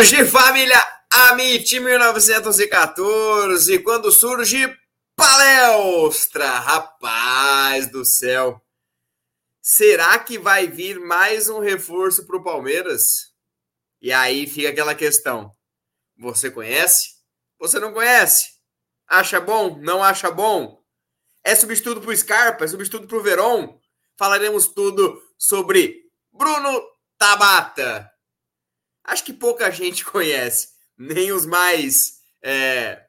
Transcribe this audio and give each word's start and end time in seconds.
surge, 0.00 0.24
família 0.24 0.80
Amit 1.12 1.78
1914, 1.78 3.80
quando 3.80 4.10
surge 4.10 4.74
palestra, 5.14 6.48
rapaz 6.48 7.90
do 7.90 8.02
céu. 8.02 8.64
Será 9.60 10.18
que 10.18 10.38
vai 10.38 10.68
vir 10.68 10.98
mais 10.98 11.50
um 11.50 11.58
reforço 11.58 12.26
para 12.26 12.38
o 12.38 12.42
Palmeiras? 12.42 13.02
E 14.00 14.10
aí 14.10 14.46
fica 14.46 14.70
aquela 14.70 14.94
questão: 14.94 15.54
você 16.16 16.50
conhece? 16.50 17.16
Você 17.58 17.78
não 17.78 17.92
conhece? 17.92 18.54
Acha 19.06 19.38
bom? 19.38 19.76
Não 19.80 20.02
acha 20.02 20.30
bom? 20.30 20.82
É 21.44 21.54
substituto 21.54 22.00
para 22.00 22.10
o 22.10 22.16
Scarpa? 22.16 22.64
É 22.64 22.68
substituto 22.68 23.06
para 23.06 23.18
o 23.18 23.22
Veron? 23.22 23.78
Falaremos 24.16 24.68
tudo 24.68 25.22
sobre 25.36 26.04
Bruno 26.32 26.82
Tabata 27.18 28.09
acho 29.10 29.24
que 29.24 29.32
pouca 29.32 29.70
gente 29.70 30.04
conhece. 30.06 30.68
Nem 30.96 31.32
os 31.32 31.44
mais 31.46 32.20
é, 32.42 33.04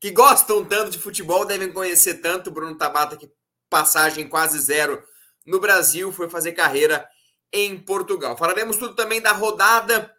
que 0.00 0.10
gostam 0.10 0.64
tanto 0.64 0.90
de 0.90 0.98
futebol 0.98 1.44
devem 1.44 1.72
conhecer 1.72 2.14
tanto 2.14 2.50
Bruno 2.50 2.76
Tabata, 2.76 3.16
que 3.16 3.30
passagem 3.68 4.28
quase 4.28 4.58
zero 4.58 5.02
no 5.46 5.60
Brasil, 5.60 6.12
foi 6.12 6.28
fazer 6.28 6.52
carreira 6.52 7.06
em 7.52 7.78
Portugal. 7.78 8.36
Falaremos 8.36 8.76
tudo 8.76 8.94
também 8.94 9.20
da 9.20 9.32
rodada 9.32 10.12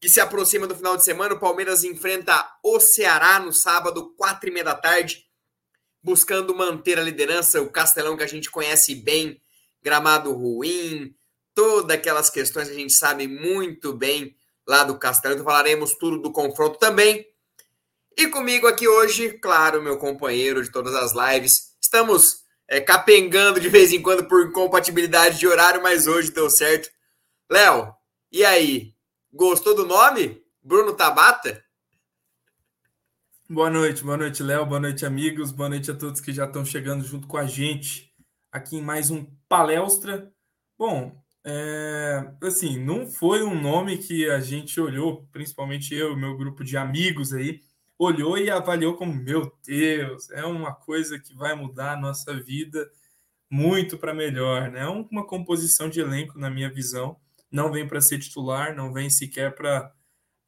que 0.00 0.08
se 0.08 0.20
aproxima 0.20 0.66
do 0.66 0.74
final 0.74 0.96
de 0.96 1.04
semana. 1.04 1.34
O 1.34 1.40
Palmeiras 1.40 1.84
enfrenta 1.84 2.48
o 2.62 2.80
Ceará 2.80 3.38
no 3.38 3.52
sábado, 3.52 4.14
quatro 4.16 4.48
e 4.48 4.52
meia 4.52 4.64
da 4.64 4.74
tarde, 4.74 5.24
buscando 6.02 6.54
manter 6.54 6.98
a 6.98 7.02
liderança. 7.02 7.62
O 7.62 7.70
Castelão 7.70 8.16
que 8.16 8.24
a 8.24 8.28
gente 8.28 8.50
conhece 8.50 8.94
bem, 8.94 9.40
gramado 9.82 10.32
ruim, 10.32 11.14
todas 11.54 11.96
aquelas 11.96 12.28
questões 12.28 12.68
que 12.68 12.74
a 12.74 12.78
gente 12.78 12.92
sabe 12.92 13.28
muito 13.28 13.92
bem 13.92 14.36
lá 14.66 14.84
do 14.84 14.98
Castelo. 14.98 15.34
Então 15.34 15.44
falaremos 15.44 15.94
tudo 15.94 16.18
do 16.18 16.32
confronto 16.32 16.78
também. 16.78 17.26
E 18.16 18.28
comigo 18.28 18.66
aqui 18.66 18.88
hoje, 18.88 19.38
claro, 19.38 19.82
meu 19.82 19.98
companheiro 19.98 20.62
de 20.62 20.70
todas 20.70 20.94
as 20.94 21.12
lives. 21.12 21.76
Estamos 21.80 22.44
é, 22.66 22.80
capengando 22.80 23.60
de 23.60 23.68
vez 23.68 23.92
em 23.92 24.02
quando 24.02 24.26
por 24.26 24.46
incompatibilidade 24.46 25.38
de 25.38 25.46
horário, 25.46 25.82
mas 25.82 26.06
hoje 26.06 26.32
deu 26.32 26.48
certo. 26.48 26.88
Léo, 27.50 27.94
e 28.32 28.44
aí? 28.44 28.94
Gostou 29.32 29.74
do 29.74 29.86
nome? 29.86 30.42
Bruno 30.62 30.94
Tabata? 30.94 31.62
Boa 33.48 33.70
noite, 33.70 34.02
boa 34.02 34.16
noite, 34.16 34.42
Léo, 34.42 34.66
boa 34.66 34.80
noite, 34.80 35.06
amigos, 35.06 35.52
boa 35.52 35.68
noite 35.68 35.90
a 35.90 35.94
todos 35.94 36.20
que 36.20 36.32
já 36.32 36.46
estão 36.46 36.64
chegando 36.64 37.04
junto 37.04 37.28
com 37.28 37.36
a 37.36 37.46
gente 37.46 38.12
aqui 38.50 38.76
em 38.76 38.82
mais 38.82 39.10
um 39.10 39.24
palestra. 39.48 40.32
Bom, 40.76 41.14
é, 41.48 42.28
assim, 42.42 42.76
não 42.82 43.06
foi 43.06 43.44
um 43.44 43.60
nome 43.60 43.98
que 43.98 44.28
a 44.28 44.40
gente 44.40 44.80
olhou, 44.80 45.24
principalmente 45.30 45.94
eu, 45.94 46.16
meu 46.16 46.36
grupo 46.36 46.64
de 46.64 46.76
amigos 46.76 47.32
aí, 47.32 47.60
olhou 47.96 48.36
e 48.36 48.50
avaliou 48.50 48.96
como, 48.96 49.14
meu 49.14 49.52
Deus, 49.64 50.28
é 50.32 50.44
uma 50.44 50.74
coisa 50.74 51.20
que 51.20 51.32
vai 51.34 51.54
mudar 51.54 51.92
a 51.92 52.00
nossa 52.00 52.34
vida 52.34 52.90
muito 53.48 53.96
para 53.96 54.12
melhor, 54.12 54.70
né? 54.72 54.80
É 54.80 54.88
uma 54.88 55.24
composição 55.24 55.88
de 55.88 56.00
elenco, 56.00 56.36
na 56.36 56.50
minha 56.50 56.68
visão, 56.68 57.16
não 57.50 57.70
vem 57.70 57.86
para 57.86 58.00
ser 58.00 58.18
titular, 58.18 58.74
não 58.74 58.92
vem 58.92 59.08
sequer 59.08 59.54
para 59.54 59.92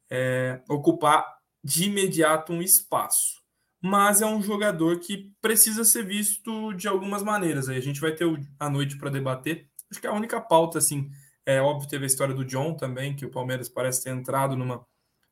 é, 0.09 0.61
ocupar 0.69 1.39
de 1.63 1.85
imediato 1.85 2.51
um 2.51 2.61
espaço. 2.61 3.39
Mas 3.81 4.21
é 4.21 4.25
um 4.25 4.41
jogador 4.41 4.99
que 4.99 5.31
precisa 5.41 5.85
ser 5.85 6.05
visto 6.05 6.73
de 6.73 6.89
algumas 6.89 7.23
maneiras. 7.23 7.69
Aí 7.69 7.77
a 7.77 7.81
gente 7.81 8.01
vai 8.01 8.13
ter 8.13 8.25
a 8.59 8.69
noite 8.69 8.97
para 8.97 9.09
debater 9.09 9.68
Acho 9.89 9.99
que 9.99 10.07
é 10.07 10.09
a 10.09 10.13
única 10.13 10.39
pauta, 10.39 10.77
assim, 10.77 11.09
é 11.45 11.61
óbvio, 11.61 11.89
teve 11.89 12.03
a 12.03 12.07
história 12.07 12.33
do 12.33 12.45
John 12.45 12.75
também, 12.75 13.15
que 13.15 13.25
o 13.25 13.31
Palmeiras 13.31 13.67
parece 13.67 14.03
ter 14.03 14.11
entrado 14.11 14.55
numa, 14.55 14.85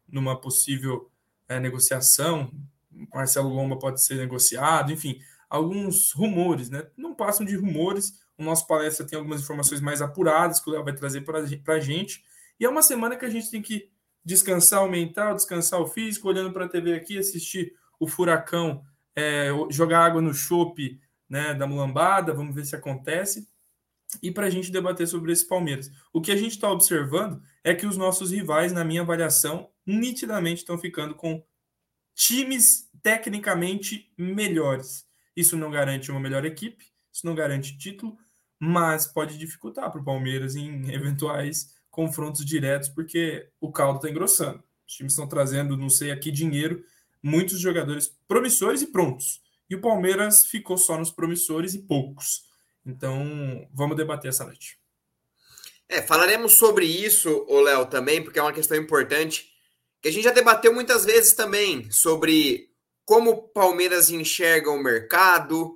numa 0.08 0.40
possível 0.40 1.12
é, 1.48 1.60
negociação. 1.60 2.52
Marcelo 3.14 3.50
Lomba 3.50 3.78
pode 3.78 4.04
ser 4.04 4.16
negociado, 4.16 4.92
enfim, 4.92 5.20
alguns 5.50 6.12
rumores, 6.14 6.70
né? 6.70 6.88
Não 6.98 7.14
passam 7.14 7.46
de 7.46 7.56
rumores. 7.56 8.14
O 8.38 8.44
nosso 8.44 8.66
palestra 8.66 9.06
tem 9.06 9.18
algumas 9.18 9.42
informações 9.42 9.80
mais 9.80 10.02
apuradas 10.02 10.60
que 10.60 10.70
o 10.70 10.74
Léo 10.74 10.84
vai 10.84 10.96
trazer 10.96 11.22
para 11.22 11.40
a 11.76 11.80
gente. 11.80 12.24
E 12.60 12.66
é 12.66 12.70
uma 12.70 12.82
semana 12.82 13.16
que 13.16 13.26
a 13.26 13.30
gente 13.30 13.52
tem 13.52 13.62
que 13.62 13.90
descansar 14.26 14.84
o 14.84 14.90
mental, 14.90 15.36
descansar 15.36 15.80
o 15.80 15.88
físico, 15.88 16.28
olhando 16.28 16.52
para 16.52 16.66
a 16.66 16.70
TV 16.70 16.96
aqui, 16.96 17.18
assistir 17.18 17.74
o 18.00 18.08
Furacão 18.08 18.84
é, 19.16 19.50
jogar 19.72 20.06
água 20.06 20.22
no 20.22 20.34
chope 20.34 21.00
né, 21.28 21.54
da 21.56 21.66
mulambada, 21.66 22.34
vamos 22.34 22.54
ver 22.54 22.66
se 22.66 22.76
acontece 22.76 23.48
e 24.22 24.32
para 24.32 24.48
a 24.48 24.50
gente 24.50 24.72
debater 24.72 25.08
sobre 25.08 25.32
esse 25.32 25.48
Palmeiras. 25.48 25.92
O 26.14 26.22
que 26.22 26.32
a 26.32 26.36
gente 26.36 26.52
está 26.52 26.72
observando 26.72 27.42
é 27.64 27.74
que 27.74 27.86
os 27.86 27.98
nossos 27.98 28.32
rivais, 28.32 28.72
na 28.72 28.84
minha 28.84 29.02
avaliação, 29.02 29.70
nitidamente 29.86 30.62
estão 30.62 30.78
ficando 30.78 31.16
com 31.16 31.44
times 32.16 32.90
tecnicamente 33.02 34.12
melhores. 34.18 35.06
Isso 35.36 35.56
não 35.56 35.70
garante 35.70 36.10
uma 36.12 36.20
melhor 36.20 36.46
equipe, 36.46 36.86
isso 37.14 37.26
não 37.26 37.36
garante 37.36 37.78
título, 37.78 38.18
mas 38.60 39.06
pode 39.06 39.38
dificultar 39.38 39.92
para 39.92 40.02
o 40.02 40.04
Palmeiras 40.04 40.56
em 40.56 40.90
eventuais 40.92 41.76
confrontos 41.90 42.46
diretos, 42.46 42.90
porque 42.90 43.50
o 43.60 43.72
caldo 43.72 43.98
está 43.98 44.10
engrossando. 44.10 44.64
Os 44.88 44.94
times 44.94 45.14
estão 45.14 45.28
trazendo, 45.28 45.76
não 45.76 45.90
sei 45.90 46.12
aqui, 46.12 46.32
dinheiro, 46.32 46.84
muitos 47.22 47.60
jogadores 47.60 48.16
promissores 48.28 48.82
e 48.82 48.88
prontos. 48.88 49.42
E 49.70 49.76
o 49.76 49.82
Palmeiras 49.82 50.46
ficou 50.46 50.78
só 50.78 50.98
nos 50.98 51.12
promissores 51.12 51.74
e 51.74 51.80
poucos. 51.80 52.47
Então, 52.88 53.68
vamos 53.74 53.98
debater 53.98 54.30
essa 54.30 54.46
noite. 54.46 54.80
É, 55.90 56.02
falaremos 56.02 56.54
sobre 56.54 56.86
isso, 56.86 57.46
o 57.50 57.60
Léo, 57.60 57.86
também, 57.86 58.24
porque 58.24 58.40
é 58.40 58.42
uma 58.42 58.54
questão 58.54 58.78
importante 58.78 59.46
que 60.02 60.08
a 60.08 60.12
gente 60.12 60.24
já 60.24 60.32
debateu 60.32 60.74
muitas 60.74 61.04
vezes 61.04 61.34
também 61.34 61.92
sobre 61.92 62.70
como 63.06 63.32
o 63.32 63.48
Palmeiras 63.50 64.10
enxerga 64.10 64.72
o 64.72 64.82
mercado, 64.82 65.76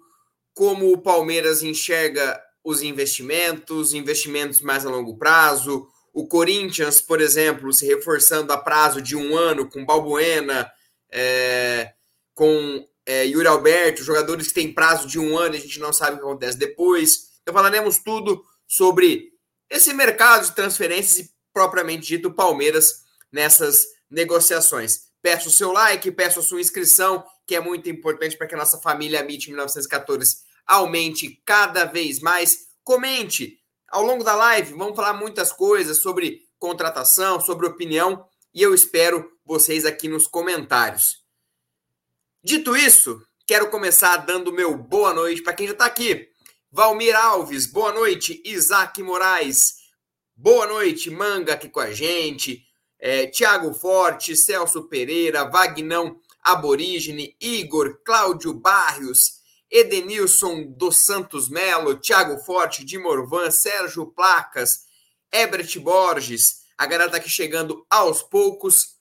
como 0.54 0.92
o 0.92 0.98
Palmeiras 0.98 1.64
enxerga 1.64 2.42
os 2.64 2.82
investimentos, 2.82 3.94
investimentos 3.94 4.62
mais 4.62 4.86
a 4.86 4.90
longo 4.90 5.18
prazo. 5.18 5.88
O 6.14 6.28
Corinthians, 6.28 7.02
por 7.02 7.20
exemplo, 7.20 7.74
se 7.74 7.86
reforçando 7.86 8.54
a 8.54 8.58
prazo 8.58 9.02
de 9.02 9.16
um 9.16 9.36
ano 9.36 9.70
com 9.70 9.86
Balbuena, 9.86 10.72
é, 11.10 11.94
com 12.34 12.86
é, 13.06 13.26
Yuri 13.26 13.48
Alberto, 13.48 14.04
jogadores 14.04 14.48
que 14.48 14.54
têm 14.54 14.74
prazo 14.74 15.08
de 15.08 15.20
um 15.20 15.38
ano, 15.38 15.56
a 15.56 15.60
gente 15.60 15.80
não 15.80 15.92
sabe 15.92 16.16
o 16.16 16.20
que 16.20 16.26
acontece 16.26 16.58
depois. 16.58 17.32
Então 17.42 17.54
falaremos 17.54 17.98
tudo 17.98 18.44
sobre 18.68 19.32
esse 19.70 19.94
mercado 19.94 20.46
de 20.46 20.56
transferências 20.56 21.26
e 21.26 21.32
propriamente 21.54 22.08
dito 22.08 22.32
Palmeiras 22.32 23.04
nessas 23.32 23.86
negociações. 24.10 25.12
Peço 25.22 25.50
o 25.50 25.52
seu 25.52 25.72
like, 25.72 26.12
peço 26.12 26.40
a 26.40 26.44
sua 26.44 26.62
inscrição, 26.62 27.24
que 27.46 27.56
é 27.56 27.60
muito 27.60 27.90
importante 27.90 28.38
para 28.38 28.48
que 28.48 28.56
a 28.56 28.58
nossa 28.58 28.80
família 28.80 29.20
MIT 29.20 29.50
1914 29.50 30.38
aumente 30.66 31.42
cada 31.46 31.86
vez 31.86 32.20
mais. 32.20 32.70
Comente 32.84 33.60
ao 33.90 34.04
longo 34.04 34.24
da 34.24 34.36
live, 34.36 34.74
vamos 34.74 34.96
falar 34.96 35.14
muitas 35.14 35.52
coisas 35.52 35.98
sobre 35.98 36.42
contratação, 36.58 37.40
sobre 37.42 37.68
opinião, 37.68 38.26
e 38.54 38.62
eu 38.62 38.74
espero 38.74 39.30
vocês 39.46 39.86
aqui 39.86 40.08
nos 40.08 40.28
comentários. 40.28 41.21
Dito 42.44 42.75
isso, 42.75 43.24
quero 43.46 43.69
começar 43.69 44.18
dando 44.18 44.52
meu 44.52 44.75
boa 44.75 45.13
noite 45.13 45.44
para 45.44 45.53
quem 45.53 45.68
já 45.68 45.74
está 45.74 45.85
aqui. 45.85 46.28
Valmir 46.72 47.16
Alves, 47.16 47.68
boa 47.68 47.94
noite. 47.94 48.41
Isaac 48.44 49.03
Moraes, 49.03 49.75
boa 50.35 50.66
noite. 50.66 51.11
Manga 51.11 51.53
aqui 51.53 51.70
com 51.70 51.79
a 51.79 51.91
gente. 51.91 52.66
É, 52.97 53.28
Tiago 53.28 53.72
Forte, 53.76 54.35
Celso 54.35 54.90
Pereira, 54.90 55.47
Vagnão 55.52 56.20
Aborígene, 56.41 57.38
Igor, 57.40 58.02
Cláudio 58.03 58.55
Barrios, 58.55 59.34
Edenilson 59.70 60.64
dos 60.64 61.05
Santos 61.05 61.47
Melo, 61.47 61.99
Tiago 61.99 62.40
Forte, 62.40 62.84
de 62.84 62.97
Morvan, 62.97 63.52
Sérgio 63.52 64.08
Placas, 64.08 64.87
Ebert 65.32 65.79
Borges. 65.79 66.61
A 66.76 66.87
galera 66.87 67.11
tá 67.11 67.17
aqui 67.17 67.29
chegando 67.29 67.85
aos 67.87 68.23
poucos. 68.23 68.97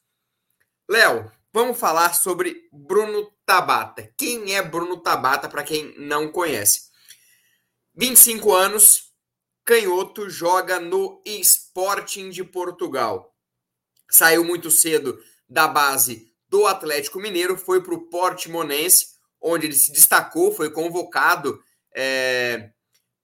Léo, 0.87 1.33
vamos 1.53 1.79
falar 1.79 2.15
sobre 2.15 2.69
Bruno 2.73 3.31
Tabata. 3.45 4.13
Quem 4.17 4.55
é 4.55 4.63
Bruno 4.63 4.99
Tabata, 5.03 5.49
para 5.49 5.65
quem 5.65 5.95
não 5.99 6.31
conhece? 6.31 6.91
25 7.95 8.55
anos, 8.55 9.13
canhoto, 9.65 10.31
joga 10.31 10.81
no 10.81 11.23
Sporting 11.27 12.31
de 12.31 12.45
Portugal. 12.45 13.35
Saiu 14.11 14.45
muito 14.45 14.71
cedo 14.71 15.19
da 15.49 15.67
base 15.69 16.33
do 16.49 16.67
Atlético 16.67 17.21
Mineiro, 17.21 17.57
foi 17.57 17.83
para 17.83 17.95
o 17.95 18.09
Portimonense, 18.09 19.07
onde 19.41 19.67
ele 19.67 19.75
se 19.75 19.93
destacou, 19.93 20.53
foi 20.53 20.71
convocado 20.71 21.63
é, 21.95 22.71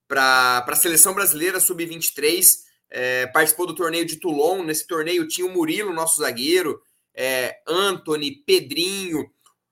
para 0.08 0.64
a 0.66 0.76
seleção 0.76 1.14
brasileira 1.14 1.60
sub-23, 1.60 2.58
é, 2.90 3.26
participou 3.26 3.66
do 3.66 3.74
torneio 3.74 4.06
de 4.06 4.16
Toulon. 4.16 4.62
Nesse 4.62 4.86
torneio 4.86 5.26
tinha 5.26 5.46
o 5.46 5.52
Murilo, 5.52 5.92
nosso 5.92 6.20
zagueiro, 6.20 6.80
é, 7.16 7.60
Anthony, 7.66 8.32
Pedrinho, 8.44 9.28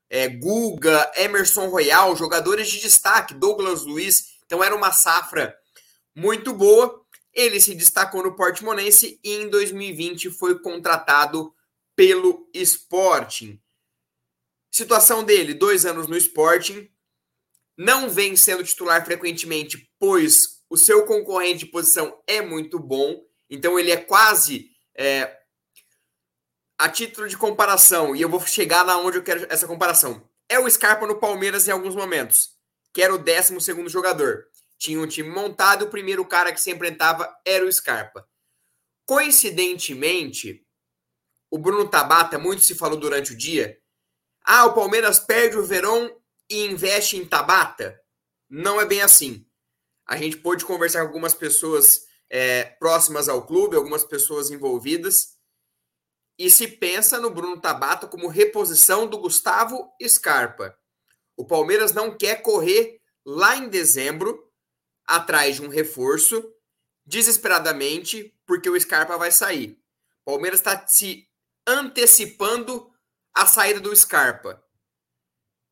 é, 0.09 0.29
Guga, 0.29 1.13
Emerson 1.17 1.69
Royal, 1.69 2.17
jogadores 2.17 2.69
de 2.69 2.81
destaque, 2.81 3.35
Douglas 3.35 3.83
Luiz. 3.83 4.37
Então 4.47 4.65
era 4.65 4.75
uma 4.75 4.91
safra 4.91 5.55
muito 6.15 6.55
boa. 6.55 7.05
Ele 7.33 7.61
se 7.61 7.75
destacou 7.75 8.23
no 8.23 8.35
Portimonense 8.35 9.21
e 9.23 9.35
em 9.35 9.49
2020 9.49 10.31
foi 10.31 10.59
contratado 10.61 11.53
pelo 11.95 12.49
Sporting. 12.55 13.61
Situação 14.71 15.23
dele: 15.23 15.53
dois 15.53 15.85
anos 15.85 16.07
no 16.07 16.17
Sporting, 16.17 16.89
não 17.77 18.09
vem 18.09 18.37
sendo 18.37 18.65
titular 18.65 19.05
frequentemente, 19.05 19.91
pois 19.99 20.63
o 20.71 20.77
seu 20.77 21.05
concorrente 21.05 21.61
de 21.61 21.67
posição 21.67 22.21
é 22.27 22.41
muito 22.41 22.79
bom, 22.79 23.23
então 23.51 23.79
ele 23.79 23.91
é 23.91 23.97
quase 23.97 24.71
é, 24.97 25.44
a 26.85 26.89
título 26.91 27.27
de 27.27 27.35
comparação, 27.35 28.15
e 28.15 28.21
eu 28.21 28.29
vou 28.29 28.39
chegar 28.47 28.83
lá 28.83 28.99
onde 28.99 29.17
eu 29.17 29.23
quero 29.23 29.47
essa 29.49 29.67
comparação. 29.67 30.23
É 30.47 30.59
o 30.59 30.71
Scarpa 30.71 31.07
no 31.07 31.19
Palmeiras 31.19 31.67
em 31.67 31.71
alguns 31.71 31.95
momentos, 31.95 32.51
que 32.93 33.01
era 33.01 33.15
o 33.15 33.17
12 33.17 33.89
jogador. 33.89 34.45
Tinha 34.77 35.01
um 35.01 35.07
time 35.07 35.31
montado, 35.31 35.87
o 35.87 35.91
primeiro 35.91 36.23
cara 36.27 36.53
que 36.53 36.61
se 36.61 36.71
enfrentava 36.71 37.35
era 37.43 37.65
o 37.65 37.73
Scarpa. 37.73 38.29
Coincidentemente, 39.07 40.63
o 41.51 41.57
Bruno 41.57 41.89
Tabata, 41.89 42.39
muito 42.39 42.63
se 42.63 42.75
falou 42.75 42.99
durante 42.99 43.33
o 43.33 43.37
dia. 43.37 43.79
Ah, 44.45 44.67
o 44.67 44.75
Palmeiras 44.75 45.19
perde 45.19 45.57
o 45.57 45.65
Verón 45.65 46.11
e 46.51 46.67
investe 46.67 47.17
em 47.17 47.25
Tabata? 47.25 47.99
Não 48.47 48.79
é 48.79 48.85
bem 48.85 49.01
assim. 49.01 49.47
A 50.07 50.19
gente 50.19 50.37
pôde 50.37 50.67
conversar 50.67 51.01
com 51.01 51.07
algumas 51.07 51.33
pessoas 51.33 52.03
é, 52.29 52.65
próximas 52.79 53.27
ao 53.27 53.47
clube, 53.47 53.75
algumas 53.75 54.05
pessoas 54.05 54.51
envolvidas, 54.51 55.34
e 56.39 56.51
se 56.51 56.67
pensa 56.67 57.21
no 57.21 57.31
Bruno 57.31 57.61
Tabata 57.61 58.07
como 58.07 58.29
reposição 58.29 59.07
do 59.07 59.19
Gustavo 59.19 59.93
Scarpa. 60.07 60.77
O 61.37 61.47
Palmeiras 61.47 61.93
não 61.93 62.17
quer 62.17 62.43
correr 62.43 63.01
lá 63.25 63.57
em 63.57 63.69
dezembro 63.69 64.51
atrás 65.07 65.57
de 65.57 65.63
um 65.63 65.69
reforço 65.69 66.53
desesperadamente 67.07 68.35
porque 68.47 68.69
o 68.69 68.81
Scarpa 68.81 69.17
vai 69.17 69.31
sair. 69.31 69.79
O 70.23 70.33
Palmeiras 70.33 70.61
está 70.61 70.87
se 70.87 71.29
antecipando 71.67 72.91
a 73.35 73.47
saída 73.47 73.81
do 73.81 73.95
Scarpa. 73.95 74.63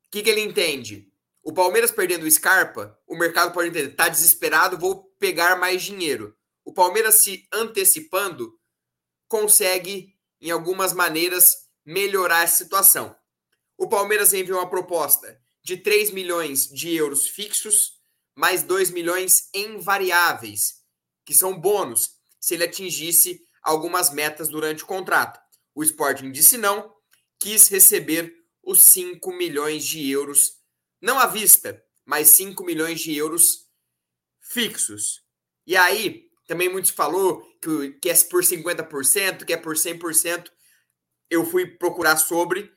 O 0.06 0.10
que, 0.10 0.22
que 0.22 0.30
ele 0.30 0.42
entende? 0.42 1.10
O 1.42 1.52
Palmeiras 1.52 1.90
perdendo 1.90 2.24
o 2.24 2.30
Scarpa, 2.30 2.98
o 3.06 3.16
mercado 3.16 3.52
pode 3.52 3.68
entender, 3.68 3.90
está 3.90 4.08
desesperado, 4.08 4.78
vou 4.78 5.04
pegar 5.18 5.56
mais 5.56 5.82
dinheiro. 5.82 6.36
O 6.64 6.72
Palmeiras 6.72 7.22
se 7.22 7.48
antecipando 7.52 8.56
consegue, 9.26 10.11
em 10.42 10.50
algumas 10.50 10.92
maneiras, 10.92 11.68
melhorar 11.86 12.42
a 12.42 12.48
situação. 12.48 13.16
O 13.78 13.88
Palmeiras 13.88 14.34
enviou 14.34 14.58
uma 14.58 14.68
proposta 14.68 15.40
de 15.62 15.76
3 15.76 16.10
milhões 16.10 16.66
de 16.66 16.92
euros 16.94 17.28
fixos, 17.28 18.00
mais 18.34 18.64
2 18.64 18.90
milhões 18.90 19.48
em 19.54 19.78
variáveis, 19.78 20.82
que 21.24 21.32
são 21.32 21.58
bônus, 21.58 22.10
se 22.40 22.54
ele 22.54 22.64
atingisse 22.64 23.40
algumas 23.62 24.12
metas 24.12 24.48
durante 24.48 24.82
o 24.82 24.86
contrato. 24.86 25.40
O 25.74 25.84
Sporting 25.84 26.32
disse 26.32 26.58
não, 26.58 26.92
quis 27.38 27.68
receber 27.68 28.34
os 28.64 28.82
5 28.82 29.32
milhões 29.32 29.84
de 29.84 30.10
euros, 30.10 30.54
não 31.00 31.20
à 31.20 31.26
vista, 31.26 31.80
mas 32.04 32.30
5 32.30 32.64
milhões 32.64 33.00
de 33.00 33.16
euros 33.16 33.68
fixos. 34.40 35.22
E 35.64 35.76
aí, 35.76 36.31
também 36.52 36.68
muitos 36.68 36.90
falou 36.90 37.40
que, 37.62 37.92
que 37.92 38.10
é 38.10 38.14
por 38.24 38.42
50%, 38.42 39.46
que 39.46 39.54
é 39.54 39.56
por 39.56 39.74
100%. 39.74 40.50
Eu 41.30 41.46
fui 41.46 41.66
procurar 41.66 42.18
sobre. 42.18 42.70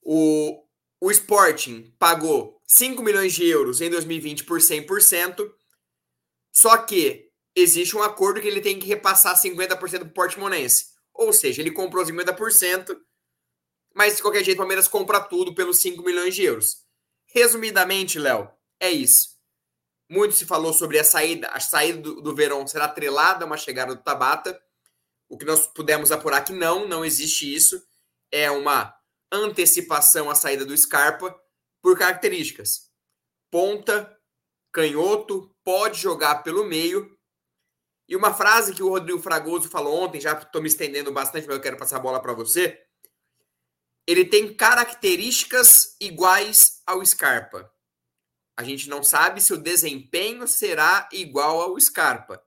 O, 0.00 0.64
o 0.98 1.10
Sporting 1.10 1.94
pagou 1.98 2.58
5 2.66 3.02
milhões 3.02 3.34
de 3.34 3.46
euros 3.46 3.82
em 3.82 3.90
2020 3.90 4.44
por 4.44 4.60
100%. 4.60 5.46
Só 6.54 6.78
que 6.78 7.28
existe 7.54 7.98
um 7.98 8.02
acordo 8.02 8.40
que 8.40 8.48
ele 8.48 8.62
tem 8.62 8.78
que 8.78 8.86
repassar 8.86 9.38
50% 9.38 9.76
para 9.76 10.02
o 10.04 10.14
Portimonense. 10.14 10.86
Ou 11.12 11.34
seja, 11.34 11.60
ele 11.60 11.70
comprou 11.70 12.02
50%, 12.02 12.96
mas 13.94 14.16
de 14.16 14.22
qualquer 14.22 14.42
jeito 14.42 14.56
o 14.56 14.60
Palmeiras 14.62 14.88
compra 14.88 15.20
tudo 15.20 15.54
pelos 15.54 15.82
5 15.82 16.02
milhões 16.02 16.34
de 16.34 16.44
euros. 16.44 16.78
Resumidamente, 17.26 18.18
Léo, 18.18 18.50
é 18.80 18.90
isso. 18.90 19.33
Muito 20.08 20.34
se 20.34 20.44
falou 20.44 20.72
sobre 20.72 20.98
a 20.98 21.04
saída, 21.04 21.48
a 21.48 21.60
saída 21.60 22.00
do, 22.00 22.20
do 22.20 22.34
Verón 22.34 22.66
será 22.66 22.84
atrelada 22.84 23.44
a 23.44 23.46
uma 23.46 23.56
chegada 23.56 23.94
do 23.94 24.02
Tabata. 24.02 24.60
O 25.28 25.38
que 25.38 25.44
nós 25.44 25.66
pudemos 25.66 26.12
apurar 26.12 26.44
que 26.44 26.52
não, 26.52 26.86
não 26.86 27.04
existe 27.04 27.52
isso. 27.52 27.82
É 28.30 28.50
uma 28.50 28.94
antecipação 29.32 30.30
à 30.30 30.34
saída 30.34 30.64
do 30.64 30.76
Scarpa 30.76 31.34
por 31.82 31.98
características. 31.98 32.90
Ponta, 33.50 34.16
canhoto, 34.72 35.54
pode 35.64 35.98
jogar 36.00 36.42
pelo 36.42 36.64
meio. 36.64 37.16
E 38.06 38.14
uma 38.14 38.34
frase 38.34 38.74
que 38.74 38.82
o 38.82 38.90
Rodrigo 38.90 39.20
Fragoso 39.20 39.68
falou 39.68 40.02
ontem, 40.02 40.20
já 40.20 40.32
estou 40.32 40.60
me 40.60 40.68
estendendo 40.68 41.10
bastante, 41.10 41.46
mas 41.46 41.56
eu 41.56 41.62
quero 41.62 41.78
passar 41.78 41.96
a 41.96 42.00
bola 42.00 42.20
para 42.20 42.34
você. 42.34 42.78
Ele 44.06 44.24
tem 44.24 44.54
características 44.54 45.96
iguais 45.98 46.82
ao 46.86 47.04
Scarpa. 47.04 47.72
A 48.56 48.62
gente 48.62 48.88
não 48.88 49.02
sabe 49.02 49.40
se 49.40 49.52
o 49.52 49.58
desempenho 49.60 50.46
será 50.46 51.08
igual 51.12 51.60
ao 51.60 51.80
Scarpa, 51.80 52.42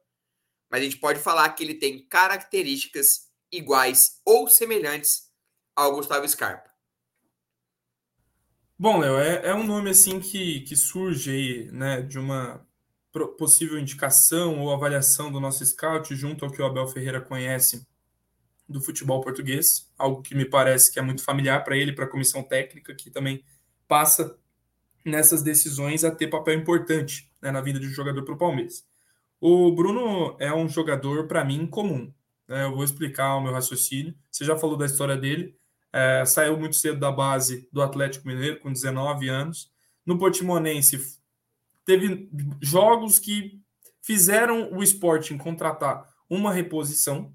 mas 0.69 0.81
a 0.81 0.83
gente 0.83 0.98
pode 0.98 1.19
falar 1.19 1.50
que 1.50 1.63
ele 1.63 1.75
tem 1.75 2.06
características 2.07 3.27
iguais 3.51 4.21
ou 4.25 4.48
semelhantes 4.48 5.30
ao 5.75 5.94
Gustavo 5.94 6.27
Scarpa. 6.27 6.69
Bom, 8.80 9.00
Léo, 9.00 9.18
é, 9.18 9.48
é, 9.48 9.54
um 9.56 9.65
nome 9.65 9.89
assim 9.89 10.19
que, 10.19 10.62
que 10.62 10.75
surge 10.75 11.31
aí, 11.31 11.71
né, 11.71 12.01
de 12.01 12.19
uma 12.19 12.65
possível 13.38 13.80
indicação 13.80 14.59
ou 14.59 14.71
avaliação 14.71 15.31
do 15.31 15.39
nosso 15.39 15.65
scout 15.65 16.15
junto 16.15 16.45
ao 16.45 16.51
que 16.51 16.62
o 16.62 16.65
Abel 16.65 16.88
Ferreira 16.88 17.19
conhece 17.19 17.88
do 18.69 18.80
futebol 18.80 19.21
português, 19.21 19.89
algo 19.98 20.21
que 20.21 20.36
me 20.36 20.45
parece 20.45 20.92
que 20.92 21.00
é 21.00 21.01
muito 21.01 21.24
familiar 21.24 21.63
para 21.63 21.75
ele, 21.75 21.94
para 21.94 22.06
a 22.06 22.09
comissão 22.09 22.44
técnica, 22.44 22.94
que 22.94 23.09
também 23.09 23.44
passa 23.88 24.38
nessas 25.07 25.42
decisões 25.42 26.04
a 26.04 26.12
ter 26.12 26.27
papel 26.27 26.56
importante 26.56 27.31
né, 27.42 27.50
na 27.50 27.62
vida 27.62 27.80
de 27.80 27.88
um 27.88 27.92
jogador 27.92 28.24
para 28.24 28.33
o 28.33 28.38
Palmeiras. 28.38 28.86
O 29.39 29.71
Bruno 29.71 30.36
é 30.39 30.54
um 30.54 30.68
jogador, 30.68 31.27
para 31.27 31.45
mim, 31.45 31.65
comum. 31.65 32.12
Né? 32.48 32.65
Eu 32.65 32.76
vou 32.76 32.83
explicar 32.83 33.35
o 33.35 33.42
meu 33.42 33.54
raciocínio. 33.54 34.14
Você 34.30 34.44
já 34.44 34.57
falou 34.57 34.76
da 34.76 34.85
história 34.85 35.16
dele. 35.16 35.56
É, 35.94 36.26
saiu 36.26 36.59
muito 36.59 36.76
cedo 36.76 36.99
da 36.99 37.11
base 37.11 37.68
do 37.71 37.81
Atlético 37.81 38.28
Mineiro, 38.28 38.59
com 38.59 38.71
19 38.71 39.30
anos. 39.30 39.71
No 40.06 40.18
Portimonense, 40.18 41.19
teve 41.85 42.30
jogos 42.61 43.18
que 43.18 43.61
fizeram 44.02 44.73
o 44.73 44.83
Sporting 44.83 45.37
contratar 45.37 46.06
uma 46.30 46.52
reposição, 46.52 47.33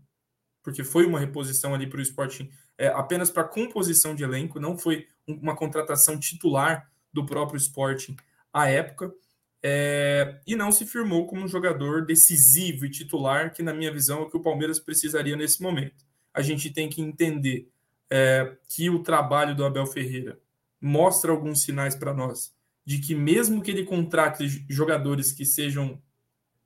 porque 0.62 0.84
foi 0.84 1.06
uma 1.06 1.18
reposição 1.18 1.74
ali 1.74 1.86
para 1.86 1.98
o 1.98 2.02
Sporting 2.02 2.50
é, 2.76 2.88
apenas 2.88 3.30
para 3.30 3.44
composição 3.44 4.14
de 4.14 4.24
elenco, 4.24 4.58
não 4.58 4.76
foi 4.76 5.06
uma 5.26 5.54
contratação 5.54 6.18
titular 6.18 6.91
do 7.12 7.26
próprio 7.26 7.58
Sporting 7.58 8.16
à 8.52 8.68
época, 8.68 9.12
é, 9.62 10.40
e 10.46 10.56
não 10.56 10.72
se 10.72 10.84
firmou 10.84 11.26
como 11.26 11.42
um 11.42 11.48
jogador 11.48 12.04
decisivo 12.04 12.84
e 12.84 12.90
titular, 12.90 13.52
que, 13.52 13.62
na 13.62 13.72
minha 13.72 13.92
visão, 13.92 14.20
é 14.20 14.22
o 14.22 14.30
que 14.30 14.36
o 14.36 14.42
Palmeiras 14.42 14.80
precisaria 14.80 15.36
nesse 15.36 15.62
momento. 15.62 16.04
A 16.34 16.42
gente 16.42 16.70
tem 16.70 16.88
que 16.88 17.00
entender 17.00 17.70
é, 18.10 18.56
que 18.68 18.90
o 18.90 19.02
trabalho 19.02 19.54
do 19.54 19.64
Abel 19.64 19.86
Ferreira 19.86 20.38
mostra 20.80 21.30
alguns 21.30 21.62
sinais 21.62 21.94
para 21.94 22.12
nós 22.12 22.52
de 22.84 22.98
que, 22.98 23.14
mesmo 23.14 23.62
que 23.62 23.70
ele 23.70 23.84
contrate 23.84 24.66
jogadores 24.68 25.32
que 25.32 25.44
sejam 25.44 26.02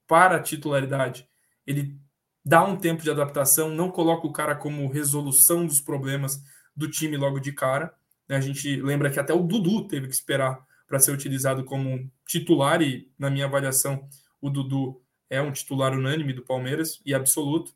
para 0.06 0.36
a 0.36 0.42
titularidade, 0.42 1.28
ele 1.66 1.98
dá 2.44 2.64
um 2.64 2.76
tempo 2.76 3.02
de 3.02 3.10
adaptação, 3.10 3.68
não 3.68 3.90
coloca 3.90 4.26
o 4.26 4.32
cara 4.32 4.54
como 4.54 4.88
resolução 4.88 5.66
dos 5.66 5.80
problemas 5.80 6.42
do 6.74 6.88
time 6.88 7.16
logo 7.16 7.38
de 7.38 7.52
cara. 7.52 7.92
A 8.28 8.40
gente 8.40 8.76
lembra 8.80 9.10
que 9.10 9.20
até 9.20 9.32
o 9.32 9.42
Dudu 9.42 9.86
teve 9.86 10.08
que 10.08 10.14
esperar 10.14 10.64
para 10.86 10.98
ser 10.98 11.12
utilizado 11.12 11.64
como 11.64 12.10
titular, 12.26 12.82
e 12.82 13.10
na 13.18 13.30
minha 13.30 13.46
avaliação, 13.46 14.08
o 14.40 14.50
Dudu 14.50 15.02
é 15.28 15.40
um 15.40 15.52
titular 15.52 15.92
unânime 15.92 16.32
do 16.32 16.44
Palmeiras 16.44 17.00
e 17.04 17.14
absoluto. 17.14 17.72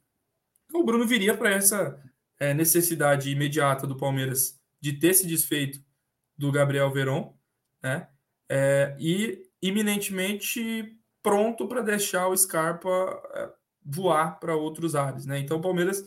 Então, 0.66 0.80
o 0.80 0.84
Bruno 0.84 1.06
viria 1.06 1.36
para 1.36 1.50
essa 1.50 2.00
é, 2.38 2.54
necessidade 2.54 3.30
imediata 3.30 3.86
do 3.86 3.96
Palmeiras 3.96 4.60
de 4.80 4.92
ter 4.92 5.14
se 5.14 5.26
desfeito 5.26 5.80
do 6.36 6.50
Gabriel 6.50 6.90
Veron, 6.90 7.36
né? 7.82 8.08
É, 8.48 8.96
e 8.98 9.46
iminentemente 9.62 10.96
pronto 11.22 11.68
para 11.68 11.82
deixar 11.82 12.28
o 12.28 12.36
Scarpa 12.36 12.88
é, 13.34 13.50
voar 13.84 14.40
para 14.40 14.56
outros 14.56 14.94
ares, 14.94 15.26
né? 15.26 15.38
Então 15.38 15.58
o 15.58 15.62
Palmeiras 15.62 16.02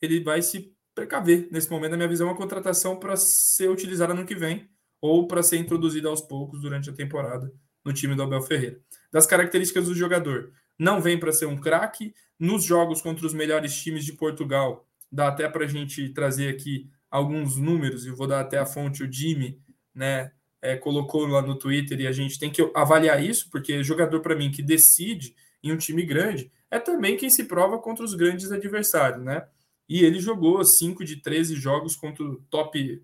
ele 0.00 0.20
vai 0.20 0.42
se 0.42 0.75
precaver 0.96 1.46
nesse 1.52 1.70
momento, 1.70 1.90
na 1.90 1.98
minha 1.98 2.08
visão, 2.08 2.26
é 2.26 2.30
uma 2.30 2.36
contratação 2.36 2.98
para 2.98 3.16
ser 3.16 3.68
utilizada 3.68 4.14
no 4.14 4.24
que 4.24 4.34
vem 4.34 4.68
ou 5.00 5.28
para 5.28 5.42
ser 5.42 5.58
introduzida 5.58 6.08
aos 6.08 6.22
poucos 6.22 6.62
durante 6.62 6.88
a 6.88 6.92
temporada 6.92 7.52
no 7.84 7.92
time 7.92 8.16
do 8.16 8.22
Abel 8.22 8.42
Ferreira. 8.42 8.80
Das 9.12 9.26
características 9.26 9.84
do 9.84 9.94
jogador, 9.94 10.50
não 10.78 11.00
vem 11.00 11.20
para 11.20 11.32
ser 11.32 11.46
um 11.46 11.56
craque. 11.56 12.14
Nos 12.38 12.64
jogos 12.64 13.00
contra 13.00 13.26
os 13.26 13.34
melhores 13.34 13.74
times 13.76 14.04
de 14.04 14.14
Portugal, 14.14 14.88
dá 15.12 15.28
até 15.28 15.48
para 15.48 15.64
a 15.64 15.68
gente 15.68 16.08
trazer 16.08 16.48
aqui 16.48 16.90
alguns 17.10 17.56
números, 17.56 18.04
e 18.04 18.10
vou 18.10 18.26
dar 18.26 18.40
até 18.40 18.58
a 18.58 18.66
fonte, 18.66 19.04
o 19.04 19.12
Jimmy, 19.12 19.60
né? 19.94 20.32
É, 20.60 20.76
colocou 20.76 21.26
lá 21.26 21.42
no 21.42 21.56
Twitter 21.56 22.00
e 22.00 22.06
a 22.06 22.12
gente 22.12 22.38
tem 22.38 22.50
que 22.50 22.70
avaliar 22.74 23.22
isso, 23.22 23.48
porque 23.50 23.84
jogador 23.84 24.20
para 24.20 24.34
mim 24.34 24.50
que 24.50 24.62
decide 24.62 25.34
em 25.62 25.70
um 25.70 25.76
time 25.76 26.04
grande, 26.04 26.50
é 26.70 26.78
também 26.78 27.16
quem 27.16 27.30
se 27.30 27.44
prova 27.44 27.78
contra 27.78 28.04
os 28.04 28.14
grandes 28.14 28.50
adversários, 28.50 29.22
né? 29.22 29.46
E 29.88 30.04
ele 30.04 30.20
jogou 30.20 30.64
5 30.64 31.04
de 31.04 31.16
13 31.16 31.54
jogos 31.54 31.96
contra 31.96 32.24
o 32.24 32.36
top 32.50 33.02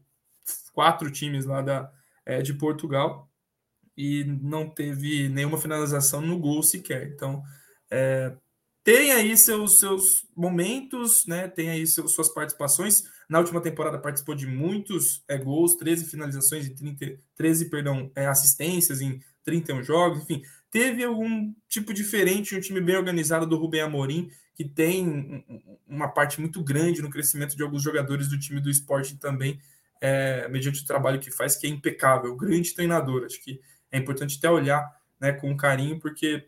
4 0.73 1.11
times 1.11 1.45
lá 1.45 1.63
da, 1.63 1.93
é, 2.27 2.43
de 2.43 2.55
Portugal 2.55 3.31
e 3.97 4.25
não 4.25 4.69
teve 4.69 5.29
nenhuma 5.29 5.59
finalização 5.59 6.21
no 6.21 6.39
gol 6.39 6.63
sequer. 6.63 7.09
Então, 7.09 7.43
é, 7.91 8.35
tem 8.85 9.13
aí 9.13 9.37
seus, 9.37 9.79
seus 9.79 10.27
momentos, 10.35 11.27
né? 11.27 11.47
Tem 11.47 11.71
aí 11.71 11.87
seus, 11.87 12.13
suas 12.13 12.29
participações. 12.29 13.05
Na 13.29 13.39
última 13.39 13.61
temporada 13.61 13.99
participou 13.99 14.35
de 14.35 14.47
muitos 14.47 15.23
é, 15.29 15.39
gols, 15.39 15.77
13 15.77 16.07
finalizações 16.07 16.67
e 16.67 16.75
30, 16.75 17.19
13 17.37 17.71
perdão, 17.71 18.11
é, 18.17 18.27
assistências 18.27 19.01
em 19.01 19.21
31 19.45 19.83
jogos, 19.83 20.23
enfim. 20.23 20.43
Teve 20.73 21.05
algum 21.05 21.53
tipo 21.69 21.93
diferente, 21.93 22.57
um 22.57 22.61
time 22.61 22.81
bem 22.81 22.97
organizado 22.97 23.47
do 23.47 23.59
Rubem 23.59 23.83
Amorim, 23.83 24.31
que 24.55 24.65
tem 24.65 25.45
uma 25.87 26.09
parte 26.09 26.41
muito 26.41 26.65
grande 26.65 27.03
no 27.03 27.11
crescimento 27.11 27.55
de 27.55 27.63
alguns 27.63 27.83
jogadores 27.83 28.27
do 28.27 28.41
time 28.41 28.59
do 28.59 28.71
esporte 28.71 29.19
também, 29.19 29.61
é, 30.01 30.49
mediante 30.49 30.83
o 30.83 30.87
trabalho 30.87 31.21
que 31.21 31.31
faz, 31.31 31.57
que 31.57 31.67
é 31.67 31.71
impecável. 31.71 32.35
Grande 32.35 32.75
treinador. 32.75 33.27
Acho 33.27 33.39
que 33.45 33.61
é 33.91 33.99
importante 33.99 34.39
até 34.39 34.51
olhar 34.51 34.83
né, 35.21 35.31
com 35.33 35.55
carinho, 35.55 36.01
porque 36.01 36.47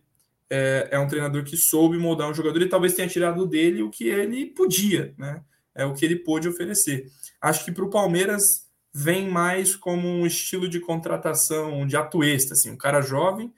é, 0.49 0.89
é, 0.93 0.99
um 0.99 1.07
treinador 1.07 1.45
que 1.45 1.59
soube 1.59 1.99
moldar 1.99 2.31
um 2.31 2.35
jogador 2.35 2.63
e 2.63 2.69
talvez 2.69 2.95
tenha 2.95 3.07
tirado 3.07 3.47
dele 3.47 3.83
o 3.83 3.91
que 3.91 4.09
ele 4.09 4.47
podia, 4.47 5.15
né? 5.19 5.43
É 5.75 5.85
o 5.85 5.93
que 5.93 6.03
ele 6.03 6.17
pôde 6.17 6.49
oferecer. 6.49 7.11
Acho 7.43 7.63
que 7.63 7.73
para 7.73 7.85
o 7.85 7.91
Palmeiras 7.91 8.71
vem 8.91 9.29
mais 9.29 9.77
como 9.77 10.09
um 10.09 10.25
estilo 10.25 10.67
de 10.67 10.81
contratação 10.81 11.87
de 11.87 11.95
atuesta, 11.95 12.55
assim, 12.55 12.71
um 12.71 12.77
cara 12.77 13.03
jovem 13.03 13.53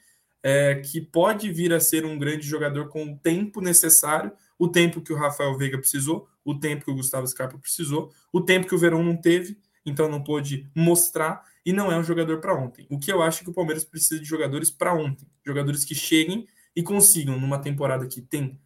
é, 0.49 0.77
que 0.77 1.01
pode 1.01 1.51
vir 1.51 1.73
a 1.73 1.81
ser 1.81 2.07
um 2.07 2.17
grande 2.17 2.47
jogador 2.47 2.87
com 2.87 3.05
o 3.05 3.19
tempo 3.19 3.61
necessário, 3.61 4.31
o 4.57 4.69
tempo 4.69 5.01
que 5.01 5.13
o 5.13 5.17
Rafael 5.17 5.59
Veiga 5.59 5.77
precisou, 5.77 6.29
o 6.45 6.55
tempo 6.55 6.85
que 6.85 6.91
o 6.93 6.95
Gustavo 6.95 7.27
Scarpa 7.27 7.59
precisou, 7.59 8.13
o 8.33 8.41
tempo 8.41 8.69
que 8.69 8.75
o 8.75 8.79
Verão 8.79 9.03
não 9.03 9.17
teve, 9.17 9.59
então 9.85 10.09
não 10.09 10.23
pôde 10.23 10.71
mostrar 10.73 11.43
e 11.65 11.73
não 11.73 11.91
é 11.91 11.99
um 11.99 12.05
jogador 12.05 12.39
para 12.41 12.55
ontem. 12.55 12.87
O 12.89 12.97
que 12.97 13.13
eu 13.13 13.23
acho 13.23 13.43
que 13.43 13.51
o 13.51 13.53
Palmeiras 13.53 13.85
precisa 13.85 14.21
de 14.21 14.25
jogadores 14.25 14.71
para 14.71 14.95
ontem, 14.95 15.27
jogadores 15.45 15.85
que 15.85 15.97
cheguem 15.97 16.47
e 16.77 16.81
consigam, 16.81 17.41
numa 17.41 17.59
temporada 17.59 18.07
que 18.07 18.23
tem 18.23 18.57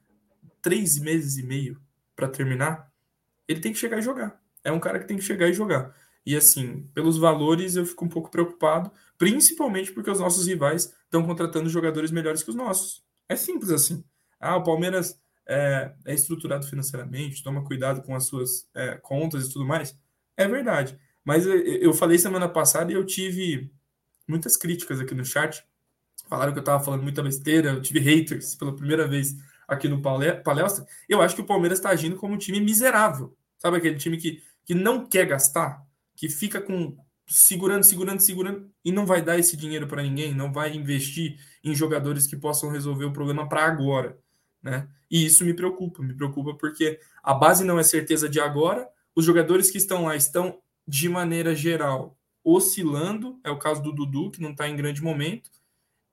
três 0.60 0.98
meses 0.98 1.38
e 1.38 1.42
meio 1.42 1.80
para 2.14 2.28
terminar, 2.28 2.92
ele 3.48 3.60
tem 3.60 3.72
que 3.72 3.78
chegar 3.78 3.98
e 3.98 4.02
jogar. 4.02 4.38
É 4.62 4.70
um 4.70 4.78
cara 4.78 4.98
que 4.98 5.08
tem 5.08 5.16
que 5.16 5.24
chegar 5.24 5.48
e 5.48 5.54
jogar. 5.54 5.96
E 6.26 6.36
assim, 6.36 6.82
pelos 6.92 7.16
valores, 7.16 7.76
eu 7.76 7.86
fico 7.86 8.04
um 8.04 8.08
pouco 8.08 8.30
preocupado, 8.30 8.92
principalmente 9.20 9.92
porque 9.92 10.10
os 10.10 10.18
nossos 10.18 10.46
rivais 10.46 10.90
estão 11.04 11.22
contratando 11.26 11.68
jogadores 11.68 12.10
melhores 12.10 12.42
que 12.42 12.48
os 12.48 12.56
nossos. 12.56 13.04
É 13.28 13.36
simples 13.36 13.70
assim. 13.70 14.02
Ah, 14.40 14.56
o 14.56 14.64
Palmeiras 14.64 15.20
é, 15.46 15.92
é 16.06 16.14
estruturado 16.14 16.66
financeiramente, 16.66 17.44
toma 17.44 17.62
cuidado 17.62 18.00
com 18.00 18.16
as 18.16 18.24
suas 18.24 18.66
é, 18.74 18.96
contas 19.02 19.44
e 19.46 19.52
tudo 19.52 19.66
mais. 19.66 19.94
É 20.38 20.48
verdade. 20.48 20.98
Mas 21.22 21.44
eu, 21.44 21.92
falei 21.92 22.18
semana 22.18 22.48
passada 22.48 22.90
e 22.90 22.94
eu 22.94 23.04
tive 23.04 23.70
muitas 24.26 24.56
críticas 24.56 24.98
aqui 24.98 25.14
no 25.14 25.22
chat 25.22 25.62
falaram 26.26 26.52
que 26.52 26.58
eu 26.58 26.62
estava 26.62 26.82
falando 26.82 27.02
muita 27.02 27.22
besteira, 27.22 27.72
eu 27.72 27.82
tive 27.82 28.00
haters 28.00 28.54
pela 28.54 28.74
primeira 28.74 29.06
vez 29.06 29.36
aqui 29.68 29.86
no 29.86 30.00
Palestra. 30.00 30.86
Eu 31.06 31.20
acho 31.20 31.34
que 31.34 31.42
o 31.42 31.46
Palmeiras 31.46 31.78
está 31.78 31.90
agindo 31.90 32.16
como 32.16 32.34
um 32.34 32.38
time 32.38 32.58
miserável. 32.58 33.36
Sabe 33.58 33.76
aquele 33.76 33.96
time 33.96 34.16
que, 34.16 34.42
que 34.64 34.72
não 34.72 35.06
quer 35.06 35.26
gastar, 35.26 35.84
que 36.16 36.28
fica 36.28 36.58
com 36.58 36.96
segurando, 37.30 37.84
segurando, 37.84 38.20
segurando 38.20 38.68
e 38.84 38.90
não 38.90 39.06
vai 39.06 39.22
dar 39.22 39.38
esse 39.38 39.56
dinheiro 39.56 39.86
para 39.86 40.02
ninguém, 40.02 40.34
não 40.34 40.52
vai 40.52 40.74
investir 40.74 41.38
em 41.62 41.72
jogadores 41.72 42.26
que 42.26 42.36
possam 42.36 42.70
resolver 42.70 43.04
o 43.04 43.12
problema 43.12 43.48
para 43.48 43.64
agora, 43.64 44.18
né? 44.60 44.88
E 45.08 45.24
isso 45.24 45.44
me 45.44 45.54
preocupa, 45.54 46.02
me 46.02 46.12
preocupa 46.12 46.54
porque 46.54 46.98
a 47.22 47.32
base 47.32 47.64
não 47.64 47.78
é 47.78 47.84
certeza 47.84 48.28
de 48.28 48.40
agora, 48.40 48.88
os 49.14 49.24
jogadores 49.24 49.70
que 49.70 49.78
estão 49.78 50.04
lá 50.04 50.16
estão 50.16 50.60
de 50.86 51.08
maneira 51.08 51.54
geral 51.54 52.18
oscilando, 52.42 53.38
é 53.44 53.50
o 53.50 53.58
caso 53.58 53.80
do 53.80 53.92
Dudu, 53.92 54.30
que 54.32 54.40
não 54.40 54.50
está 54.50 54.68
em 54.68 54.76
grande 54.76 55.02
momento, 55.02 55.50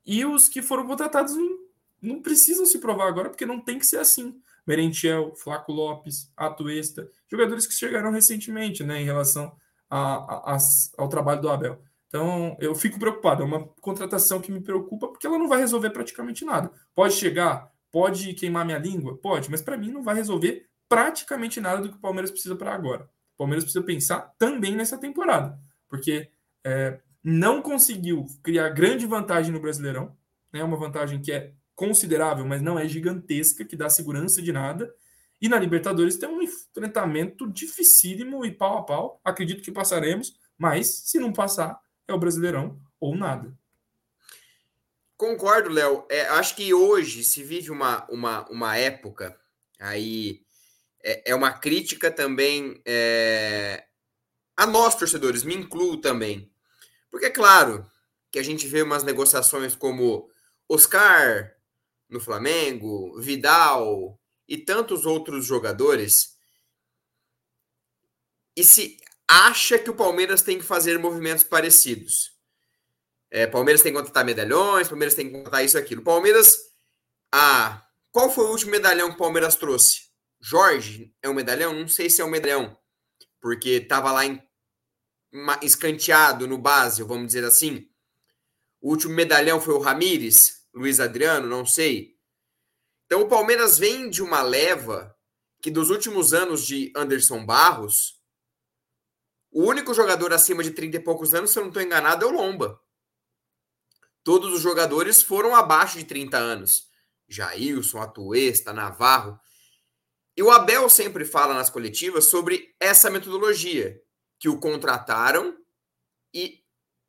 e 0.05 0.23
os 0.23 0.47
que 0.47 0.61
foram 0.61 0.85
contratados 0.85 1.35
não, 1.35 1.57
não 2.01 2.21
precisam 2.21 2.65
se 2.65 2.79
provar 2.79 3.07
agora, 3.07 3.29
porque 3.29 3.45
não 3.45 3.59
tem 3.59 3.79
que 3.79 3.87
ser 3.87 3.97
assim. 3.97 4.39
Merentiel, 4.67 5.33
Flaco 5.35 5.71
Lopes, 5.71 6.31
Atuesta, 6.35 7.09
jogadores 7.29 7.65
que 7.65 7.73
chegaram 7.73 8.11
recentemente 8.11 8.83
né, 8.83 9.01
em 9.01 9.05
relação 9.05 9.55
a, 9.89 10.53
a, 10.55 10.57
ao 10.97 11.09
trabalho 11.09 11.41
do 11.41 11.49
Abel. 11.49 11.81
Então, 12.07 12.55
eu 12.59 12.73
fico 12.73 12.99
preocupado. 12.99 13.43
É 13.43 13.45
uma 13.45 13.67
contratação 13.81 14.39
que 14.39 14.51
me 14.51 14.61
preocupa 14.61 15.07
porque 15.07 15.27
ela 15.27 15.37
não 15.37 15.47
vai 15.47 15.59
resolver 15.59 15.89
praticamente 15.89 16.45
nada. 16.45 16.71
Pode 16.95 17.13
chegar, 17.13 17.71
pode 17.91 18.33
queimar 18.33 18.65
minha 18.65 18.77
língua? 18.77 19.17
Pode, 19.17 19.51
mas 19.51 19.61
para 19.61 19.77
mim 19.77 19.91
não 19.91 20.03
vai 20.03 20.15
resolver 20.15 20.67
praticamente 20.87 21.59
nada 21.59 21.81
do 21.81 21.89
que 21.89 21.97
o 21.97 22.01
Palmeiras 22.01 22.31
precisa 22.31 22.55
para 22.55 22.73
agora. 22.73 23.09
O 23.35 23.37
Palmeiras 23.37 23.65
precisa 23.65 23.83
pensar 23.83 24.33
também 24.39 24.75
nessa 24.75 24.97
temporada, 24.97 25.59
porque 25.89 26.29
é, 26.65 26.99
não 27.23 27.61
conseguiu 27.61 28.25
criar 28.41 28.69
grande 28.69 29.05
vantagem 29.05 29.51
no 29.51 29.59
Brasileirão, 29.59 30.15
né? 30.51 30.63
Uma 30.63 30.77
vantagem 30.77 31.21
que 31.21 31.31
é 31.31 31.53
considerável, 31.75 32.45
mas 32.45 32.61
não 32.61 32.79
é 32.79 32.87
gigantesca, 32.87 33.63
que 33.63 33.75
dá 33.75 33.89
segurança 33.89 34.41
de 34.41 34.51
nada. 34.51 34.91
E 35.39 35.47
na 35.47 35.59
Libertadores 35.59 36.17
tem 36.17 36.27
um 36.27 36.41
enfrentamento 36.41 37.47
dificílimo 37.51 38.45
e 38.45 38.51
pau 38.51 38.79
a 38.79 38.83
pau. 38.83 39.21
Acredito 39.23 39.61
que 39.61 39.71
passaremos, 39.71 40.35
mas 40.57 40.87
se 40.87 41.19
não 41.19 41.31
passar, 41.31 41.79
é 42.07 42.13
o 42.13 42.19
Brasileirão 42.19 42.79
ou 42.99 43.15
nada. 43.15 43.55
Concordo, 45.15 45.69
Léo. 45.69 46.05
É, 46.09 46.27
acho 46.27 46.55
que 46.55 46.73
hoje 46.73 47.23
se 47.23 47.43
vive 47.43 47.71
uma, 47.71 48.05
uma, 48.09 48.47
uma 48.49 48.77
época 48.77 49.39
aí. 49.79 50.41
É, 51.03 51.31
é 51.31 51.35
uma 51.35 51.51
crítica 51.51 52.09
também 52.09 52.81
é, 52.85 53.85
a 54.55 54.65
nós, 54.65 54.95
torcedores, 54.95 55.43
me 55.43 55.55
incluo 55.55 55.97
também. 55.97 56.51
Porque 57.11 57.27
é 57.27 57.31
claro 57.31 57.89
que 58.31 58.39
a 58.39 58.43
gente 58.43 58.67
vê 58.67 58.81
umas 58.81 59.03
negociações 59.03 59.75
como 59.75 60.29
Oscar 60.67 61.55
no 62.09 62.19
Flamengo, 62.19 63.19
Vidal 63.19 64.19
e 64.47 64.57
tantos 64.57 65.05
outros 65.05 65.45
jogadores. 65.45 66.37
E 68.55 68.63
se 68.63 68.97
acha 69.27 69.77
que 69.77 69.89
o 69.89 69.95
Palmeiras 69.95 70.41
tem 70.41 70.57
que 70.57 70.63
fazer 70.63 70.97
movimentos 70.97 71.43
parecidos. 71.43 72.31
É, 73.29 73.45
Palmeiras 73.45 73.81
tem 73.81 73.91
que 73.91 73.97
contratar 73.97 74.23
medalhões, 74.23 74.87
Palmeiras 74.87 75.13
tem 75.13 75.27
que 75.27 75.33
contratar 75.33 75.65
isso 75.65 75.77
aquilo. 75.77 76.01
Palmeiras. 76.01 76.55
Ah, 77.31 77.85
qual 78.11 78.31
foi 78.31 78.45
o 78.45 78.51
último 78.51 78.71
medalhão 78.71 79.09
que 79.09 79.15
o 79.15 79.19
Palmeiras 79.19 79.55
trouxe? 79.55 80.07
Jorge 80.39 81.13
é 81.21 81.27
um 81.27 81.33
medalhão? 81.33 81.73
Não 81.73 81.87
sei 81.87 82.09
se 82.09 82.21
é 82.21 82.25
um 82.25 82.29
medalhão, 82.29 82.77
porque 83.41 83.69
estava 83.71 84.11
lá 84.11 84.25
em 84.25 84.41
escanteado 85.61 86.47
no 86.47 86.57
base, 86.57 87.03
vamos 87.03 87.27
dizer 87.27 87.43
assim. 87.43 87.87
O 88.79 88.91
último 88.91 89.13
medalhão 89.13 89.59
foi 89.59 89.73
o 89.73 89.79
Ramires, 89.79 90.65
Luiz 90.73 90.99
Adriano, 90.99 91.47
não 91.47 91.65
sei. 91.65 92.16
Então 93.07 93.21
o 93.21 93.27
Palmeiras 93.27 93.79
vem 93.79 94.09
de 94.09 94.21
uma 94.21 94.41
leva 94.41 95.17
que 95.61 95.71
dos 95.71 95.89
últimos 95.89 96.33
anos 96.33 96.63
de 96.65 96.91
Anderson 96.95 97.45
Barros, 97.45 98.21
o 99.49 99.63
único 99.63 99.93
jogador 99.93 100.33
acima 100.33 100.61
de 100.61 100.71
30 100.71 100.97
e 100.97 100.99
poucos 100.99 101.33
anos, 101.33 101.51
se 101.51 101.57
eu 101.57 101.63
não 101.63 101.69
estou 101.69 101.81
enganado, 101.81 102.25
é 102.25 102.27
o 102.27 102.31
Lomba. 102.31 102.79
Todos 104.23 104.53
os 104.53 104.61
jogadores 104.61 105.23
foram 105.23 105.55
abaixo 105.55 105.97
de 105.97 106.03
30 106.03 106.37
anos. 106.37 106.89
Jailson, 107.29 108.01
Atuesta, 108.01 108.73
Navarro. 108.73 109.39
E 110.35 110.43
o 110.43 110.51
Abel 110.51 110.89
sempre 110.89 111.23
fala 111.23 111.53
nas 111.53 111.69
coletivas 111.69 112.29
sobre 112.29 112.75
essa 112.77 113.09
metodologia 113.09 113.99
que 114.37 114.49
o 114.49 114.59
contrataram 114.59 115.57
e 116.33 116.63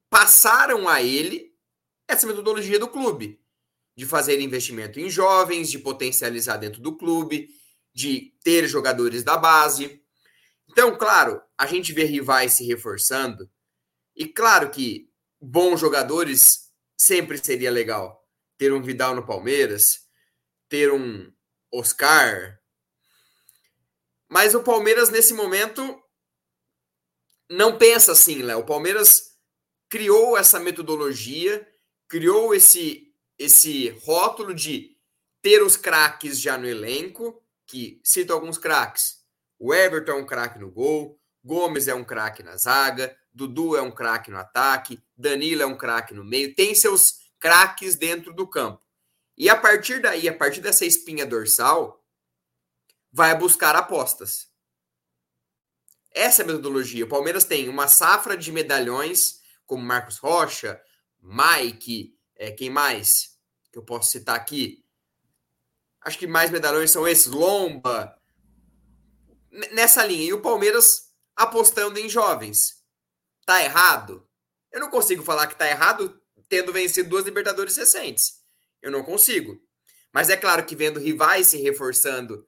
passaram 0.09 0.89
a 0.89 1.03
ele 1.03 1.55
essa 2.07 2.27
metodologia 2.27 2.79
do 2.79 2.89
clube, 2.89 3.39
de 3.99 4.07
fazer 4.07 4.41
investimento 4.41 5.01
em 5.01 5.11
jovens, 5.11 5.69
de 5.69 5.77
potencializar 5.77 6.57
dentro 6.57 6.81
do 6.81 6.97
clube, 6.97 7.49
de 7.93 8.33
ter 8.45 8.69
jogadores 8.69 9.25
da 9.25 9.37
base. 9.37 10.01
Então, 10.71 10.97
claro, 10.97 11.43
a 11.59 11.67
gente 11.67 11.93
vê 11.93 12.05
rivais 12.05 12.53
se 12.53 12.65
reforçando, 12.65 13.51
e 14.15 14.25
claro 14.25 14.71
que 14.71 15.11
bons 15.41 15.81
jogadores 15.81 16.71
sempre 16.97 17.45
seria 17.45 17.73
legal. 17.73 18.25
Ter 18.57 18.73
um 18.73 18.81
Vidal 18.81 19.17
no 19.17 19.27
Palmeiras, 19.27 20.07
ter 20.69 20.93
um 20.93 21.33
Oscar. 21.75 22.57
Mas 24.29 24.55
o 24.55 24.63
Palmeiras, 24.63 25.11
nesse 25.11 25.35
momento, 25.35 26.01
não 27.51 27.77
pensa 27.77 28.13
assim, 28.13 28.43
Léo. 28.43 28.61
O 28.61 28.67
Palmeiras 28.67 29.37
criou 29.89 30.39
essa 30.39 30.61
metodologia, 30.61 31.67
criou 32.07 32.55
esse 32.55 33.08
esse 33.39 33.91
rótulo 34.05 34.55
de 34.55 34.97
ter 35.41 35.63
os 35.63 35.77
craques 35.77 36.41
já 36.41 36.59
no 36.59 36.67
elenco, 36.67 37.43
que 37.67 38.01
cito 38.03 38.33
alguns 38.33 38.59
craques. 38.59 39.19
O 39.59 39.73
Everton 39.73 40.13
é 40.13 40.15
um 40.15 40.27
craque 40.27 40.59
no 40.59 40.71
gol, 40.71 41.19
Gomes 41.45 41.89
é 41.89 41.95
um 41.95 42.05
craque 42.05 42.43
na 42.43 42.57
zaga, 42.57 43.17
Dudu 43.33 43.77
é 43.77 43.83
um 43.83 43.91
craque 43.91 44.31
no 44.31 44.39
ataque, 44.39 45.01
Danilo 45.17 45.63
é 45.63 45.67
um 45.67 45.77
craque 45.77 46.13
no 46.13 46.25
meio, 46.25 46.55
tem 46.55 46.75
seus 46.75 47.15
craques 47.39 47.95
dentro 47.95 48.33
do 48.35 48.47
campo. 48.47 48.83
E 49.37 49.49
a 49.49 49.57
partir 49.57 50.03
daí, 50.03 50.29
a 50.29 50.37
partir 50.37 50.61
dessa 50.61 50.85
espinha 50.85 51.25
dorsal, 51.25 52.05
vai 53.13 53.39
buscar 53.39 53.77
apostas. 53.77 54.49
Essa 56.11 56.43
é 56.43 56.45
a 56.45 56.47
metodologia. 56.49 57.05
O 57.05 57.09
Palmeiras 57.09 57.45
tem 57.45 57.69
uma 57.69 57.87
safra 57.87 58.37
de 58.37 58.51
medalhões, 58.51 59.41
como 59.65 59.85
Marcos 59.85 60.19
Rocha, 60.19 60.81
Mike, 61.21 62.18
é, 62.39 62.53
quem 62.53 62.71
mais 62.71 63.37
que 63.73 63.79
eu 63.79 63.83
posso 63.83 64.11
citar 64.11 64.37
aqui? 64.37 64.85
Acho 66.01 66.19
que 66.19 66.27
mais 66.27 66.51
medalhões 66.51 66.91
são 66.91 67.07
esses, 67.07 67.27
Lomba, 67.27 68.17
nessa 69.73 70.05
linha. 70.05 70.25
E 70.25 70.33
o 70.33 70.41
Palmeiras 70.41 71.09
apostando 71.35 71.99
em 71.99 72.09
jovens. 72.09 72.83
Tá 73.45 73.63
errado? 73.63 74.27
Eu 74.71 74.81
não 74.81 74.91
consigo 74.91 75.23
falar 75.23 75.47
que 75.49 75.57
tá 75.57 75.69
errado 75.69 76.21
tendo 76.49 76.73
vencido 76.73 77.09
duas 77.09 77.25
Libertadores 77.25 77.77
recentes. 77.77 78.39
Eu 78.81 78.91
não 78.91 79.03
consigo. 79.03 79.61
Mas 80.13 80.31
é 80.31 80.37
claro 80.37 80.65
que 80.65 80.77
vendo 80.77 81.01
rivais 81.01 81.49
se 81.49 81.59
reforçando 81.59 82.47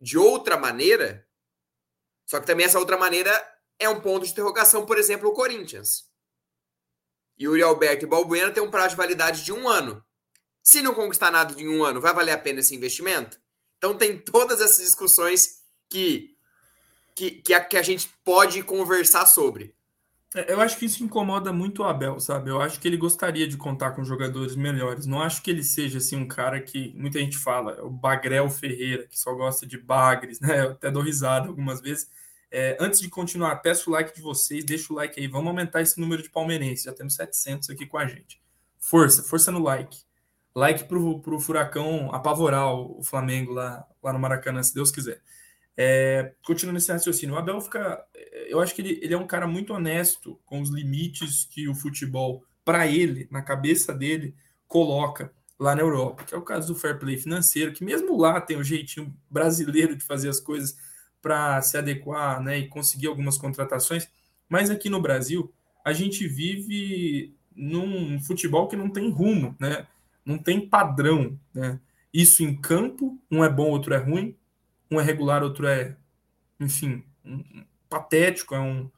de 0.00 0.16
outra 0.16 0.56
maneira, 0.56 1.26
só 2.26 2.40
que 2.40 2.46
também 2.46 2.66
essa 2.66 2.78
outra 2.78 2.96
maneira 2.96 3.32
é 3.78 3.88
um 3.88 4.00
ponto 4.00 4.24
de 4.24 4.32
interrogação, 4.32 4.86
por 4.86 4.98
exemplo, 4.98 5.28
o 5.28 5.34
Corinthians. 5.34 6.08
Yuri 7.40 7.62
Alberto 7.62 8.04
e 8.04 8.08
Balbuena 8.08 8.50
têm 8.50 8.62
um 8.62 8.70
prazo 8.70 8.90
de 8.90 8.96
validade 8.96 9.44
de 9.44 9.52
um 9.52 9.68
ano. 9.68 10.02
Se 10.62 10.80
não 10.80 10.94
conquistar 10.94 11.30
nada 11.30 11.60
em 11.60 11.68
um 11.68 11.84
ano, 11.84 12.00
vai 12.00 12.14
valer 12.14 12.32
a 12.32 12.38
pena 12.38 12.60
esse 12.60 12.74
investimento? 12.74 13.38
Então 13.76 13.96
tem 13.96 14.18
todas 14.18 14.60
essas 14.60 14.84
discussões 14.84 15.62
que, 15.90 16.34
que, 17.14 17.30
que, 17.30 17.52
a, 17.52 17.60
que 17.60 17.76
a 17.76 17.82
gente 17.82 18.08
pode 18.24 18.62
conversar 18.62 19.26
sobre. 19.26 19.74
É, 20.34 20.52
eu 20.52 20.60
acho 20.60 20.76
que 20.76 20.86
isso 20.86 21.04
incomoda 21.04 21.52
muito 21.52 21.82
o 21.82 21.84
Abel, 21.84 22.18
sabe? 22.18 22.50
Eu 22.50 22.60
acho 22.60 22.80
que 22.80 22.88
ele 22.88 22.96
gostaria 22.96 23.46
de 23.46 23.56
contar 23.56 23.92
com 23.92 24.04
jogadores 24.04 24.56
melhores. 24.56 25.06
Não 25.06 25.22
acho 25.22 25.42
que 25.42 25.50
ele 25.50 25.62
seja 25.62 25.98
assim 25.98 26.16
um 26.16 26.26
cara 26.26 26.60
que 26.60 26.92
muita 26.96 27.20
gente 27.20 27.38
fala, 27.38 27.84
o 27.84 27.90
Bagrel 27.90 28.50
Ferreira, 28.50 29.06
que 29.06 29.18
só 29.18 29.32
gosta 29.34 29.64
de 29.64 29.78
bagres, 29.78 30.40
né? 30.40 30.64
Eu 30.64 30.70
até 30.72 30.90
dou 30.90 31.02
risada 31.02 31.48
algumas 31.48 31.80
vezes. 31.80 32.10
É, 32.56 32.76
antes 32.78 33.00
de 33.00 33.08
continuar, 33.08 33.56
peço 33.56 33.90
o 33.90 33.92
like 33.92 34.14
de 34.14 34.22
vocês, 34.22 34.64
deixa 34.64 34.92
o 34.92 34.96
like 34.96 35.18
aí. 35.18 35.26
Vamos 35.26 35.48
aumentar 35.48 35.82
esse 35.82 35.98
número 35.98 36.22
de 36.22 36.30
palmeirenses. 36.30 36.84
Já 36.84 36.92
temos 36.92 37.16
700 37.16 37.68
aqui 37.68 37.84
com 37.84 37.98
a 37.98 38.06
gente. 38.06 38.40
Força, 38.78 39.24
força 39.24 39.50
no 39.50 39.58
like. 39.58 39.98
Like 40.54 40.84
pro, 40.84 41.18
pro 41.20 41.40
Furacão 41.40 42.14
apavorar 42.14 42.72
o 42.72 43.02
Flamengo 43.02 43.52
lá, 43.52 43.84
lá 44.00 44.12
no 44.12 44.20
Maracanã, 44.20 44.62
se 44.62 44.72
Deus 44.72 44.92
quiser. 44.92 45.20
É, 45.76 46.32
continuando 46.46 46.78
esse 46.78 46.92
raciocínio, 46.92 47.34
o 47.34 47.38
Abel 47.38 47.60
fica. 47.60 48.06
Eu 48.46 48.60
acho 48.60 48.72
que 48.72 48.82
ele, 48.82 49.00
ele 49.02 49.14
é 49.14 49.18
um 49.18 49.26
cara 49.26 49.48
muito 49.48 49.74
honesto 49.74 50.40
com 50.46 50.60
os 50.60 50.70
limites 50.70 51.44
que 51.50 51.68
o 51.68 51.74
futebol, 51.74 52.44
para 52.64 52.86
ele, 52.86 53.26
na 53.32 53.42
cabeça 53.42 53.92
dele, 53.92 54.32
coloca 54.68 55.32
lá 55.58 55.74
na 55.74 55.82
Europa, 55.82 56.22
que 56.22 56.32
é 56.32 56.38
o 56.38 56.42
caso 56.42 56.72
do 56.72 56.78
fair 56.78 57.00
play 57.00 57.16
financeiro, 57.18 57.72
que 57.72 57.84
mesmo 57.84 58.16
lá 58.16 58.40
tem 58.40 58.56
o 58.56 58.60
um 58.60 58.64
jeitinho 58.64 59.12
brasileiro 59.28 59.96
de 59.96 60.04
fazer 60.04 60.28
as 60.28 60.38
coisas 60.38 60.76
para 61.24 61.62
se 61.62 61.78
adequar 61.78 62.42
né, 62.42 62.58
e 62.58 62.68
conseguir 62.68 63.06
algumas 63.06 63.38
contratações, 63.38 64.06
mas 64.46 64.68
aqui 64.68 64.90
no 64.90 65.00
Brasil 65.00 65.50
a 65.82 65.90
gente 65.94 66.28
vive 66.28 67.34
num 67.56 68.20
futebol 68.20 68.68
que 68.68 68.76
não 68.76 68.90
tem 68.90 69.10
rumo, 69.10 69.56
né? 69.58 69.86
não 70.22 70.36
tem 70.36 70.68
padrão. 70.68 71.38
Né? 71.54 71.80
Isso 72.12 72.42
em 72.42 72.54
campo, 72.54 73.18
um 73.30 73.42
é 73.42 73.48
bom, 73.48 73.70
outro 73.70 73.94
é 73.94 73.96
ruim, 73.96 74.36
um 74.90 75.00
é 75.00 75.02
regular, 75.02 75.42
outro 75.42 75.66
é, 75.66 75.96
enfim, 76.60 77.02
um, 77.24 77.64
patético, 77.88 78.54
é 78.54 78.60
um, 78.60 78.90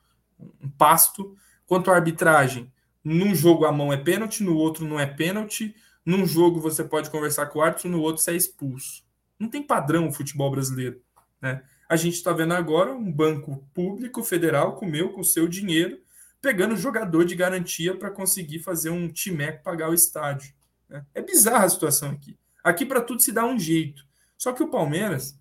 um 0.60 0.68
pasto. 0.70 1.36
Quanto 1.64 1.92
à 1.92 1.94
arbitragem, 1.94 2.72
num 3.04 3.36
jogo 3.36 3.66
a 3.66 3.72
mão 3.72 3.92
é 3.92 3.96
pênalti, 3.96 4.42
no 4.42 4.56
outro 4.56 4.84
não 4.84 4.98
é 4.98 5.06
pênalti. 5.06 5.76
Num 6.04 6.26
jogo 6.26 6.60
você 6.60 6.82
pode 6.82 7.08
conversar 7.08 7.46
com 7.46 7.60
o 7.60 7.62
árbitro, 7.62 7.88
no 7.88 8.00
outro 8.00 8.20
você 8.20 8.32
é 8.32 8.36
expulso. 8.36 9.04
Não 9.38 9.48
tem 9.48 9.62
padrão 9.62 10.08
o 10.08 10.12
futebol 10.12 10.50
brasileiro. 10.50 11.00
Né? 11.40 11.62
A 11.88 11.96
gente 11.96 12.14
está 12.14 12.32
vendo 12.32 12.54
agora 12.54 12.92
um 12.92 13.12
banco 13.12 13.64
público 13.72 14.22
federal 14.22 14.74
com 14.74 14.86
meu, 14.86 15.10
com 15.10 15.22
seu 15.22 15.46
dinheiro, 15.46 16.00
pegando 16.40 16.76
jogador 16.76 17.24
de 17.24 17.34
garantia 17.34 17.96
para 17.96 18.10
conseguir 18.10 18.58
fazer 18.60 18.90
um 18.90 19.08
timeco 19.08 19.62
pagar 19.62 19.90
o 19.90 19.94
estádio. 19.94 20.52
Né? 20.88 21.04
É 21.14 21.22
bizarra 21.22 21.64
a 21.64 21.68
situação 21.68 22.10
aqui. 22.10 22.36
Aqui 22.62 22.84
para 22.84 23.00
tudo 23.00 23.22
se 23.22 23.30
dá 23.30 23.44
um 23.44 23.58
jeito. 23.58 24.04
Só 24.36 24.52
que 24.52 24.62
o 24.62 24.68
Palmeiras 24.68 25.38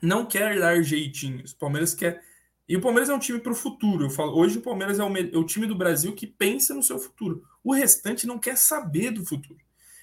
não 0.00 0.24
quer 0.24 0.58
dar 0.58 0.80
jeitinhos. 0.82 1.52
O 1.52 1.58
Palmeiras 1.58 1.94
quer. 1.94 2.22
E 2.68 2.76
o 2.76 2.80
Palmeiras 2.80 3.10
é 3.10 3.14
um 3.14 3.18
time 3.18 3.40
para 3.40 3.52
o 3.52 3.56
futuro. 3.56 4.06
Eu 4.06 4.10
falo, 4.10 4.36
hoje 4.36 4.58
o 4.58 4.62
Palmeiras 4.62 4.98
é 4.98 5.04
o, 5.04 5.16
é 5.16 5.36
o, 5.36 5.44
time 5.44 5.66
do 5.66 5.74
Brasil 5.74 6.14
que 6.14 6.26
pensa 6.26 6.72
no 6.74 6.82
seu 6.82 6.98
futuro. 6.98 7.44
O 7.62 7.72
restante 7.72 8.26
não 8.26 8.38
quer 8.38 8.56
saber 8.56 9.10
do 9.10 9.24
futuro. 9.24 9.60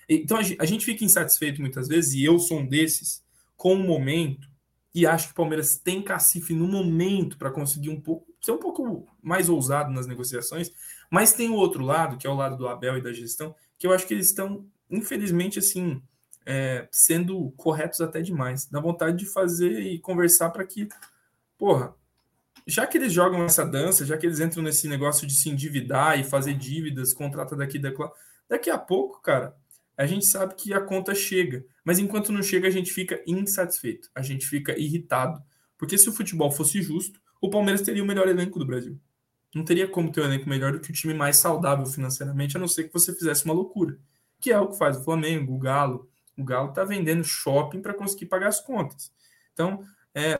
Então 0.08 0.38
a 0.38 0.66
gente 0.66 0.86
fica 0.86 1.06
insatisfeito 1.06 1.62
muitas 1.62 1.88
vezes, 1.88 2.14
e 2.14 2.24
eu 2.24 2.40
sou 2.40 2.60
um 2.60 2.66
desses, 2.66 3.24
com 3.56 3.76
o 3.76 3.88
momento, 3.88 4.49
e 4.94 5.06
acho 5.06 5.28
que 5.28 5.32
o 5.34 5.36
Palmeiras 5.36 5.78
tem 5.78 6.02
cacife 6.02 6.54
no 6.54 6.68
momento 6.68 7.38
para 7.38 7.52
conseguir 7.52 7.90
um 7.90 8.02
pouco, 8.02 8.28
ser 8.42 8.52
um 8.52 8.58
pouco 8.58 9.08
mais 9.22 9.50
ousado 9.50 9.92
nas 9.92 10.08
negociações, 10.08 10.72
mas 11.12 11.34
tem 11.34 11.50
o 11.50 11.56
outro 11.56 11.84
lado, 11.84 12.18
que 12.18 12.26
é 12.26 12.30
o 12.30 12.36
lado 12.36 12.58
do 12.58 12.68
Abel 12.68 12.98
e 12.98 13.02
da 13.02 13.14
gestão, 13.14 13.56
que 13.78 13.86
eu 13.86 13.94
acho 13.94 14.08
que 14.08 14.14
eles 14.14 14.28
estão, 14.28 14.66
infelizmente, 14.90 15.60
assim, 15.60 16.02
é, 16.46 16.88
sendo 16.92 17.52
corretos 17.52 18.02
até 18.02 18.22
demais. 18.22 18.66
Dá 18.66 18.80
vontade 18.80 19.18
de 19.18 19.26
fazer 19.26 19.80
e 19.82 20.00
conversar 20.00 20.50
para 20.50 20.66
que, 20.66 20.88
porra, 21.58 21.94
já 22.66 22.86
que 22.86 22.98
eles 22.98 23.14
jogam 23.14 23.44
essa 23.44 23.66
dança, 23.66 24.06
já 24.06 24.18
que 24.18 24.26
eles 24.26 24.40
entram 24.40 24.64
nesse 24.64 24.88
negócio 24.88 25.28
de 25.28 25.34
se 25.34 25.50
endividar 25.50 26.20
e 26.20 26.24
fazer 26.24 26.54
dívidas, 26.54 27.14
contrata 27.14 27.56
daqui 27.56 27.80
daqui, 27.80 28.04
daqui 28.48 28.70
a 28.70 28.78
pouco, 28.78 29.22
cara, 29.22 29.56
a 30.00 30.06
gente 30.06 30.26
sabe 30.26 30.56
que 30.56 30.74
a 30.74 30.80
conta 30.80 31.14
chega. 31.14 31.66
Mas 31.84 32.00
enquanto 32.00 32.32
não 32.32 32.42
chega, 32.42 32.70
a 32.70 32.72
gente 32.72 32.90
fica 32.90 33.22
insatisfeito, 33.28 34.10
a 34.16 34.22
gente 34.22 34.48
fica 34.48 34.80
irritado. 34.80 35.44
Porque 35.78 35.98
se 35.98 36.08
o 36.08 36.14
futebol 36.14 36.50
fosse 36.50 36.82
justo, 36.82 37.20
o 37.42 37.50
Palmeiras 37.50 37.82
teria 37.82 38.02
o 38.02 38.06
melhor 38.06 38.30
elenco 38.30 38.58
do 38.58 38.66
Brasil. 38.66 38.98
Não 39.54 39.66
teria 39.66 39.90
como 39.90 40.10
ter 40.10 40.22
um 40.22 40.26
elenco 40.26 40.48
melhor 40.48 40.72
do 40.72 40.80
que 40.80 40.90
o 40.90 40.94
time 40.94 41.14
mais 41.14 41.36
saudável 41.36 41.86
financeiramente, 41.86 42.56
a 42.56 42.60
não 42.62 42.68
ser 42.68 42.86
que 42.86 42.94
você 42.94 43.14
fizesse 43.14 43.44
uma 43.44 43.54
loucura. 43.54 44.00
Que 44.40 44.54
é 44.54 44.60
o 44.60 44.70
que 44.70 44.78
faz 44.78 44.96
o 44.96 45.04
Flamengo, 45.04 45.54
o 45.54 45.60
Galo, 45.60 46.10
o 46.38 46.46
Galo 46.46 46.70
está 46.70 46.86
vendendo 46.86 47.22
shopping 47.26 47.82
para 47.82 47.94
conseguir 47.94 48.28
pagar 48.28 48.48
as 48.48 48.62
contas. 48.62 49.12
Então, 49.52 49.84
é, 50.16 50.40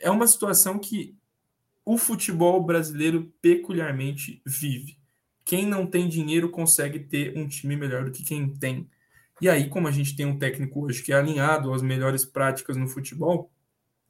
é 0.00 0.10
uma 0.10 0.26
situação 0.26 0.78
que 0.78 1.14
o 1.84 1.98
futebol 1.98 2.64
brasileiro 2.64 3.30
peculiarmente 3.42 4.40
vive. 4.46 4.96
Quem 5.44 5.66
não 5.66 5.86
tem 5.86 6.08
dinheiro 6.08 6.48
consegue 6.48 7.00
ter 7.00 7.36
um 7.36 7.46
time 7.46 7.76
melhor 7.76 8.06
do 8.06 8.10
que 8.10 8.24
quem 8.24 8.48
tem. 8.48 8.88
E 9.40 9.48
aí, 9.48 9.68
como 9.68 9.88
a 9.88 9.90
gente 9.90 10.16
tem 10.16 10.26
um 10.26 10.38
técnico 10.38 10.84
hoje 10.84 11.02
que 11.02 11.12
é 11.12 11.16
alinhado 11.16 11.72
às 11.72 11.82
melhores 11.82 12.24
práticas 12.24 12.76
no 12.76 12.88
futebol, 12.88 13.50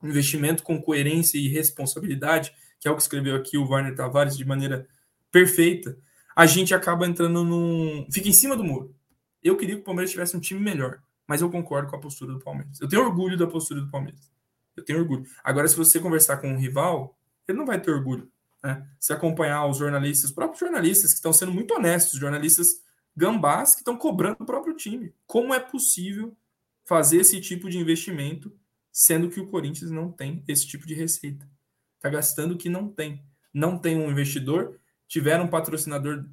investimento 0.03 0.63
com 0.63 0.81
coerência 0.81 1.39
e 1.39 1.49
responsabilidade, 1.49 2.53
que 2.79 2.87
é 2.87 2.91
o 2.91 2.97
que 2.97 3.03
escreveu 3.03 3.37
aqui 3.37 3.57
o 3.57 3.67
Warner 3.67 3.95
Tavares 3.95 4.37
de 4.37 4.45
maneira 4.45 4.87
perfeita, 5.33 5.97
a 6.37 6.47
gente 6.47 6.75
acaba 6.75 7.07
entrando 7.07 7.43
num. 7.43 8.07
fica 8.13 8.29
em 8.29 8.33
cima 8.33 8.57
do 8.57 8.65
muro. 8.65 8.95
Eu 9.43 9.57
queria 9.57 9.77
que 9.77 9.83
o 9.83 9.85
Palmeiras 9.85 10.11
tivesse 10.11 10.37
um 10.37 10.41
time 10.41 10.61
melhor 10.61 11.01
mas 11.27 11.41
eu 11.41 11.51
concordo 11.51 11.91
com 11.91 11.97
a 11.97 12.01
postura 12.01 12.33
do 12.33 12.39
Palmeiras. 12.39 12.81
Eu 12.81 12.89
tenho 12.89 13.03
orgulho 13.03 13.37
da 13.37 13.47
postura 13.47 13.81
do 13.81 13.91
Palmeiras. 13.91 14.31
Eu 14.77 14.85
tenho 14.85 14.99
orgulho. 14.99 15.25
Agora, 15.43 15.67
se 15.69 15.77
você 15.77 16.01
conversar 16.01 16.39
com 16.39 16.49
um 16.49 16.59
rival, 16.59 17.19
ele 17.49 17.59
não 17.59 17.67
vai 17.67 17.81
ter 17.81 17.91
orgulho. 17.91 18.31
Né? 18.63 18.87
Se 18.99 19.13
acompanhar 19.13 19.67
os 19.67 19.79
jornalistas, 19.79 20.31
os 20.31 20.35
próprios 20.35 20.61
jornalistas 20.61 21.11
que 21.11 21.17
estão 21.17 21.33
sendo 21.33 21.53
muito 21.53 21.73
honestos, 21.75 22.19
jornalistas 22.19 22.83
gambás 23.17 23.75
que 23.75 23.81
estão 23.81 23.97
cobrando 23.97 24.39
o 24.41 24.47
próprio 24.47 24.75
time. 24.75 25.13
Como 25.27 25.55
é 25.55 25.61
possível 25.61 26.37
fazer 26.85 27.19
esse 27.19 27.41
tipo 27.41 27.71
de 27.71 27.79
investimento, 27.79 28.55
sendo 28.93 29.31
que 29.31 29.41
o 29.41 29.47
Corinthians 29.47 29.91
não 29.91 30.11
tem 30.11 30.45
esse 30.47 30.67
tipo 30.67 30.87
de 30.87 30.95
receita? 30.95 31.49
Está 31.97 32.09
gastando 32.09 32.53
o 32.53 32.59
que 32.59 32.69
não 32.69 32.89
tem. 32.89 33.25
Não 33.53 33.79
tem 33.79 33.97
um 33.97 34.11
investidor, 34.11 34.79
tiveram 35.07 35.45
um 35.45 35.49
patrocinador 35.49 36.25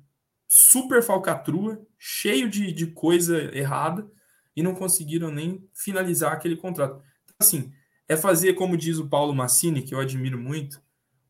super 0.48 1.02
falcatrua, 1.02 1.82
cheio 1.98 2.50
de, 2.50 2.74
de 2.74 2.88
coisa 2.88 3.56
errada, 3.56 4.10
e 4.56 4.62
não 4.62 4.76
conseguiram 4.76 5.32
nem 5.32 5.65
finalizar 5.74 6.34
aquele 6.34 6.58
contrato. 6.58 7.02
Então, 7.24 7.36
assim, 7.39 7.72
é 8.08 8.17
fazer, 8.17 8.56
como 8.56 8.76
diz 8.76 8.98
o 8.98 9.08
Paulo 9.08 9.34
Massini, 9.34 9.82
que 9.82 9.96
eu 9.96 10.00
admiro 10.00 10.38
muito, 10.38 10.82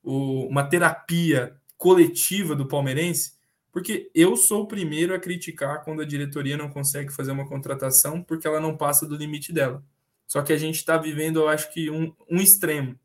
o, 0.01 0.47
uma 0.47 0.63
terapia 0.63 1.55
coletiva 1.77 2.55
do 2.55 2.67
palmeirense, 2.67 3.33
porque 3.71 4.11
eu 4.13 4.35
sou 4.35 4.63
o 4.63 4.67
primeiro 4.67 5.15
a 5.15 5.19
criticar 5.19 5.83
quando 5.83 6.01
a 6.01 6.05
diretoria 6.05 6.57
não 6.57 6.69
consegue 6.69 7.11
fazer 7.11 7.31
uma 7.31 7.47
contratação 7.47 8.21
porque 8.21 8.45
ela 8.45 8.59
não 8.59 8.75
passa 8.75 9.05
do 9.05 9.15
limite 9.15 9.53
dela. 9.53 9.83
Só 10.27 10.41
que 10.41 10.53
a 10.53 10.57
gente 10.57 10.75
está 10.75 10.97
vivendo, 10.97 11.39
eu 11.39 11.49
acho 11.49 11.71
que, 11.73 11.89
um, 11.89 12.13
um 12.29 12.41
extremo. 12.41 12.99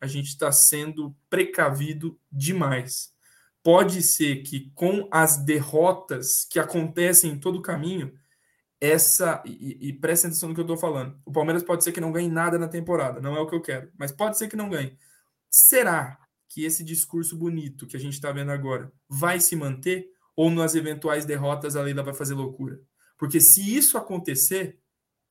A 0.00 0.06
gente 0.06 0.28
está 0.28 0.50
sendo 0.50 1.14
precavido 1.28 2.18
demais. 2.30 3.12
Pode 3.62 4.02
ser 4.02 4.42
que 4.42 4.70
com 4.74 5.06
as 5.10 5.36
derrotas 5.36 6.44
que 6.44 6.58
acontecem 6.58 7.32
em 7.32 7.38
todo 7.38 7.58
o 7.58 7.62
caminho, 7.62 8.14
essa. 8.80 9.42
E, 9.44 9.88
e 9.88 9.92
prestem 9.92 10.28
atenção 10.28 10.48
no 10.48 10.54
que 10.54 10.60
eu 10.60 10.64
estou 10.64 10.76
falando. 10.76 11.20
O 11.24 11.30
Palmeiras 11.30 11.62
pode 11.62 11.84
ser 11.84 11.92
que 11.92 12.00
não 12.00 12.12
ganhe 12.12 12.28
nada 12.28 12.58
na 12.58 12.66
temporada, 12.66 13.20
não 13.20 13.36
é 13.36 13.40
o 13.40 13.46
que 13.46 13.54
eu 13.54 13.60
quero, 13.60 13.90
mas 13.98 14.10
pode 14.10 14.38
ser 14.38 14.48
que 14.48 14.56
não 14.56 14.70
ganhe. 14.70 14.96
Será 15.50 16.18
que 16.50 16.64
esse 16.64 16.82
discurso 16.82 17.36
bonito 17.36 17.86
que 17.86 17.96
a 17.96 18.00
gente 18.00 18.14
está 18.14 18.32
vendo 18.32 18.50
agora 18.50 18.92
vai 19.08 19.40
se 19.40 19.54
manter? 19.54 20.10
Ou 20.36 20.50
nas 20.50 20.74
eventuais 20.74 21.24
derrotas 21.24 21.76
a 21.76 21.82
Leila 21.82 22.02
vai 22.02 22.12
fazer 22.12 22.34
loucura? 22.34 22.80
Porque 23.16 23.40
se 23.40 23.74
isso 23.74 23.96
acontecer, 23.96 24.78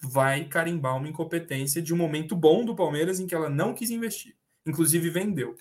vai 0.01 0.45
carimbar 0.45 0.95
uma 0.95 1.09
incompetência 1.09 1.81
de 1.81 1.93
um 1.93 1.97
momento 1.97 2.35
bom 2.35 2.63
do 2.63 2.75
Palmeiras 2.75 3.19
em 3.19 3.27
que 3.27 3.35
ela 3.35 3.49
não 3.49 3.73
quis 3.73 3.91
investir. 3.91 4.35
Inclusive 4.65 5.09
vendeu. 5.09 5.55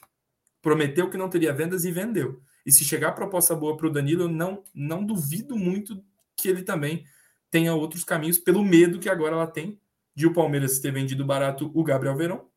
Prometeu 0.63 1.11
que 1.11 1.17
não 1.17 1.29
teria 1.29 1.53
vendas 1.53 1.85
e 1.85 1.91
vendeu. 1.91 2.41
E 2.65 2.71
se 2.71 2.85
chegar 2.85 3.13
proposta 3.13 3.55
boa 3.55 3.77
para 3.77 3.87
o 3.89 3.93
Danilo, 3.93 4.25
eu 4.25 4.29
não, 4.29 4.63
não 4.73 5.05
duvido 5.05 5.57
muito 5.57 6.05
que 6.37 6.49
ele 6.49 6.63
também 6.63 7.05
tenha 7.51 7.75
outros 7.75 8.05
caminhos, 8.05 8.39
pelo 8.39 8.63
medo 8.63 9.01
que 9.01 9.09
agora 9.09 9.35
ela 9.35 9.47
tem 9.47 9.81
de 10.15 10.27
o 10.27 10.33
Palmeiras 10.33 10.79
ter 10.79 10.93
vendido 10.93 11.25
barato 11.25 11.71
o 11.75 11.83
Gabriel 11.83 12.17
Verão 12.17 12.49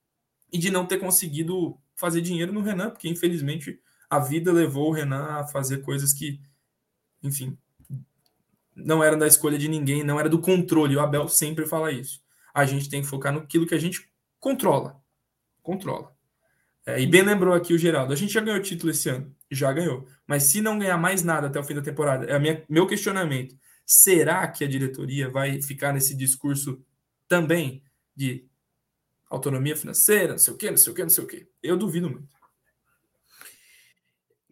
e 0.51 0.57
de 0.57 0.69
não 0.69 0.85
ter 0.85 0.97
conseguido 0.97 1.79
fazer 2.01 2.19
dinheiro 2.19 2.51
no 2.51 2.61
Renan, 2.61 2.89
porque 2.89 3.07
infelizmente 3.07 3.79
a 4.09 4.19
vida 4.19 4.51
levou 4.51 4.89
o 4.89 4.91
Renan 4.91 5.23
a 5.39 5.47
fazer 5.47 5.77
coisas 5.77 6.11
que, 6.11 6.41
enfim, 7.23 7.57
não 8.75 9.03
eram 9.03 9.17
da 9.17 9.27
escolha 9.27 9.57
de 9.57 9.69
ninguém, 9.69 10.03
não 10.03 10.19
era 10.19 10.27
do 10.27 10.39
controle. 10.39 10.97
O 10.97 10.99
Abel 10.99 11.27
sempre 11.29 11.65
fala 11.65 11.91
isso. 11.91 12.21
A 12.53 12.65
gente 12.65 12.89
tem 12.89 13.01
que 13.01 13.07
focar 13.07 13.31
naquilo 13.31 13.65
que 13.65 13.75
a 13.75 13.79
gente 13.79 14.11
controla. 14.39 15.01
Controla. 15.61 16.13
É, 16.85 16.99
e 16.99 17.05
bem 17.05 17.21
lembrou 17.21 17.53
aqui 17.53 17.73
o 17.73 17.77
Geraldo. 17.77 18.11
A 18.11 18.15
gente 18.15 18.33
já 18.33 18.41
ganhou 18.41 18.59
o 18.59 18.63
título 18.63 18.91
esse 18.91 19.07
ano. 19.07 19.33
Já 19.49 19.71
ganhou. 19.71 20.07
Mas 20.25 20.43
se 20.43 20.61
não 20.61 20.79
ganhar 20.79 20.97
mais 20.97 21.23
nada 21.23 21.47
até 21.47 21.59
o 21.59 21.63
fim 21.63 21.75
da 21.75 21.81
temporada, 21.81 22.25
é 22.25 22.37
minha, 22.39 22.63
meu 22.67 22.87
questionamento. 22.87 23.55
Será 23.85 24.47
que 24.47 24.63
a 24.63 24.67
diretoria 24.67 25.29
vai 25.29 25.61
ficar 25.61 25.93
nesse 25.93 26.15
discurso 26.15 26.83
também 27.27 27.83
de 28.15 28.45
autonomia 29.31 29.75
financeira, 29.75 30.33
não 30.33 30.37
sei 30.37 30.53
o 30.53 30.57
quê, 30.57 30.69
não 30.69 30.77
sei 30.77 30.91
o 30.91 30.95
quê, 30.95 31.01
não 31.03 31.09
sei 31.09 31.23
o 31.23 31.27
quê? 31.27 31.47
Eu 31.63 31.77
duvido 31.77 32.09
muito. 32.09 32.27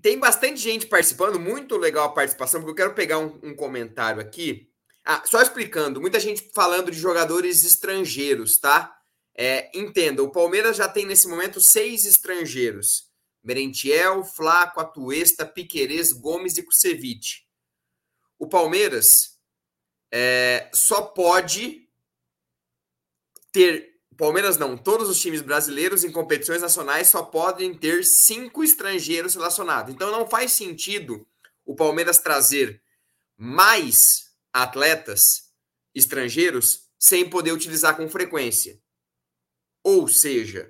Tem 0.02 0.18
bastante 0.18 0.58
gente 0.62 0.88
participando, 0.88 1.38
muito 1.38 1.76
legal 1.76 2.06
a 2.06 2.14
participação, 2.14 2.62
porque 2.62 2.72
eu 2.72 2.86
quero 2.86 2.96
pegar 2.96 3.20
um, 3.20 3.38
um 3.44 3.54
comentário 3.54 4.22
aqui. 4.22 4.72
Ah, 5.04 5.22
só 5.26 5.42
explicando, 5.42 6.00
muita 6.00 6.20
gente 6.20 6.50
falando 6.54 6.90
de 6.90 6.98
jogadores 6.98 7.64
estrangeiros, 7.66 8.58
tá? 8.58 8.98
É, 9.36 9.70
entenda, 9.78 10.24
o 10.24 10.32
Palmeiras 10.32 10.78
já 10.78 10.88
tem 10.88 11.06
nesse 11.06 11.28
momento 11.28 11.60
seis 11.60 12.06
estrangeiros: 12.06 13.10
Merentiel, 13.44 14.24
Flaco, 14.24 14.80
Atuesta, 14.80 15.46
Piquerez, 15.46 16.14
Gomes 16.14 16.58
e 16.58 16.64
Kusevich. 16.64 17.46
O 18.38 18.48
Palmeiras 18.48 19.38
é, 20.12 20.70
só 20.74 21.02
pode 21.02 21.90
ter 23.52 23.89
Palmeiras 24.20 24.58
não, 24.58 24.78
todos 24.78 25.08
os 25.08 25.18
times 25.18 25.42
brasileiros 25.42 26.04
em 26.04 26.12
competições 26.12 26.62
nacionais 26.62 27.08
só 27.08 27.24
podem 27.24 27.74
ter 27.74 28.04
cinco 28.04 28.66
estrangeiros 28.66 29.34
relacionados. 29.34 29.96
Então 29.96 30.12
não 30.12 30.28
faz 30.28 30.52
sentido 30.52 31.26
o 31.66 31.74
Palmeiras 31.74 32.18
trazer 32.18 32.84
mais 33.38 34.34
atletas 34.52 35.54
estrangeiros 35.96 36.90
sem 37.00 37.30
poder 37.30 37.54
utilizar 37.54 37.96
com 37.96 38.10
frequência. 38.10 38.78
Ou 39.82 40.06
seja, 40.10 40.70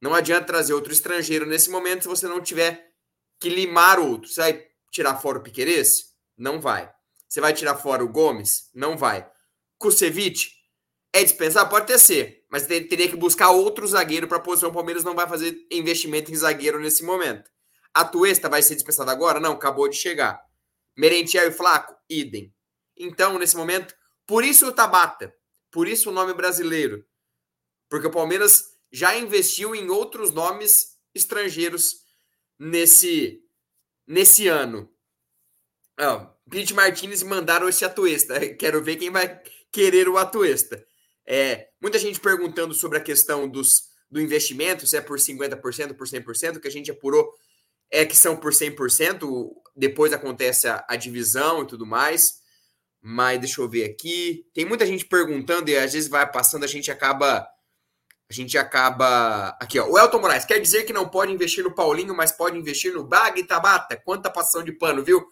não 0.00 0.14
adianta 0.14 0.46
trazer 0.46 0.72
outro 0.72 0.90
estrangeiro 0.90 1.44
nesse 1.44 1.68
momento 1.68 2.04
se 2.04 2.08
você 2.08 2.26
não 2.26 2.40
tiver 2.40 2.90
que 3.38 3.50
limar 3.50 3.98
outro. 3.98 4.30
Você 4.30 4.40
vai 4.40 4.66
tirar 4.90 5.20
fora 5.20 5.36
o 5.36 5.42
Piquerez? 5.42 6.14
Não 6.38 6.58
vai. 6.58 6.90
Você 7.28 7.38
vai 7.38 7.52
tirar 7.52 7.76
fora 7.76 8.02
o 8.02 8.08
Gomes? 8.08 8.70
Não 8.72 8.96
vai. 8.96 9.30
Kusevich? 9.76 10.57
É 11.12 11.24
dispensar? 11.24 11.68
Pode 11.68 11.86
ter 11.86 11.98
ser, 11.98 12.44
mas 12.50 12.66
teria 12.66 13.08
que 13.08 13.16
buscar 13.16 13.50
outro 13.50 13.86
zagueiro 13.86 14.28
para 14.28 14.36
a 14.36 14.40
posição. 14.40 14.70
O 14.70 14.72
Palmeiras 14.72 15.04
não 15.04 15.14
vai 15.14 15.26
fazer 15.26 15.66
investimento 15.70 16.30
em 16.30 16.36
zagueiro 16.36 16.78
nesse 16.78 17.02
momento. 17.02 17.50
A 17.94 18.04
Tuesta 18.04 18.48
vai 18.48 18.62
ser 18.62 18.74
dispensada 18.74 19.10
agora? 19.10 19.40
Não, 19.40 19.52
acabou 19.52 19.88
de 19.88 19.96
chegar. 19.96 20.40
Merentiel 20.96 21.48
e 21.48 21.52
Flaco? 21.52 21.96
Idem. 22.08 22.54
Então, 22.96 23.38
nesse 23.38 23.56
momento, 23.56 23.94
por 24.26 24.44
isso 24.44 24.66
o 24.66 24.72
Tabata, 24.72 25.34
por 25.70 25.88
isso 25.88 26.10
o 26.10 26.12
nome 26.12 26.34
brasileiro. 26.34 27.04
Porque 27.88 28.06
o 28.06 28.10
Palmeiras 28.10 28.64
já 28.92 29.16
investiu 29.16 29.74
em 29.74 29.88
outros 29.88 30.32
nomes 30.32 30.98
estrangeiros 31.14 32.02
nesse, 32.58 33.42
nesse 34.06 34.48
ano. 34.48 34.92
Oh, 35.98 36.26
Pete 36.50 36.74
Martinez 36.74 37.22
mandaram 37.22 37.68
esse 37.68 37.84
Atuesta. 37.84 38.38
Quero 38.56 38.82
ver 38.82 38.96
quem 38.96 39.10
vai 39.10 39.40
querer 39.72 40.08
o 40.08 40.18
Atuesta. 40.18 40.84
É, 41.30 41.68
muita 41.78 41.98
gente 41.98 42.18
perguntando 42.18 42.72
sobre 42.72 42.96
a 42.96 43.02
questão 43.02 43.46
dos, 43.46 43.90
do 44.10 44.18
investimento, 44.18 44.86
se 44.86 44.96
é 44.96 45.00
por 45.02 45.18
50%, 45.18 45.94
por 45.94 46.06
100%, 46.06 46.58
que 46.58 46.68
a 46.68 46.70
gente 46.70 46.90
apurou 46.90 47.30
é 47.90 48.06
que 48.06 48.16
são 48.16 48.34
por 48.34 48.50
100%, 48.50 49.50
depois 49.76 50.12
acontece 50.12 50.68
a, 50.68 50.84
a 50.88 50.96
divisão 50.96 51.62
e 51.62 51.66
tudo 51.66 51.86
mais. 51.86 52.40
Mas 53.00 53.40
deixa 53.40 53.60
eu 53.60 53.68
ver 53.68 53.84
aqui. 53.84 54.46
Tem 54.54 54.64
muita 54.64 54.86
gente 54.86 55.06
perguntando 55.06 55.70
e 55.70 55.76
às 55.76 55.92
vezes 55.92 56.08
vai 56.08 56.30
passando, 56.30 56.64
a 56.64 56.68
gente 56.68 56.90
acaba 56.90 57.46
a 58.30 58.32
gente 58.32 58.58
acaba. 58.58 59.56
Aqui, 59.60 59.78
ó. 59.78 59.86
O 59.86 59.98
Elton 59.98 60.20
Moraes 60.20 60.44
quer 60.44 60.60
dizer 60.60 60.84
que 60.84 60.92
não 60.92 61.08
pode 61.08 61.32
investir 61.32 61.64
no 61.64 61.74
Paulinho, 61.74 62.14
mas 62.14 62.30
pode 62.30 62.58
investir 62.58 62.92
no 62.92 63.04
Bag 63.04 63.42
Tabata. 63.44 63.96
Quanta 63.96 64.30
passão 64.30 64.62
de 64.62 64.72
pano, 64.72 65.02
viu? 65.02 65.26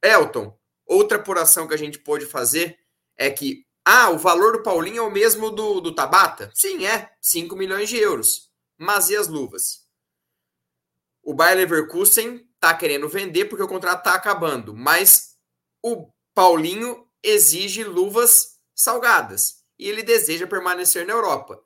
Elton, 0.00 0.56
outra 0.86 1.18
apuração 1.18 1.66
que 1.66 1.74
a 1.74 1.78
gente 1.78 1.98
pode 1.98 2.26
fazer 2.26 2.78
é 3.16 3.28
que 3.28 3.67
ah, 3.90 4.10
o 4.10 4.18
valor 4.18 4.52
do 4.52 4.62
Paulinho 4.62 4.98
é 4.98 5.00
o 5.00 5.10
mesmo 5.10 5.50
do, 5.50 5.80
do 5.80 5.94
Tabata? 5.94 6.50
Sim, 6.54 6.84
é. 6.84 7.10
5 7.22 7.56
milhões 7.56 7.88
de 7.88 7.96
euros. 7.96 8.50
Mas 8.76 9.08
e 9.08 9.16
as 9.16 9.28
luvas? 9.28 9.86
O 11.22 11.32
Bayer 11.32 11.56
Leverkusen 11.56 12.46
tá 12.60 12.74
querendo 12.74 13.08
vender 13.08 13.46
porque 13.46 13.62
o 13.62 13.68
contrato 13.68 14.02
tá 14.02 14.12
acabando, 14.12 14.74
mas 14.74 15.38
o 15.82 16.12
Paulinho 16.34 17.08
exige 17.22 17.82
luvas 17.82 18.58
salgadas 18.74 19.62
e 19.78 19.88
ele 19.88 20.02
deseja 20.02 20.46
permanecer 20.46 21.06
na 21.06 21.14
Europa. 21.14 21.58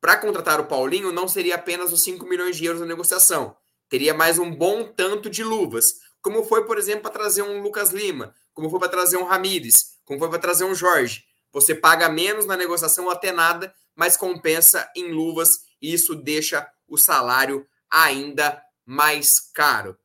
Para 0.00 0.16
contratar 0.16 0.58
o 0.58 0.66
Paulinho, 0.66 1.12
não 1.12 1.28
seria 1.28 1.56
apenas 1.56 1.92
os 1.92 2.02
5 2.02 2.24
milhões 2.24 2.56
de 2.56 2.64
euros 2.64 2.80
na 2.80 2.86
negociação. 2.86 3.54
Teria 3.90 4.14
mais 4.14 4.38
um 4.38 4.50
bom 4.50 4.84
tanto 4.84 5.28
de 5.28 5.44
luvas, 5.44 5.96
como 6.22 6.44
foi, 6.44 6.64
por 6.64 6.78
exemplo, 6.78 7.02
para 7.02 7.10
trazer 7.10 7.42
um 7.42 7.60
Lucas 7.60 7.90
Lima, 7.90 8.34
como 8.54 8.70
foi 8.70 8.78
para 8.78 8.88
trazer 8.88 9.18
um 9.18 9.24
Ramires, 9.24 9.98
como 10.06 10.18
foi 10.18 10.30
para 10.30 10.38
trazer 10.38 10.64
um 10.64 10.74
Jorge. 10.74 11.30
Você 11.52 11.74
paga 11.74 12.08
menos 12.08 12.46
na 12.46 12.56
negociação 12.56 13.10
até 13.10 13.30
nada, 13.30 13.74
mas 13.94 14.16
compensa 14.16 14.90
em 14.96 15.12
luvas 15.12 15.60
e 15.80 15.92
isso 15.92 16.14
deixa 16.14 16.66
o 16.88 16.96
salário 16.96 17.66
ainda 17.90 18.62
mais 18.86 19.38
caro. 19.52 19.96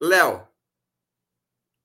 Léo, 0.00 0.46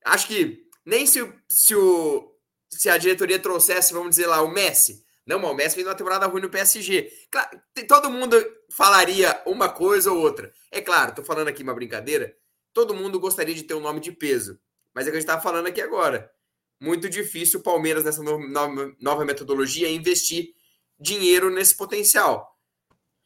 acho 0.05 0.27
que 0.27 0.67
nem 0.85 1.05
se, 1.05 1.19
se, 1.49 1.75
o, 1.75 2.35
se 2.69 2.89
a 2.89 2.97
diretoria 2.97 3.39
trouxesse, 3.39 3.93
vamos 3.93 4.11
dizer 4.11 4.27
lá, 4.27 4.41
o 4.41 4.49
Messi. 4.49 5.03
Não, 5.25 5.39
mas 5.39 5.51
o 5.51 5.53
Messi 5.55 5.75
fez 5.75 5.87
uma 5.87 5.95
temporada 5.95 6.27
ruim 6.27 6.41
no 6.41 6.49
PSG. 6.49 7.11
Claro, 7.31 7.61
todo 7.87 8.09
mundo 8.09 8.35
falaria 8.71 9.41
uma 9.45 9.69
coisa 9.69 10.11
ou 10.11 10.19
outra. 10.19 10.51
É 10.71 10.81
claro, 10.81 11.15
tô 11.15 11.23
falando 11.23 11.47
aqui 11.47 11.63
uma 11.63 11.73
brincadeira. 11.73 12.35
Todo 12.73 12.93
mundo 12.93 13.19
gostaria 13.19 13.53
de 13.53 13.63
ter 13.63 13.73
um 13.73 13.79
nome 13.79 13.99
de 13.99 14.11
peso. 14.11 14.59
Mas 14.93 15.05
é 15.05 15.09
o 15.09 15.11
que 15.11 15.17
a 15.17 15.19
gente 15.19 15.27
tá 15.27 15.39
falando 15.39 15.67
aqui 15.67 15.81
agora 15.81 16.31
muito 16.79 17.09
difícil 17.09 17.59
o 17.59 17.63
Palmeiras, 17.63 18.03
nessa 18.03 18.23
nova 18.23 19.25
metodologia, 19.25 19.89
investir 19.89 20.53
dinheiro 20.99 21.49
nesse 21.49 21.75
potencial. 21.75 22.57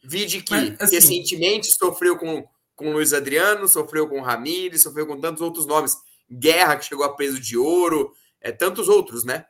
Vide 0.03 0.41
que 0.41 0.53
Mas, 0.53 0.81
assim, 0.81 0.95
recentemente 0.95 1.73
sofreu 1.73 2.17
com, 2.17 2.45
com 2.75 2.89
o 2.89 2.93
Luiz 2.93 3.13
Adriano, 3.13 3.67
sofreu 3.67 4.07
com 4.07 4.19
o 4.19 4.23
Ramires, 4.23 4.83
sofreu 4.83 5.07
com 5.07 5.19
tantos 5.19 5.41
outros 5.41 5.65
nomes. 5.65 5.95
Guerra, 6.29 6.77
que 6.77 6.85
chegou 6.85 7.05
a 7.05 7.15
peso 7.15 7.39
de 7.39 7.57
ouro, 7.57 8.11
é, 8.41 8.51
tantos 8.51 8.89
outros, 8.89 9.23
né? 9.23 9.45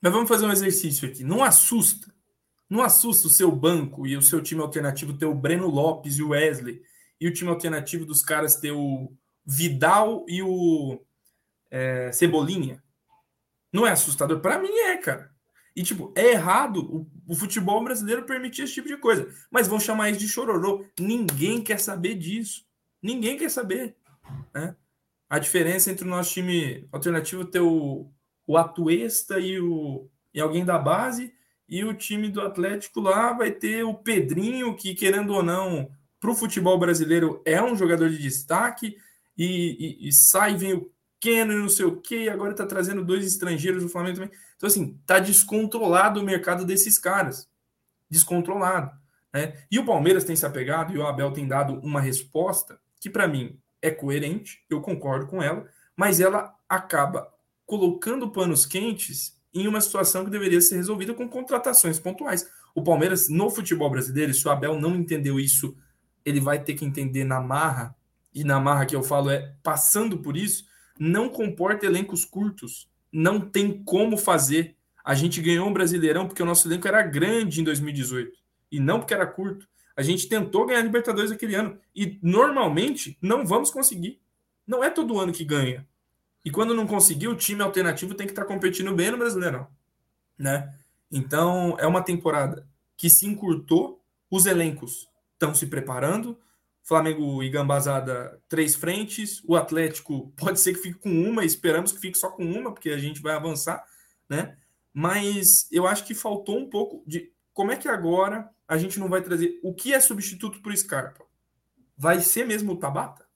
Mas 0.00 0.12
vamos 0.12 0.28
fazer 0.28 0.46
um 0.46 0.52
exercício 0.52 1.08
aqui. 1.08 1.22
Não 1.22 1.44
assusta. 1.44 2.14
Não 2.68 2.82
assusta 2.82 3.26
o 3.26 3.30
seu 3.30 3.50
banco 3.50 4.06
e 4.06 4.16
o 4.16 4.22
seu 4.22 4.40
time 4.40 4.62
alternativo 4.62 5.12
ter 5.12 5.26
o 5.26 5.34
Breno 5.34 5.66
Lopes 5.66 6.18
e 6.18 6.22
o 6.22 6.28
Wesley, 6.28 6.80
e 7.20 7.26
o 7.26 7.34
time 7.34 7.50
alternativo 7.50 8.06
dos 8.06 8.22
caras 8.22 8.56
ter 8.56 8.70
o 8.70 9.12
Vidal 9.44 10.24
e 10.28 10.40
o 10.42 11.00
é, 11.70 12.12
Cebolinha. 12.12 12.82
Não 13.72 13.86
é 13.86 13.90
assustador? 13.90 14.40
Para 14.40 14.58
mim 14.58 14.70
é, 14.70 14.96
cara. 14.96 15.30
E, 15.74 15.82
tipo, 15.82 16.12
é 16.16 16.32
errado 16.32 16.78
o, 16.78 17.32
o, 17.32 17.34
futebol 17.34 17.82
brasileiro 17.82 18.24
permitir 18.24 18.62
esse 18.62 18.74
tipo 18.74 18.88
de 18.88 18.96
coisa. 18.96 19.28
Mas 19.50 19.68
vão 19.68 19.78
chamar 19.78 20.10
isso 20.10 20.20
de 20.20 20.28
chororô. 20.28 20.84
Ninguém 20.98 21.62
quer 21.62 21.78
saber 21.78 22.16
disso. 22.16 22.64
Ninguém 23.02 23.38
quer 23.38 23.50
saber. 23.50 23.94
Né? 24.52 24.74
A 25.28 25.38
diferença 25.38 25.90
entre 25.90 26.04
o 26.04 26.10
nosso 26.10 26.32
time 26.32 26.88
alternativo 26.90 27.44
ter 27.44 27.60
o, 27.60 28.10
o 28.46 28.56
Atuesta 28.56 29.38
e, 29.38 29.60
o, 29.60 30.08
e 30.34 30.40
alguém 30.40 30.64
da 30.64 30.76
base, 30.76 31.32
e 31.68 31.84
o 31.84 31.94
time 31.94 32.28
do 32.28 32.40
Atlético 32.40 33.00
lá 33.00 33.32
vai 33.32 33.52
ter 33.52 33.84
o 33.84 33.94
Pedrinho, 33.94 34.74
que, 34.74 34.92
querendo 34.92 35.32
ou 35.32 35.42
não, 35.42 35.88
para 36.18 36.30
o 36.30 36.34
futebol 36.34 36.76
brasileiro 36.78 37.40
é 37.44 37.62
um 37.62 37.76
jogador 37.76 38.10
de 38.10 38.18
destaque, 38.18 38.96
e, 39.38 39.98
e, 40.02 40.08
e 40.08 40.12
sai 40.12 40.56
vem 40.56 40.74
o 40.74 40.90
Keno 41.20 41.52
e 41.52 41.56
não 41.56 41.68
sei 41.68 41.84
o 41.84 42.00
quê, 42.00 42.30
agora 42.32 42.52
está 42.52 42.66
trazendo 42.66 43.04
dois 43.04 43.26
estrangeiros 43.26 43.82
do 43.82 43.88
Flamengo 43.88 44.16
também. 44.16 44.38
Então, 44.56 44.66
assim, 44.66 44.98
tá 45.06 45.18
descontrolado 45.18 46.20
o 46.20 46.24
mercado 46.24 46.64
desses 46.64 46.98
caras. 46.98 47.48
Descontrolado. 48.08 48.90
Né? 49.32 49.54
E 49.70 49.78
o 49.78 49.84
Palmeiras 49.84 50.24
tem 50.24 50.34
se 50.34 50.46
apegado 50.46 50.94
e 50.94 50.98
o 50.98 51.06
Abel 51.06 51.30
tem 51.32 51.46
dado 51.46 51.74
uma 51.80 52.00
resposta 52.00 52.80
que, 52.98 53.10
para 53.10 53.28
mim, 53.28 53.58
é 53.82 53.90
coerente, 53.90 54.64
eu 54.68 54.80
concordo 54.80 55.26
com 55.26 55.42
ela, 55.42 55.66
mas 55.96 56.20
ela 56.20 56.54
acaba 56.68 57.32
colocando 57.66 58.30
panos 58.30 58.66
quentes 58.66 59.38
em 59.52 59.66
uma 59.66 59.80
situação 59.80 60.24
que 60.24 60.30
deveria 60.30 60.60
ser 60.60 60.76
resolvida 60.76 61.14
com 61.14 61.28
contratações 61.28 61.98
pontuais. 61.98 62.48
O 62.74 62.82
Palmeiras, 62.82 63.28
no 63.28 63.50
futebol 63.50 63.90
brasileiro, 63.90 64.32
se 64.32 64.46
o 64.46 64.50
Abel 64.50 64.78
não 64.78 64.94
entendeu 64.94 65.38
isso, 65.38 65.76
ele 66.24 66.40
vai 66.40 66.62
ter 66.62 66.74
que 66.74 66.84
entender 66.84 67.24
na 67.24 67.40
marra, 67.40 67.94
e 68.32 68.44
na 68.44 68.60
marra 68.60 68.86
que 68.86 68.94
eu 68.94 69.02
falo 69.02 69.30
é 69.30 69.54
passando 69.62 70.18
por 70.18 70.36
isso, 70.36 70.64
não 71.00 71.30
comporta 71.30 71.86
elencos 71.86 72.26
curtos. 72.26 72.86
Não 73.10 73.40
tem 73.40 73.82
como 73.82 74.18
fazer. 74.18 74.76
A 75.02 75.14
gente 75.14 75.40
ganhou 75.40 75.66
um 75.66 75.72
Brasileirão 75.72 76.28
porque 76.28 76.42
o 76.42 76.46
nosso 76.46 76.68
elenco 76.68 76.86
era 76.86 77.00
grande 77.02 77.62
em 77.62 77.64
2018 77.64 78.38
e 78.70 78.78
não 78.78 79.00
porque 79.00 79.14
era 79.14 79.26
curto. 79.26 79.66
A 79.96 80.02
gente 80.02 80.28
tentou 80.28 80.66
ganhar 80.66 80.80
a 80.80 80.82
Libertadores 80.82 81.32
aquele 81.32 81.54
ano 81.54 81.78
e 81.96 82.18
normalmente 82.22 83.16
não 83.20 83.46
vamos 83.46 83.70
conseguir. 83.70 84.20
Não 84.66 84.84
é 84.84 84.90
todo 84.90 85.18
ano 85.18 85.32
que 85.32 85.44
ganha. 85.44 85.88
E 86.44 86.50
quando 86.50 86.74
não 86.74 86.86
conseguir, 86.86 87.28
o 87.28 87.36
time 87.36 87.62
alternativo 87.62 88.14
tem 88.14 88.26
que 88.26 88.32
estar 88.32 88.44
competindo 88.44 88.94
bem 88.94 89.10
no 89.10 89.18
Brasileirão, 89.18 89.66
né? 90.38 90.74
Então, 91.10 91.76
é 91.78 91.86
uma 91.86 92.02
temporada 92.02 92.66
que 92.96 93.10
se 93.10 93.26
encurtou, 93.26 94.02
os 94.30 94.46
elencos 94.46 95.08
estão 95.32 95.54
se 95.54 95.66
preparando. 95.66 96.38
Flamengo 96.82 97.42
e 97.42 97.50
Gambazada, 97.50 98.40
três 98.48 98.74
frentes. 98.74 99.42
O 99.46 99.56
Atlético 99.56 100.32
pode 100.36 100.60
ser 100.60 100.74
que 100.74 100.80
fique 100.80 100.98
com 100.98 101.10
uma, 101.10 101.44
esperamos 101.44 101.92
que 101.92 102.00
fique 102.00 102.18
só 102.18 102.30
com 102.30 102.44
uma, 102.44 102.72
porque 102.72 102.90
a 102.90 102.98
gente 102.98 103.20
vai 103.20 103.34
avançar, 103.34 103.84
né? 104.28 104.56
Mas 104.92 105.68
eu 105.70 105.86
acho 105.86 106.04
que 106.04 106.14
faltou 106.14 106.58
um 106.58 106.68
pouco 106.68 107.04
de 107.06 107.32
como 107.52 107.70
é 107.70 107.76
que 107.76 107.88
agora 107.88 108.50
a 108.66 108.76
gente 108.76 108.98
não 108.98 109.08
vai 109.08 109.22
trazer 109.22 109.58
o 109.62 109.74
que 109.74 109.92
é 109.92 110.00
substituto 110.00 110.60
para 110.60 110.72
o 110.72 110.76
Scarpa? 110.76 111.24
Vai 111.96 112.20
ser 112.20 112.46
mesmo 112.46 112.72
o 112.72 112.76
Tabata? 112.76 113.26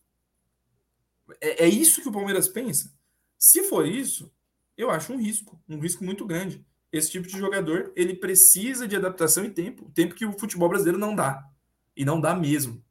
É, 1.40 1.64
é 1.64 1.68
isso 1.68 2.02
que 2.02 2.08
o 2.08 2.12
Palmeiras 2.12 2.48
pensa? 2.48 2.92
Se 3.38 3.64
for 3.64 3.86
isso, 3.86 4.32
eu 4.76 4.90
acho 4.90 5.12
um 5.12 5.18
risco, 5.18 5.60
um 5.68 5.78
risco 5.78 6.04
muito 6.04 6.26
grande. 6.26 6.64
Esse 6.92 7.10
tipo 7.10 7.26
de 7.26 7.36
jogador, 7.36 7.92
ele 7.96 8.14
precisa 8.14 8.86
de 8.86 8.94
adaptação 8.94 9.44
e 9.44 9.50
tempo, 9.50 9.90
tempo 9.90 10.14
que 10.14 10.24
o 10.24 10.38
futebol 10.38 10.68
brasileiro 10.68 10.98
não 10.98 11.14
dá. 11.14 11.44
E 11.96 12.04
não 12.04 12.20
dá 12.20 12.34
mesmo. 12.34 12.83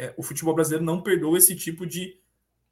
É, 0.00 0.14
o 0.16 0.22
futebol 0.22 0.54
brasileiro 0.54 0.84
não 0.84 1.02
perdoa 1.02 1.36
esse 1.36 1.56
tipo 1.56 1.84
de 1.84 2.20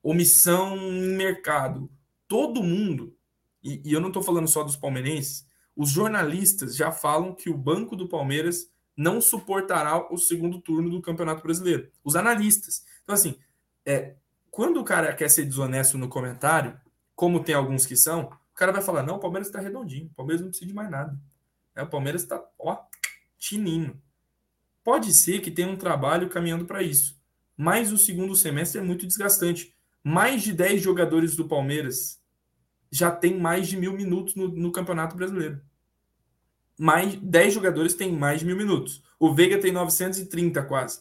omissão 0.00 0.76
em 0.76 1.16
mercado. 1.16 1.90
Todo 2.28 2.62
mundo, 2.62 3.16
e, 3.60 3.82
e 3.84 3.92
eu 3.92 4.00
não 4.00 4.08
estou 4.08 4.22
falando 4.22 4.46
só 4.46 4.62
dos 4.62 4.76
palmeirenses, 4.76 5.44
os 5.74 5.90
jornalistas 5.90 6.76
já 6.76 6.92
falam 6.92 7.34
que 7.34 7.50
o 7.50 7.58
banco 7.58 7.96
do 7.96 8.08
Palmeiras 8.08 8.70
não 8.96 9.20
suportará 9.20 10.10
o 10.12 10.16
segundo 10.16 10.60
turno 10.60 10.88
do 10.88 11.02
Campeonato 11.02 11.42
Brasileiro. 11.42 11.90
Os 12.04 12.14
analistas. 12.14 12.86
Então, 13.02 13.14
assim, 13.14 13.36
é, 13.84 14.14
quando 14.48 14.80
o 14.80 14.84
cara 14.84 15.12
quer 15.12 15.28
ser 15.28 15.44
desonesto 15.44 15.98
no 15.98 16.08
comentário, 16.08 16.80
como 17.16 17.42
tem 17.42 17.56
alguns 17.56 17.84
que 17.84 17.96
são, 17.96 18.30
o 18.52 18.54
cara 18.54 18.72
vai 18.72 18.82
falar: 18.82 19.02
não, 19.02 19.16
o 19.16 19.20
Palmeiras 19.20 19.48
está 19.48 19.60
redondinho, 19.60 20.06
o 20.06 20.14
Palmeiras 20.14 20.40
não 20.40 20.48
precisa 20.48 20.68
de 20.68 20.74
mais 20.74 20.88
nada. 20.88 21.18
É, 21.74 21.82
o 21.82 21.90
Palmeiras 21.90 22.22
está, 22.22 22.42
ó, 22.58 22.78
tininho. 23.36 24.00
Pode 24.84 25.12
ser 25.12 25.40
que 25.40 25.50
tenha 25.50 25.68
um 25.68 25.76
trabalho 25.76 26.30
caminhando 26.30 26.64
para 26.64 26.80
isso, 26.80 27.15
mas 27.56 27.92
o 27.92 27.98
segundo 27.98 28.34
semestre 28.34 28.80
é 28.80 28.84
muito 28.84 29.06
desgastante. 29.06 29.74
Mais 30.04 30.42
de 30.42 30.52
10 30.52 30.82
jogadores 30.82 31.34
do 31.34 31.48
Palmeiras 31.48 32.20
já 32.90 33.10
tem 33.10 33.38
mais 33.38 33.68
de 33.68 33.76
mil 33.76 33.92
minutos 33.92 34.34
no, 34.34 34.48
no 34.48 34.70
Campeonato 34.70 35.16
Brasileiro. 35.16 35.60
Mais 36.78 37.14
10 37.16 37.54
jogadores 37.54 37.94
têm 37.94 38.12
mais 38.12 38.40
de 38.40 38.46
mil 38.46 38.56
minutos. 38.56 39.02
O 39.18 39.34
Veiga 39.34 39.58
tem 39.58 39.72
930 39.72 40.62
quase. 40.64 41.00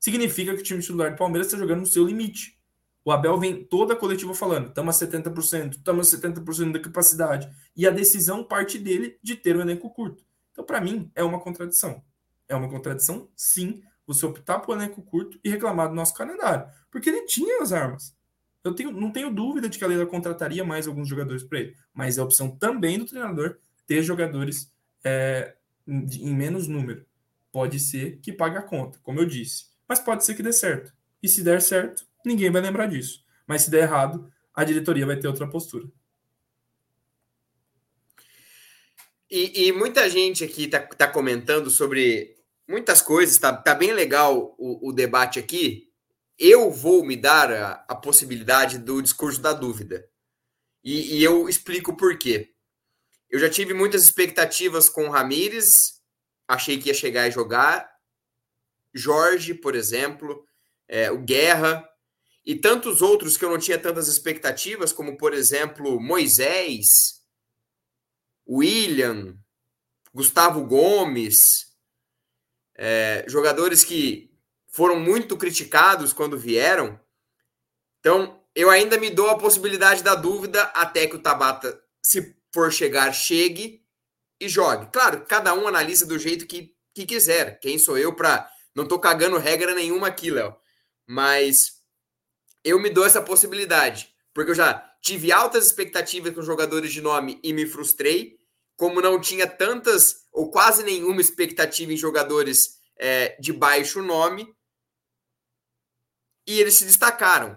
Significa 0.00 0.54
que 0.54 0.60
o 0.60 0.64
time 0.64 0.80
titular 0.80 1.12
do 1.12 1.18
Palmeiras 1.18 1.46
está 1.46 1.58
jogando 1.58 1.80
no 1.80 1.86
seu 1.86 2.04
limite. 2.04 2.58
O 3.04 3.10
Abel 3.10 3.38
vem 3.38 3.64
toda 3.64 3.94
a 3.94 3.96
coletiva 3.96 4.34
falando: 4.34 4.68
estamos 4.68 5.02
a 5.02 5.06
70%, 5.06 5.76
estamos 5.76 6.12
a 6.12 6.18
70% 6.18 6.72
da 6.72 6.80
capacidade. 6.80 7.48
E 7.76 7.86
a 7.86 7.90
decisão 7.90 8.42
parte 8.42 8.78
dele 8.78 9.18
de 9.22 9.36
ter 9.36 9.56
um 9.56 9.60
elenco 9.60 9.90
curto. 9.90 10.24
Então, 10.52 10.64
para 10.64 10.80
mim, 10.80 11.10
é 11.14 11.22
uma 11.22 11.40
contradição. 11.40 12.02
É 12.48 12.54
uma 12.54 12.68
contradição, 12.68 13.28
sim, 13.36 13.82
você 14.12 14.26
optar 14.26 14.58
por 14.60 14.76
um 14.76 14.80
elenco 14.80 15.02
curto 15.02 15.38
e 15.42 15.48
reclamar 15.48 15.88
do 15.88 15.94
nosso 15.94 16.14
calendário. 16.14 16.66
Porque 16.90 17.08
ele 17.08 17.26
tinha 17.26 17.62
as 17.62 17.72
armas. 17.72 18.14
Eu 18.64 18.74
tenho, 18.74 18.92
não 18.92 19.10
tenho 19.10 19.32
dúvida 19.32 19.68
de 19.68 19.78
que 19.78 19.84
a 19.84 19.88
Leila 19.88 20.06
contrataria 20.06 20.64
mais 20.64 20.86
alguns 20.86 21.08
jogadores 21.08 21.42
para 21.42 21.60
ele. 21.60 21.76
Mas 21.92 22.18
é 22.18 22.22
opção 22.22 22.50
também 22.50 22.98
do 22.98 23.06
treinador 23.06 23.58
ter 23.86 24.02
jogadores 24.02 24.72
é, 25.04 25.54
em 25.86 26.34
menos 26.34 26.68
número. 26.68 27.04
Pode 27.50 27.80
ser 27.80 28.18
que 28.22 28.32
pague 28.32 28.56
a 28.56 28.62
conta, 28.62 28.98
como 29.02 29.20
eu 29.20 29.26
disse. 29.26 29.66
Mas 29.88 30.00
pode 30.00 30.24
ser 30.24 30.34
que 30.34 30.42
dê 30.42 30.52
certo. 30.52 30.92
E 31.22 31.28
se 31.28 31.42
der 31.42 31.60
certo, 31.60 32.06
ninguém 32.24 32.50
vai 32.50 32.62
lembrar 32.62 32.86
disso. 32.86 33.24
Mas 33.46 33.62
se 33.62 33.70
der 33.70 33.82
errado, 33.82 34.30
a 34.54 34.64
diretoria 34.64 35.06
vai 35.06 35.16
ter 35.18 35.28
outra 35.28 35.46
postura. 35.46 35.86
E, 39.30 39.66
e 39.66 39.72
muita 39.72 40.08
gente 40.10 40.44
aqui 40.44 40.64
está 40.64 40.80
tá 40.80 41.08
comentando 41.08 41.70
sobre 41.70 42.36
muitas 42.72 43.02
coisas, 43.02 43.36
tá, 43.36 43.54
tá 43.54 43.74
bem 43.74 43.92
legal 43.92 44.56
o, 44.58 44.88
o 44.88 44.92
debate 44.92 45.38
aqui. 45.38 45.92
Eu 46.38 46.70
vou 46.70 47.04
me 47.04 47.14
dar 47.14 47.52
a, 47.52 47.72
a 47.86 47.94
possibilidade 47.94 48.78
do 48.78 49.02
discurso 49.02 49.40
da 49.42 49.52
dúvida. 49.52 50.08
E, 50.82 51.18
e, 51.18 51.22
eu 51.22 51.50
explico 51.50 51.94
por 51.94 52.18
quê. 52.18 52.54
Eu 53.28 53.38
já 53.38 53.50
tive 53.50 53.74
muitas 53.74 54.02
expectativas 54.04 54.88
com 54.88 55.04
o 55.04 55.10
Ramires, 55.10 56.00
achei 56.48 56.78
que 56.78 56.88
ia 56.88 56.94
chegar 56.94 57.28
e 57.28 57.30
jogar. 57.30 57.90
Jorge, 58.94 59.52
por 59.52 59.74
exemplo, 59.74 60.44
é, 60.88 61.10
o 61.10 61.18
Guerra, 61.18 61.86
e 62.44 62.56
tantos 62.56 63.02
outros 63.02 63.36
que 63.36 63.44
eu 63.44 63.50
não 63.50 63.58
tinha 63.58 63.78
tantas 63.78 64.08
expectativas, 64.08 64.92
como 64.92 65.18
por 65.18 65.34
exemplo 65.34 66.00
Moisés, 66.00 67.20
William, 68.48 69.38
Gustavo 70.12 70.66
Gomes, 70.66 71.71
é, 72.76 73.24
jogadores 73.28 73.84
que 73.84 74.30
foram 74.68 74.98
muito 74.98 75.36
criticados 75.36 76.12
quando 76.12 76.38
vieram. 76.38 76.98
Então, 78.00 78.42
eu 78.54 78.70
ainda 78.70 78.98
me 78.98 79.10
dou 79.10 79.28
a 79.30 79.38
possibilidade 79.38 80.02
da 80.02 80.14
dúvida 80.14 80.62
até 80.74 81.06
que 81.06 81.16
o 81.16 81.22
Tabata, 81.22 81.80
se 82.04 82.36
for 82.52 82.72
chegar, 82.72 83.12
chegue 83.12 83.82
e 84.40 84.48
jogue. 84.48 84.88
Claro, 84.92 85.24
cada 85.26 85.54
um 85.54 85.68
analisa 85.68 86.04
do 86.06 86.18
jeito 86.18 86.46
que, 86.46 86.74
que 86.94 87.06
quiser. 87.06 87.58
Quem 87.60 87.78
sou 87.78 87.96
eu 87.96 88.14
para. 88.14 88.50
Não 88.74 88.84
estou 88.84 88.98
cagando 88.98 89.38
regra 89.38 89.74
nenhuma 89.74 90.08
aqui, 90.08 90.30
Léo. 90.30 90.56
Mas 91.06 91.82
eu 92.64 92.78
me 92.78 92.90
dou 92.90 93.04
essa 93.04 93.20
possibilidade, 93.20 94.12
porque 94.32 94.52
eu 94.52 94.54
já 94.54 94.74
tive 95.00 95.32
altas 95.32 95.66
expectativas 95.66 96.34
com 96.34 96.42
jogadores 96.42 96.92
de 96.92 97.00
nome 97.00 97.38
e 97.42 97.52
me 97.52 97.66
frustrei, 97.66 98.38
como 98.82 99.00
não 99.00 99.20
tinha 99.20 99.46
tantas 99.46 100.26
ou 100.32 100.50
quase 100.50 100.82
nenhuma 100.82 101.20
expectativa 101.20 101.92
em 101.92 101.96
jogadores 101.96 102.80
é, 102.96 103.40
de 103.40 103.52
baixo 103.52 104.02
nome, 104.02 104.52
e 106.44 106.58
eles 106.60 106.74
se 106.74 106.84
destacaram. 106.84 107.56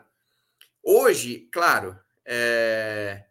Hoje, 0.83 1.49
claro, 1.51 1.99
é... 2.23 3.25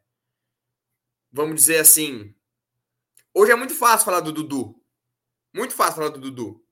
vamos 1.30 1.54
dizer 1.54 1.78
assim, 1.78 2.35
hoje 3.33 3.52
é 3.52 3.54
muito 3.54 3.76
fácil 3.76 4.07
falar 4.07 4.18
do 4.18 4.33
Dudu, 4.33 4.74
muito 5.54 5.72
fácil 5.72 5.94
falar 5.94 6.09
do 6.09 6.18
Dudu. 6.18 6.66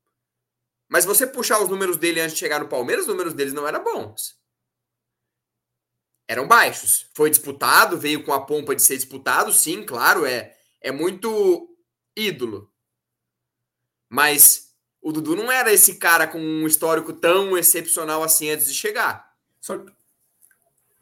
Mas 0.88 1.04
você 1.04 1.24
puxar 1.24 1.62
os 1.62 1.68
números 1.68 1.96
dele 1.96 2.20
antes 2.20 2.35
de 2.35 2.40
chegar 2.40 2.58
no 2.58 2.68
Palmeiras, 2.68 3.04
os 3.04 3.08
números 3.08 3.32
deles 3.32 3.54
não 3.54 3.68
eram 3.68 3.85
bons 3.85 4.42
eram 6.28 6.48
baixos. 6.48 7.11
Foi 7.14 7.28
disputado, 7.28 7.98
veio 7.98 8.24
com 8.24 8.32
a 8.32 8.46
pompa 8.46 8.74
de 8.74 8.80
ser 8.80 8.96
disputado, 8.96 9.52
sim, 9.52 9.85
claro, 9.85 10.24
é, 10.24 10.56
é 10.83 10.90
muito 10.90 11.77
ídolo. 12.16 12.71
Mas 14.09 14.73
o 15.01 15.11
Dudu 15.11 15.35
não 15.35 15.51
era 15.51 15.73
esse 15.73 15.97
cara 15.97 16.27
com 16.27 16.38
um 16.38 16.66
histórico 16.66 17.12
tão 17.12 17.57
excepcional 17.57 18.23
assim 18.23 18.51
antes 18.51 18.66
de 18.66 18.75
chegar. 18.75 19.33
Só... 19.61 19.85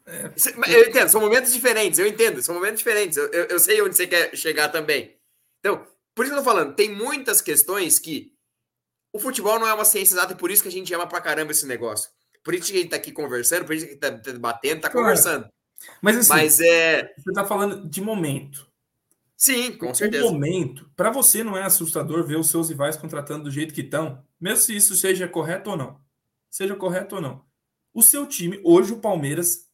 É... 0.05 0.31
Eu 0.67 0.89
entendo, 0.89 1.09
são 1.09 1.21
momentos 1.21 1.53
diferentes, 1.53 1.99
eu 1.99 2.07
entendo, 2.07 2.41
são 2.41 2.55
momentos 2.55 2.79
diferentes. 2.79 3.17
Eu, 3.17 3.27
eu, 3.27 3.45
eu, 3.45 3.59
sei 3.59 3.81
onde 3.81 3.95
você 3.95 4.07
quer 4.07 4.35
chegar 4.35 4.69
também. 4.69 5.15
Então, 5.59 5.85
por 6.15 6.25
isso 6.25 6.33
que 6.33 6.39
eu 6.39 6.43
tô 6.43 6.49
falando, 6.49 6.75
tem 6.75 6.89
muitas 6.89 7.41
questões 7.41 7.99
que 7.99 8.33
o 9.13 9.19
futebol 9.19 9.59
não 9.59 9.67
é 9.67 9.73
uma 9.73 9.85
ciência 9.85 10.15
exata 10.15 10.33
e 10.33 10.37
por 10.37 10.49
isso 10.49 10.63
que 10.63 10.69
a 10.69 10.71
gente 10.71 10.93
ama 10.93 11.05
pra 11.05 11.21
caramba 11.21 11.51
esse 11.51 11.67
negócio. 11.67 12.09
Por 12.43 12.55
isso 12.55 12.71
que 12.71 12.77
a 12.77 12.81
gente 12.81 12.89
tá 12.89 12.95
aqui 12.95 13.11
conversando, 13.11 13.65
por 13.65 13.75
isso 13.75 13.85
que 13.85 13.91
a 13.91 13.93
gente 13.93 14.01
tá, 14.01 14.11
tá 14.11 14.31
debatendo, 14.31 14.81
tá 14.81 14.89
claro. 14.89 15.07
conversando. 15.07 15.47
Mas 16.01 16.17
assim, 16.17 16.29
Mas, 16.29 16.59
é... 16.59 17.13
você 17.17 17.33
tá 17.33 17.45
falando 17.45 17.87
de 17.87 18.01
momento. 18.01 18.70
Sim, 19.41 19.75
com 19.75 19.91
certeza. 19.91 20.27
O 20.27 20.33
momento, 20.33 20.87
para 20.95 21.09
você 21.09 21.43
não 21.43 21.57
é 21.57 21.63
assustador 21.63 22.23
ver 22.23 22.37
os 22.37 22.47
seus 22.47 22.69
rivais 22.69 22.95
contratando 22.95 23.45
do 23.45 23.49
jeito 23.49 23.73
que 23.73 23.81
estão, 23.81 24.23
mesmo 24.39 24.63
se 24.63 24.75
isso 24.75 24.95
seja 24.95 25.27
correto 25.27 25.71
ou 25.71 25.75
não. 25.75 25.99
Seja 26.47 26.75
correto 26.75 27.15
ou 27.15 27.21
não. 27.21 27.43
O 27.91 28.03
seu 28.03 28.27
time, 28.27 28.61
hoje 28.63 28.93
o 28.93 29.01
Palmeiras, 29.01 29.67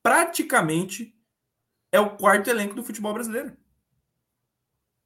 praticamente 0.00 1.12
é 1.90 1.98
o 1.98 2.16
quarto 2.16 2.50
elenco 2.50 2.76
do 2.76 2.84
futebol 2.84 3.12
brasileiro. 3.12 3.56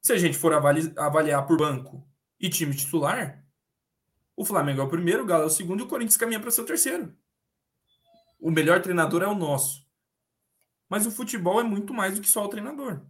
Se 0.03 0.13
a 0.13 0.17
gente 0.17 0.37
for 0.37 0.53
avaliar 0.53 1.47
por 1.47 1.57
banco 1.57 2.07
e 2.39 2.47
time 2.47 2.75
titular, 2.75 3.43
o 4.35 4.45
Flamengo 4.45 4.81
é 4.81 4.83
o 4.83 4.89
primeiro, 4.89 5.23
o 5.23 5.25
Galo 5.25 5.45
é 5.45 5.47
o 5.47 5.49
segundo 5.49 5.79
e 5.79 5.83
o 5.83 5.87
Corinthians 5.87 6.15
caminha 6.15 6.39
para 6.39 6.51
ser 6.51 6.61
o 6.61 6.65
terceiro. 6.65 7.11
O 8.39 8.51
melhor 8.51 8.83
treinador 8.83 9.23
é 9.23 9.27
o 9.27 9.33
nosso. 9.33 9.83
Mas 10.87 11.07
o 11.07 11.11
futebol 11.11 11.59
é 11.59 11.63
muito 11.63 11.91
mais 11.91 12.13
do 12.13 12.21
que 12.21 12.29
só 12.29 12.45
o 12.45 12.49
treinador. 12.49 13.03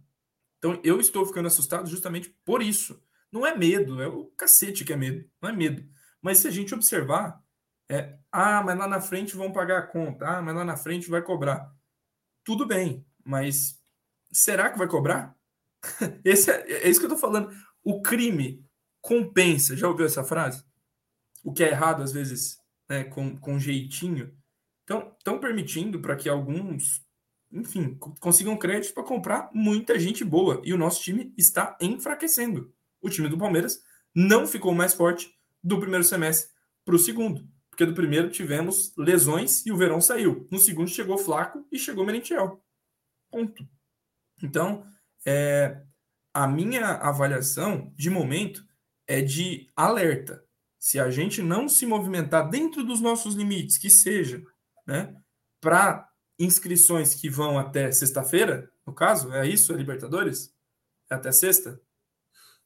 Então 0.66 0.80
eu 0.82 0.98
estou 0.98 1.24
ficando 1.24 1.46
assustado 1.46 1.88
justamente 1.88 2.28
por 2.44 2.60
isso. 2.60 3.00
Não 3.30 3.46
é 3.46 3.56
medo, 3.56 4.02
é 4.02 4.08
o 4.08 4.24
cacete 4.36 4.84
que 4.84 4.92
é 4.92 4.96
medo, 4.96 5.24
não 5.40 5.48
é 5.48 5.52
medo. 5.52 5.88
Mas 6.20 6.38
se 6.38 6.48
a 6.48 6.50
gente 6.50 6.74
observar, 6.74 7.40
é, 7.88 8.18
ah, 8.32 8.64
mas 8.64 8.76
lá 8.76 8.88
na 8.88 9.00
frente 9.00 9.36
vão 9.36 9.52
pagar 9.52 9.78
a 9.78 9.86
conta, 9.86 10.26
ah, 10.26 10.42
mas 10.42 10.56
lá 10.56 10.64
na 10.64 10.76
frente 10.76 11.08
vai 11.08 11.22
cobrar. 11.22 11.72
Tudo 12.42 12.66
bem, 12.66 13.06
mas 13.24 13.80
será 14.32 14.68
que 14.68 14.78
vai 14.78 14.88
cobrar? 14.88 15.36
Esse 16.24 16.50
é, 16.50 16.84
é 16.84 16.88
isso 16.88 16.98
que 16.98 17.06
eu 17.06 17.12
estou 17.12 17.30
falando. 17.30 17.54
O 17.84 18.02
crime 18.02 18.64
compensa. 19.00 19.76
Já 19.76 19.88
ouviu 19.88 20.06
essa 20.06 20.24
frase? 20.24 20.64
O 21.44 21.52
que 21.52 21.62
é 21.62 21.68
errado, 21.68 22.02
às 22.02 22.10
vezes, 22.10 22.58
né, 22.88 23.04
com, 23.04 23.36
com 23.36 23.56
jeitinho. 23.56 24.36
Então, 24.82 25.14
estão 25.16 25.38
permitindo 25.38 26.00
para 26.00 26.16
que 26.16 26.28
alguns, 26.28 27.05
enfim, 27.52 27.96
consigam 28.20 28.56
crédito 28.56 28.94
para 28.94 29.04
comprar 29.04 29.50
muita 29.52 29.98
gente 29.98 30.24
boa. 30.24 30.60
E 30.64 30.72
o 30.72 30.78
nosso 30.78 31.02
time 31.02 31.32
está 31.36 31.76
enfraquecendo. 31.80 32.72
O 33.00 33.08
time 33.08 33.28
do 33.28 33.38
Palmeiras 33.38 33.80
não 34.14 34.46
ficou 34.46 34.74
mais 34.74 34.94
forte 34.94 35.30
do 35.62 35.78
primeiro 35.78 36.04
semestre 36.04 36.50
para 36.84 36.94
o 36.94 36.98
segundo. 36.98 37.48
Porque 37.70 37.84
do 37.84 37.94
primeiro 37.94 38.30
tivemos 38.30 38.94
lesões 38.96 39.64
e 39.66 39.72
o 39.72 39.76
Verão 39.76 40.00
saiu. 40.00 40.46
No 40.50 40.58
segundo 40.58 40.88
chegou 40.88 41.18
Flaco 41.18 41.66
e 41.70 41.78
chegou 41.78 42.06
Merentiel. 42.06 42.62
Ponto. 43.30 43.68
Então, 44.42 44.86
é, 45.26 45.82
a 46.32 46.46
minha 46.46 46.92
avaliação, 46.96 47.92
de 47.94 48.08
momento, 48.08 48.64
é 49.06 49.20
de 49.20 49.68
alerta. 49.76 50.44
Se 50.78 50.98
a 50.98 51.10
gente 51.10 51.42
não 51.42 51.68
se 51.68 51.84
movimentar 51.84 52.48
dentro 52.48 52.84
dos 52.84 53.00
nossos 53.00 53.34
limites, 53.34 53.76
que 53.76 53.90
seja, 53.90 54.42
né, 54.86 55.14
para 55.60 56.08
inscrições 56.38 57.14
que 57.14 57.28
vão 57.28 57.58
até 57.58 57.90
sexta-feira, 57.90 58.70
no 58.86 58.92
caso, 58.92 59.32
é 59.32 59.46
isso, 59.46 59.72
é 59.72 59.76
Libertadores? 59.76 60.54
É 61.10 61.14
até 61.14 61.32
sexta? 61.32 61.80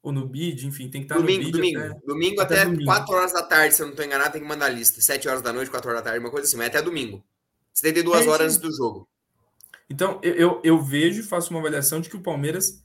Ou 0.02 0.12
no 0.12 0.26
BID, 0.26 0.66
enfim, 0.66 0.88
tem 0.88 1.02
que 1.02 1.06
estar 1.06 1.16
domingo, 1.16 1.44
no 1.44 1.52
BID 1.52 1.56
domingo. 1.56 1.78
Até, 1.78 2.06
domingo 2.06 2.40
até, 2.40 2.62
até 2.62 2.84
4 2.84 3.14
horas 3.14 3.32
da 3.32 3.42
tarde, 3.42 3.74
se 3.74 3.82
eu 3.82 3.86
não 3.86 3.92
estou 3.92 4.04
enganado, 4.04 4.32
tem 4.32 4.42
que 4.42 4.48
mandar 4.48 4.66
a 4.66 4.70
lista. 4.70 5.00
7 5.00 5.28
horas 5.28 5.42
da 5.42 5.52
noite, 5.52 5.70
4 5.70 5.90
horas 5.90 6.02
da 6.02 6.10
tarde, 6.10 6.24
uma 6.24 6.30
coisa 6.30 6.46
assim, 6.46 6.56
mas 6.56 6.66
é 6.66 6.68
até 6.68 6.82
domingo. 6.82 7.22
72 7.74 8.26
é, 8.26 8.28
horas 8.28 8.46
antes 8.46 8.58
do 8.58 8.74
jogo. 8.74 9.08
Então, 9.88 10.18
eu, 10.22 10.34
eu, 10.34 10.60
eu 10.64 10.82
vejo 10.82 11.20
e 11.20 11.24
faço 11.24 11.50
uma 11.50 11.60
avaliação 11.60 12.00
de 12.00 12.08
que 12.08 12.16
o 12.16 12.22
Palmeiras 12.22 12.82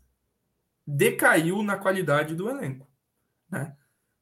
decaiu 0.85 1.63
na 1.63 1.77
qualidade 1.77 2.35
do 2.35 2.49
elenco. 2.49 2.87
Né? 3.49 3.75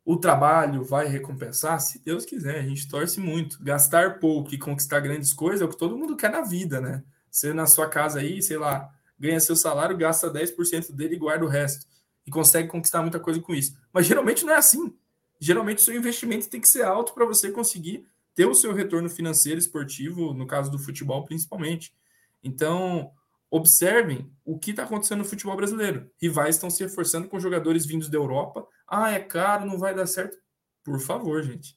O 0.05 0.17
trabalho 0.17 0.83
vai 0.83 1.07
recompensar? 1.07 1.79
Se 1.79 2.03
Deus 2.03 2.25
quiser, 2.25 2.59
a 2.59 2.63
gente 2.63 2.89
torce 2.89 3.19
muito. 3.19 3.63
Gastar 3.63 4.19
pouco 4.19 4.53
e 4.53 4.57
conquistar 4.57 4.99
grandes 4.99 5.33
coisas 5.33 5.61
é 5.61 5.65
o 5.65 5.69
que 5.69 5.77
todo 5.77 5.97
mundo 5.97 6.17
quer 6.17 6.29
na 6.29 6.41
vida, 6.41 6.81
né? 6.81 7.03
Você 7.31 7.53
na 7.53 7.65
sua 7.65 7.87
casa 7.87 8.19
aí, 8.19 8.41
sei 8.41 8.57
lá, 8.57 8.89
ganha 9.17 9.39
seu 9.39 9.55
salário, 9.55 9.97
gasta 9.97 10.29
10% 10.29 10.91
dele 10.91 11.15
e 11.15 11.19
guarda 11.19 11.45
o 11.45 11.47
resto. 11.47 11.85
E 12.27 12.31
consegue 12.31 12.67
conquistar 12.67 13.01
muita 13.01 13.19
coisa 13.19 13.39
com 13.39 13.53
isso. 13.53 13.77
Mas 13.93 14.05
geralmente 14.05 14.45
não 14.45 14.53
é 14.53 14.57
assim. 14.57 14.93
Geralmente 15.39 15.79
o 15.79 15.81
seu 15.81 15.95
investimento 15.95 16.49
tem 16.49 16.59
que 16.59 16.67
ser 16.67 16.83
alto 16.83 17.13
para 17.13 17.25
você 17.25 17.49
conseguir 17.49 18.05
ter 18.35 18.45
o 18.45 18.53
seu 18.53 18.73
retorno 18.73 19.09
financeiro, 19.09 19.59
esportivo, 19.59 20.33
no 20.33 20.45
caso 20.45 20.69
do 20.69 20.79
futebol 20.79 21.23
principalmente. 21.23 21.93
Então, 22.43 23.11
observem 23.49 24.31
o 24.43 24.57
que 24.57 24.71
está 24.71 24.83
acontecendo 24.83 25.19
no 25.19 25.25
futebol 25.25 25.55
brasileiro. 25.55 26.09
Rivais 26.21 26.55
estão 26.55 26.69
se 26.69 26.83
reforçando 26.83 27.27
com 27.27 27.39
jogadores 27.39 27.85
vindos 27.85 28.09
da 28.09 28.17
Europa. 28.17 28.67
Ah, 28.95 29.12
é 29.12 29.19
caro, 29.19 29.65
não 29.65 29.79
vai 29.79 29.95
dar 29.95 30.06
certo. 30.06 30.38
Por 30.84 30.99
favor, 30.99 31.41
gente. 31.41 31.75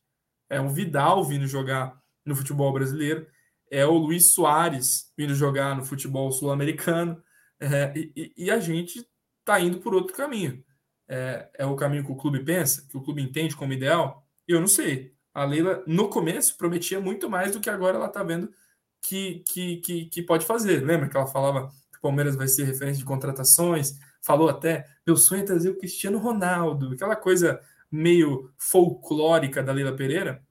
É 0.51 0.61
o 0.61 0.69
Vidal 0.69 1.25
vindo 1.25 1.47
jogar 1.47 1.99
no 2.27 2.37
futebol 2.37 2.71
brasileiro. 2.75 3.27
É 3.71 3.87
o 3.87 3.97
Luiz 3.97 4.35
Soares 4.35 5.11
vindo 5.17 5.35
jogar 5.35 5.75
no 5.75 5.83
futebol 5.83 6.31
sul-americano. 6.31 7.23
É, 7.59 7.91
e, 7.97 8.35
e, 8.37 8.51
a 8.51 8.61
gente 8.61 9.09
está 9.41 9.59
indo 9.59 9.79
por 9.81 9.95
outro 9.95 10.15
caminho. 10.15 10.63
É, 11.09 11.49
é 11.55 11.65
o 11.65 11.75
caminho 11.75 12.05
que 12.05 12.13
o 12.13 12.17
clube 12.17 12.45
pensa, 12.45 12.87
que 12.87 12.99
o 12.99 13.03
clube 13.03 13.23
entende 13.23 13.57
como 13.57 13.73
ideal? 13.73 14.23
Eu 14.47 14.61
não 14.61 14.69
sei. 14.69 15.15
A 15.33 15.43
Leila, 15.45 15.83
no 15.87 16.11
começo, 16.11 16.59
prometia 16.59 17.01
muito 17.01 17.31
mais 17.31 17.53
do 17.53 17.61
que 17.61 17.71
agora 17.71 17.97
ela 17.97 18.09
está 18.09 18.23
vendo 18.23 18.53
que, 19.01 19.43
que, 19.49 19.77
que, 19.79 20.07
que 20.07 20.23
pode 20.23 20.45
fazer. 20.45 20.85
Lembra 20.85 21.09
que 21.09 21.17
ela 21.17 21.27
falava 21.27 21.69
que 21.91 21.97
o 21.97 22.03
Palmeiras 22.03 22.37
vai 22.37 22.47
ser 22.47 22.65
referência 22.65 22.99
de 22.99 23.07
contratações? 23.07 23.99
Falou 24.27 24.49
até, 24.49 24.85
meu 25.07 25.17
sonho 25.17 25.43
é 25.43 25.45
trazer 25.45 25.71
o 25.71 25.79
Cristiano 25.79 26.19
Ronaldo, 26.19 26.93
aquela 26.93 27.15
coisa 27.15 27.61
meio 27.89 28.51
folclórica 28.59 29.63
da 29.63 29.73
Leila 29.73 29.95
Pereira. 29.95 30.43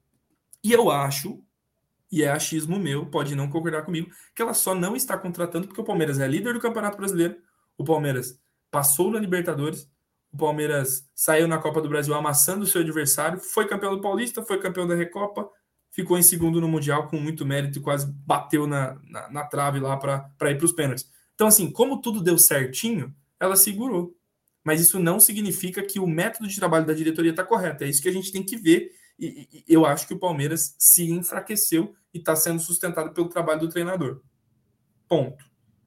E 0.64 0.72
eu 0.72 0.90
acho, 0.90 1.44
e 2.10 2.22
é 2.22 2.30
achismo 2.30 2.78
meu, 2.78 3.04
pode 3.04 3.36
não 3.36 3.50
concordar 3.50 3.82
comigo, 3.82 4.08
que 4.34 4.40
ela 4.40 4.54
só 4.54 4.74
não 4.74 4.96
está 4.96 5.18
contratando 5.18 5.66
porque 5.66 5.82
o 5.82 5.84
Palmeiras 5.84 6.18
é 6.18 6.26
líder 6.26 6.54
do 6.54 6.60
Campeonato 6.60 6.96
Brasileiro, 6.96 7.36
o 7.76 7.84
Palmeiras 7.84 8.40
passou 8.70 9.10
na 9.10 9.20
Libertadores, 9.20 9.86
o 10.32 10.38
Palmeiras 10.38 11.06
saiu 11.14 11.46
na 11.46 11.58
Copa 11.58 11.82
do 11.82 11.88
Brasil 11.90 12.14
amassando 12.14 12.64
o 12.64 12.66
seu 12.66 12.80
adversário, 12.80 13.38
foi 13.38 13.68
campeão 13.68 13.94
do 13.94 14.00
Paulista, 14.00 14.42
foi 14.42 14.58
campeão 14.58 14.86
da 14.86 14.94
Recopa, 14.94 15.46
ficou 15.90 16.16
em 16.16 16.22
segundo 16.22 16.62
no 16.62 16.68
Mundial 16.68 17.08
com 17.08 17.20
muito 17.20 17.44
mérito 17.44 17.78
e 17.78 17.82
quase 17.82 18.10
bateu 18.10 18.66
na, 18.66 18.98
na, 19.04 19.30
na 19.30 19.44
trave 19.44 19.78
lá 19.80 19.98
para 19.98 20.50
ir 20.50 20.56
para 20.56 20.64
os 20.64 20.72
pênaltis. 20.72 21.10
Então, 21.34 21.46
assim, 21.46 21.70
como 21.70 22.00
tudo 22.00 22.22
deu 22.22 22.38
certinho, 22.38 23.14
ela 23.40 23.56
segurou. 23.56 24.16
Mas 24.64 24.80
isso 24.80 24.98
não 24.98 25.20
significa 25.20 25.82
que 25.82 26.00
o 26.00 26.06
método 26.06 26.48
de 26.48 26.56
trabalho 26.56 26.86
da 26.86 26.92
diretoria 26.92 27.30
está 27.30 27.44
correto. 27.44 27.84
É 27.84 27.88
isso 27.88 28.02
que 28.02 28.08
a 28.08 28.12
gente 28.12 28.32
tem 28.32 28.42
que 28.42 28.56
ver. 28.56 28.90
E, 29.18 29.48
e 29.52 29.64
eu 29.68 29.86
acho 29.86 30.06
que 30.06 30.14
o 30.14 30.18
Palmeiras 30.18 30.74
se 30.78 31.10
enfraqueceu 31.10 31.94
e 32.12 32.18
está 32.18 32.34
sendo 32.34 32.60
sustentado 32.60 33.14
pelo 33.14 33.28
trabalho 33.28 33.60
do 33.60 33.68
treinador. 33.68 34.22
Ponto. 35.08 35.44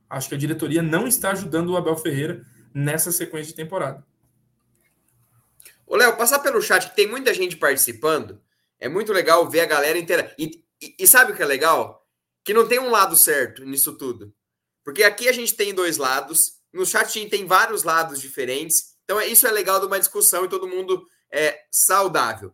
Acho 0.09 0.29
que 0.29 0.35
a 0.35 0.37
diretoria 0.37 0.81
não 0.81 1.07
está 1.07 1.31
ajudando 1.31 1.69
o 1.69 1.77
Abel 1.77 1.97
Ferreira 1.97 2.43
nessa 2.73 3.11
sequência 3.11 3.49
de 3.49 3.55
temporada. 3.55 4.05
Ô, 5.85 5.95
Léo, 5.95 6.15
passar 6.15 6.39
pelo 6.39 6.61
chat 6.61 6.89
que 6.89 6.95
tem 6.95 7.07
muita 7.07 7.33
gente 7.33 7.57
participando. 7.57 8.41
É 8.79 8.87
muito 8.87 9.11
legal 9.11 9.49
ver 9.49 9.61
a 9.61 9.65
galera 9.65 9.97
inteira. 9.97 10.33
E, 10.37 10.63
e, 10.81 10.95
e, 10.99 11.07
sabe 11.07 11.31
o 11.31 11.35
que 11.35 11.43
é 11.43 11.45
legal? 11.45 12.07
Que 12.45 12.53
não 12.53 12.67
tem 12.67 12.79
um 12.79 12.89
lado 12.89 13.15
certo 13.15 13.65
nisso 13.65 13.97
tudo. 13.97 14.33
Porque 14.83 15.03
aqui 15.03 15.27
a 15.27 15.33
gente 15.33 15.55
tem 15.55 15.73
dois 15.73 15.97
lados, 15.97 16.58
no 16.73 16.85
chat 16.85 17.27
tem 17.29 17.45
vários 17.45 17.83
lados 17.83 18.19
diferentes. 18.19 18.95
Então, 19.03 19.19
é, 19.19 19.27
isso 19.27 19.47
é 19.47 19.51
legal 19.51 19.79
de 19.79 19.87
uma 19.87 19.99
discussão 19.99 20.45
e 20.45 20.49
todo 20.49 20.67
mundo 20.67 21.03
é 21.31 21.59
saudável. 21.71 22.53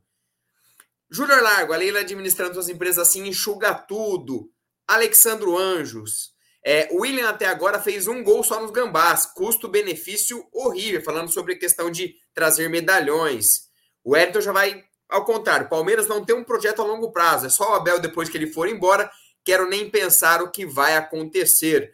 Júnior 1.09 1.41
Largo, 1.41 1.73
a 1.73 1.77
Leila 1.77 1.99
administrando 1.99 2.53
suas 2.53 2.69
empresas 2.69 3.07
assim, 3.07 3.27
enxuga 3.27 3.73
tudo. 3.73 4.49
Alexandro 4.87 5.57
Anjos. 5.57 6.33
É, 6.63 6.89
William 6.91 7.29
até 7.29 7.45
agora 7.45 7.79
fez 7.79 8.07
um 8.07 8.23
gol 8.23 8.43
só 8.43 8.59
nos 8.61 8.71
gambás. 8.71 9.25
Custo-benefício 9.27 10.47
horrível, 10.51 11.01
falando 11.03 11.31
sobre 11.31 11.53
a 11.53 11.59
questão 11.59 11.91
de 11.91 12.15
trazer 12.33 12.69
medalhões. 12.69 13.65
O 14.03 14.15
Everton 14.15 14.41
já 14.41 14.51
vai 14.51 14.83
ao 15.07 15.23
contrário, 15.23 15.69
Palmeiras 15.69 16.07
não 16.07 16.25
tem 16.25 16.35
um 16.35 16.43
projeto 16.43 16.81
a 16.81 16.85
longo 16.85 17.11
prazo. 17.11 17.45
É 17.45 17.49
só 17.49 17.71
o 17.71 17.75
Abel 17.75 17.99
depois 17.99 18.29
que 18.29 18.37
ele 18.37 18.51
for 18.51 18.67
embora. 18.67 19.09
Quero 19.43 19.69
nem 19.69 19.89
pensar 19.89 20.41
o 20.41 20.49
que 20.49 20.65
vai 20.65 20.95
acontecer. 20.95 21.93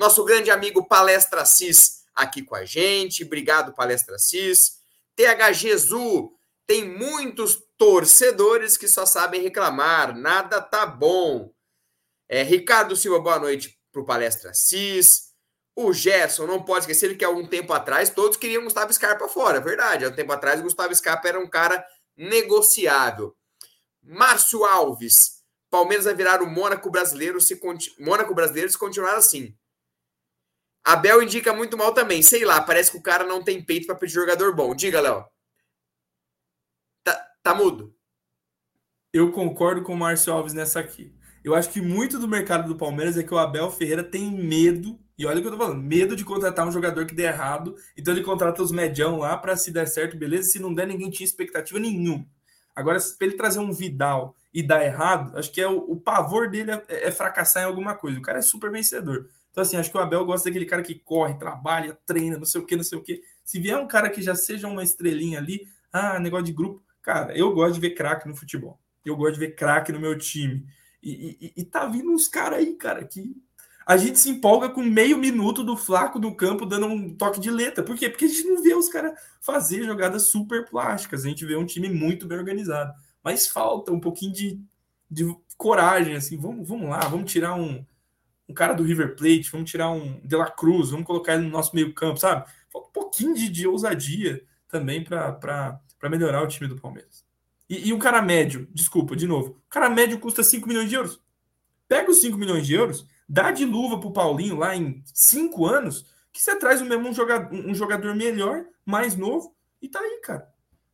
Nosso 0.00 0.24
grande 0.24 0.50
amigo 0.50 0.88
Palestra 0.88 1.44
Cis 1.44 2.06
aqui 2.14 2.42
com 2.42 2.54
a 2.54 2.64
gente. 2.64 3.22
Obrigado, 3.22 3.74
Palestra 3.74 4.18
Cis. 4.18 4.78
TH 5.14 5.52
Jesus. 5.52 6.30
Tem 6.66 6.88
muitos 6.88 7.62
torcedores 7.76 8.78
que 8.78 8.88
só 8.88 9.04
sabem 9.04 9.42
reclamar. 9.42 10.16
Nada 10.16 10.58
tá 10.62 10.86
bom. 10.86 11.52
É, 12.26 12.42
Ricardo 12.42 12.96
Silva, 12.96 13.20
boa 13.20 13.38
noite 13.38 13.78
para 13.92 14.00
o 14.00 14.06
Palestra 14.06 14.54
Cis. 14.54 15.34
O 15.76 15.92
Gerson, 15.92 16.46
não 16.46 16.62
pode 16.62 16.84
esquecer 16.84 17.14
que 17.18 17.24
há 17.24 17.28
um 17.28 17.46
tempo 17.46 17.74
atrás 17.74 18.08
todos 18.08 18.38
queriam 18.38 18.64
Gustavo 18.64 18.94
Scarpa 18.94 19.28
fora, 19.28 19.60
verdade. 19.60 20.06
Há 20.06 20.08
um 20.08 20.14
tempo 20.14 20.32
atrás, 20.32 20.62
Gustavo 20.62 20.94
Scarpa 20.94 21.28
era 21.28 21.38
um 21.38 21.46
cara 21.46 21.84
negociável. 22.16 23.36
Márcio 24.02 24.64
Alves. 24.64 25.42
Palmeiras 25.68 26.06
vai 26.06 26.14
virar 26.14 26.40
o 26.40 26.46
Mônaco 26.46 26.90
brasileiro 26.90 27.38
se 27.38 27.60
Mônaco 27.98 28.34
brasileiro 28.34 28.70
se 28.70 28.78
continuar 28.78 29.16
assim. 29.16 29.54
Abel 30.84 31.22
indica 31.22 31.52
muito 31.52 31.76
mal 31.76 31.92
também. 31.92 32.22
Sei 32.22 32.44
lá, 32.44 32.60
parece 32.60 32.90
que 32.90 32.96
o 32.98 33.02
cara 33.02 33.24
não 33.24 33.42
tem 33.42 33.62
peito 33.64 33.86
para 33.86 33.96
pedir 33.96 34.14
jogador 34.14 34.54
bom. 34.54 34.74
Diga, 34.74 35.00
Léo. 35.00 35.24
Tá, 37.04 37.28
tá 37.42 37.54
mudo. 37.54 37.94
Eu 39.12 39.32
concordo 39.32 39.82
com 39.82 39.92
o 39.92 39.96
Márcio 39.96 40.32
Alves 40.32 40.52
nessa 40.52 40.80
aqui. 40.80 41.14
Eu 41.42 41.54
acho 41.54 41.70
que 41.70 41.80
muito 41.80 42.18
do 42.18 42.28
mercado 42.28 42.68
do 42.68 42.76
Palmeiras 42.76 43.16
é 43.16 43.22
que 43.22 43.32
o 43.32 43.38
Abel 43.38 43.70
Ferreira 43.70 44.04
tem 44.04 44.30
medo, 44.30 44.98
e 45.18 45.24
olha 45.24 45.38
o 45.38 45.40
que 45.40 45.48
eu 45.48 45.52
tô 45.52 45.58
falando, 45.58 45.82
medo 45.82 46.14
de 46.14 46.24
contratar 46.24 46.68
um 46.68 46.72
jogador 46.72 47.06
que 47.06 47.14
dê 47.14 47.24
errado, 47.24 47.74
então 47.96 48.12
ele 48.12 48.22
contrata 48.22 48.62
os 48.62 48.70
medião 48.70 49.18
lá 49.18 49.36
para 49.36 49.56
se 49.56 49.70
der 49.72 49.86
certo, 49.86 50.18
beleza, 50.18 50.50
se 50.50 50.58
não 50.58 50.72
der, 50.72 50.86
ninguém 50.86 51.10
tinha 51.10 51.26
expectativa 51.26 51.78
nenhuma. 51.78 52.26
Agora, 52.76 52.98
para 53.18 53.26
ele 53.26 53.36
trazer 53.36 53.58
um 53.58 53.72
Vidal 53.72 54.36
e 54.52 54.62
dar 54.62 54.84
errado, 54.84 55.36
acho 55.36 55.50
que 55.50 55.60
é 55.60 55.68
o, 55.68 55.78
o 55.78 56.00
pavor 56.00 56.50
dele 56.50 56.72
é, 56.72 57.08
é, 57.08 57.10
fracassar 57.10 57.62
em 57.62 57.66
alguma 57.66 57.94
coisa. 57.94 58.18
O 58.18 58.22
cara 58.22 58.38
é 58.38 58.42
super 58.42 58.70
vencedor. 58.70 59.28
Então, 59.50 59.62
assim, 59.62 59.76
acho 59.76 59.90
que 59.90 59.96
o 59.96 60.00
Abel 60.00 60.24
gosta 60.24 60.48
daquele 60.48 60.66
cara 60.66 60.82
que 60.82 60.94
corre, 60.94 61.34
trabalha, 61.34 61.98
treina, 62.06 62.38
não 62.38 62.44
sei 62.44 62.60
o 62.60 62.66
que, 62.66 62.76
não 62.76 62.84
sei 62.84 62.98
o 62.98 63.02
que. 63.02 63.22
Se 63.44 63.58
vier 63.58 63.76
um 63.78 63.88
cara 63.88 64.08
que 64.08 64.22
já 64.22 64.34
seja 64.34 64.68
uma 64.68 64.82
estrelinha 64.82 65.38
ali, 65.38 65.66
ah, 65.92 66.20
negócio 66.20 66.46
de 66.46 66.52
grupo, 66.52 66.82
cara, 67.02 67.36
eu 67.36 67.52
gosto 67.52 67.74
de 67.74 67.80
ver 67.80 67.90
craque 67.90 68.28
no 68.28 68.36
futebol. 68.36 68.78
Eu 69.04 69.16
gosto 69.16 69.34
de 69.34 69.40
ver 69.40 69.54
craque 69.56 69.92
no 69.92 69.98
meu 69.98 70.16
time. 70.16 70.64
E, 71.02 71.36
e, 71.40 71.52
e 71.62 71.64
tá 71.64 71.86
vindo 71.86 72.10
uns 72.10 72.28
caras 72.28 72.58
aí, 72.58 72.74
cara, 72.74 73.04
que. 73.04 73.34
a 73.86 73.96
gente 73.96 74.18
se 74.18 74.30
empolga 74.30 74.68
com 74.68 74.82
meio 74.82 75.18
minuto 75.18 75.64
do 75.64 75.76
Flaco 75.76 76.20
do 76.20 76.34
campo 76.34 76.66
dando 76.66 76.86
um 76.86 77.14
toque 77.16 77.40
de 77.40 77.50
letra. 77.50 77.82
Por 77.82 77.96
quê? 77.96 78.08
Porque 78.08 78.26
a 78.26 78.28
gente 78.28 78.44
não 78.44 78.62
vê 78.62 78.74
os 78.74 78.88
caras 78.88 79.18
fazer 79.40 79.82
jogadas 79.82 80.30
super 80.30 80.68
plásticas. 80.68 81.24
A 81.24 81.28
gente 81.28 81.44
vê 81.44 81.56
um 81.56 81.66
time 81.66 81.88
muito 81.88 82.26
bem 82.26 82.38
organizado. 82.38 82.92
Mas 83.24 83.48
falta 83.48 83.90
um 83.90 84.00
pouquinho 84.00 84.32
de, 84.32 84.60
de 85.10 85.34
coragem, 85.56 86.14
assim. 86.14 86.36
Vamos, 86.36 86.68
vamos 86.68 86.88
lá, 86.88 87.00
vamos 87.00 87.32
tirar 87.32 87.54
um, 87.54 87.84
um 88.50 88.54
cara 88.54 88.74
do 88.74 88.82
River 88.82 89.14
Plate, 89.14 89.50
vamos 89.50 89.70
tirar 89.70 89.90
um 89.90 90.20
De 90.24 90.36
La 90.36 90.50
Cruz, 90.50 90.90
vamos 90.90 91.06
colocar 91.06 91.34
ele 91.34 91.44
no 91.44 91.50
nosso 91.50 91.74
meio 91.74 91.94
campo, 91.94 92.18
sabe? 92.18 92.50
Falta 92.68 92.88
um 92.88 92.92
pouquinho 92.92 93.34
de, 93.34 93.48
de 93.48 93.66
ousadia 93.66 94.42
também 94.68 95.04
para 95.04 95.80
melhorar 96.10 96.42
o 96.42 96.48
time 96.48 96.68
do 96.68 96.80
Palmeiras. 96.80 97.24
E, 97.68 97.88
e 97.88 97.92
um 97.92 97.98
cara 97.98 98.20
médio, 98.20 98.68
desculpa, 98.72 99.14
de 99.14 99.26
novo, 99.26 99.50
o 99.66 99.70
cara 99.70 99.88
médio 99.88 100.18
custa 100.18 100.42
5 100.42 100.66
milhões 100.66 100.88
de 100.88 100.96
euros. 100.96 101.20
Pega 101.88 102.10
os 102.10 102.20
5 102.20 102.36
milhões 102.36 102.66
de 102.66 102.74
euros, 102.74 103.06
dá 103.28 103.52
de 103.52 103.64
luva 103.64 104.00
pro 104.00 104.12
Paulinho 104.12 104.56
lá 104.56 104.76
em 104.76 105.02
5 105.06 105.66
anos, 105.66 106.06
que 106.32 106.42
você 106.42 106.56
traz 106.58 106.80
o 106.80 106.84
mesmo 106.84 107.08
um 107.08 107.14
jogador, 107.14 107.54
um 107.54 107.74
jogador 107.74 108.14
melhor, 108.14 108.64
mais 108.84 109.16
novo, 109.16 109.54
e 109.80 109.88
tá 109.88 110.00
aí, 110.00 110.20
cara. 110.22 110.48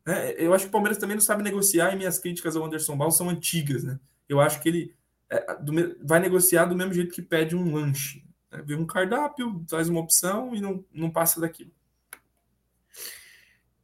É, 0.07 0.45
eu 0.45 0.55
acho 0.55 0.65
que 0.65 0.69
o 0.69 0.73
Palmeiras 0.73 0.99
também 0.99 1.17
não 1.17 1.23
sabe 1.23 1.43
negociar 1.43 1.93
e 1.93 1.97
minhas 1.97 2.19
críticas 2.19 2.55
ao 2.55 2.65
Anderson 2.65 2.97
Barros 2.97 3.17
são 3.17 3.29
antigas, 3.29 3.83
né? 3.83 3.99
Eu 4.29 4.41
acho 4.41 4.61
que 4.61 4.69
ele 4.69 4.95
do, 5.61 5.97
vai 6.03 6.21
negociar 6.21 6.67
do 6.67 6.77
mesmo 6.77 6.95
jeito 6.95 7.15
que 7.15 7.23
pede 7.23 7.57
um 7.57 7.75
lanche. 7.75 8.23
Né? 8.51 8.63
Vê 8.65 8.75
um 8.75 8.87
cardápio, 8.87 9.65
traz 9.69 9.89
uma 9.89 10.01
opção 10.01 10.55
e 10.55 10.61
não, 10.61 10.85
não 10.93 11.11
passa 11.11 11.41
daquilo. 11.41 11.71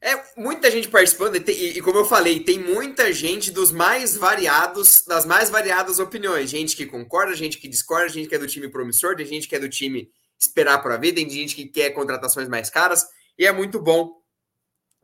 É 0.05 0.21
muita 0.37 0.69
gente 0.69 0.89
participando, 0.89 1.37
e, 1.37 1.79
e, 1.79 1.81
como 1.81 1.99
eu 1.99 2.05
falei, 2.05 2.41
tem 2.41 2.59
muita 2.59 3.13
gente 3.13 3.53
dos 3.53 3.71
mais 3.71 4.17
variados, 4.17 5.05
das 5.07 5.25
mais 5.25 5.49
variadas 5.49 6.01
opiniões. 6.01 6.51
Gente 6.51 6.75
que 6.75 6.87
concorda, 6.87 7.37
gente 7.37 7.57
que 7.59 7.69
discorda, 7.69 8.09
gente 8.09 8.29
que 8.29 8.35
é 8.35 8.39
do 8.39 8.49
time 8.49 8.69
promissor, 8.69 9.15
tem 9.15 9.25
gente 9.25 9.49
que 9.49 9.55
é 9.55 9.61
do 9.61 9.69
time 9.69 10.11
esperar 10.41 10.83
para 10.83 10.97
ver, 10.97 11.13
tem 11.13 11.31
gente 11.31 11.55
que 11.55 11.67
quer 11.67 11.91
contratações 11.91 12.49
mais 12.49 12.69
caras, 12.69 13.07
e 13.39 13.47
é 13.47 13.53
muito 13.53 13.81
bom 13.81 14.21